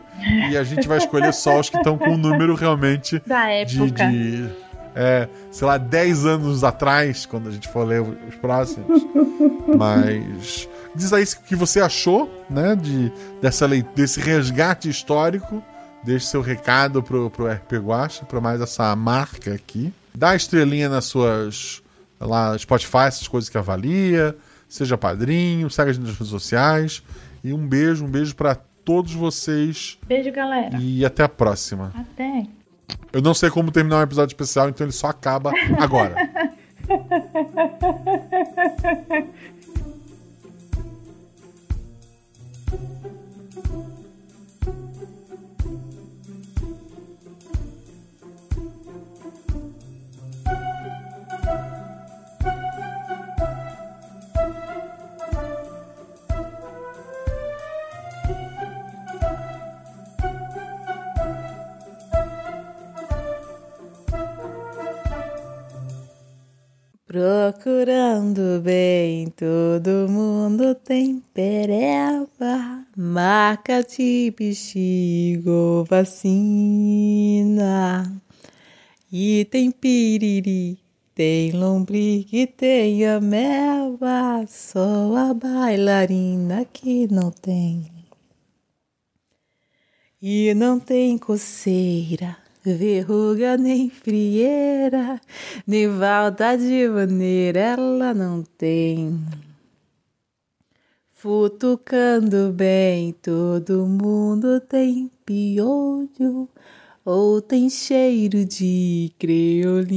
E 0.52 0.56
a 0.56 0.64
gente 0.64 0.88
vai 0.88 1.00
escolher 1.00 1.34
só 1.34 1.60
os 1.60 1.72
que 1.72 1.78
estão 1.78 1.98
com 1.98 2.12
o 2.12 2.18
número 2.18 2.54
realmente 2.54 3.20
Da 3.26 3.46
de, 3.64 3.82
época. 3.82 4.06
de 4.12 4.48
é, 4.96 5.28
sei 5.50 5.66
lá, 5.68 5.80
10 5.80 6.28
anos 6.28 6.64
atrás, 6.64 7.26
quando 7.26 7.50
a 7.50 7.52
gente 7.52 7.68
for 7.68 7.84
ler 7.84 8.04
os 8.04 8.36
próximos. 8.36 9.04
Mas 9.76 10.70
diz 10.96 11.12
aí 11.12 11.24
o 11.24 11.44
que 11.48 11.56
você 11.56 11.82
achou, 11.82 12.32
né, 12.48 12.76
de, 12.76 13.12
dessa 13.42 13.66
lei, 13.66 13.84
desse 13.96 14.20
resgate 14.20 14.88
histórico. 14.88 15.64
Deixe 16.04 16.28
seu 16.28 16.42
recado 16.44 17.02
pro, 17.02 17.28
pro 17.32 17.52
RP 17.52 17.74
Guacha, 17.78 18.24
pra 18.24 18.40
mais 18.40 18.62
essa 18.62 18.96
marca 18.96 19.52
aqui. 19.52 19.92
Dá 20.14 20.36
estrelinha 20.36 20.90
nas 20.90 21.06
suas 21.06 21.83
lá 22.26 22.58
Spotify, 22.58 23.06
essas 23.08 23.28
coisas 23.28 23.50
que 23.50 23.58
avalia. 23.58 24.36
Seja 24.68 24.98
padrinho, 24.98 25.70
segue 25.70 25.92
a 25.92 25.94
gente 25.94 26.04
nas 26.06 26.14
redes 26.14 26.30
sociais. 26.30 27.04
E 27.44 27.54
um 27.54 27.68
beijo, 27.68 28.06
um 28.06 28.10
beijo 28.10 28.36
pra 28.36 28.56
todos 28.56 29.14
vocês. 29.14 30.00
Beijo, 30.08 30.32
galera. 30.32 30.78
E 30.80 31.06
até 31.06 31.24
a 31.24 31.30
próxima. 31.30 31.92
Até. 31.96 32.48
Eu 33.12 33.22
não 33.22 33.34
sei 33.34 33.50
como 33.50 33.72
terminar 33.72 34.00
um 34.00 34.02
episódio 34.02 34.34
especial, 34.34 34.70
então 34.70 34.86
ele 34.86 34.92
só 34.92 35.08
acaba 35.08 35.52
agora. 35.80 36.16
Procurando 67.14 68.60
bem, 68.64 69.28
todo 69.30 70.10
mundo 70.10 70.74
tem 70.74 71.22
pereba, 71.32 72.88
marca 72.98 73.84
de 73.84 74.34
bexigo, 74.36 75.86
vacina. 75.88 76.92
E 79.12 79.46
tem 79.46 79.70
piriri, 79.70 80.80
tem 81.14 81.52
lombriga, 81.52 82.48
tem 82.58 83.06
ameba, 83.06 84.44
só 84.48 85.16
a 85.16 85.36
bailarina 85.36 86.66
que 86.66 87.08
não 87.14 87.30
tem. 87.30 87.92
E 90.20 90.52
não 90.56 90.80
tem 90.80 91.16
coceira, 91.20 92.43
verruga 92.72 93.58
nem 93.58 93.90
frieira, 93.90 95.20
nem 95.68 95.88
de 96.58 96.88
maneira 96.88 97.60
ela 97.60 98.14
não 98.14 98.44
tem. 98.58 99.20
Futucando 101.12 102.52
bem, 102.52 103.14
todo 103.22 103.86
mundo 103.86 104.60
tem 104.60 105.10
piolho, 105.26 106.50
ou 107.06 107.42
tem 107.42 107.70
cheiro 107.70 108.46
de 108.46 109.12
creolina. 109.18 109.94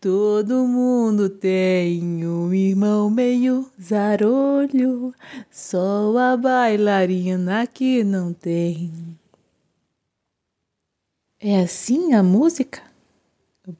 Todo 0.00 0.66
mundo 0.66 1.28
tem 1.28 2.26
um 2.26 2.52
irmão 2.54 3.10
meio 3.10 3.70
zarolho, 3.80 5.12
só 5.50 6.16
a 6.16 6.36
bailarina 6.36 7.66
que 7.66 8.02
não 8.04 8.32
tem. 8.32 8.90
É 11.48 11.60
assim 11.60 12.12
a 12.12 12.24
música? 12.24 12.82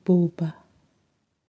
Boba. 0.05 0.55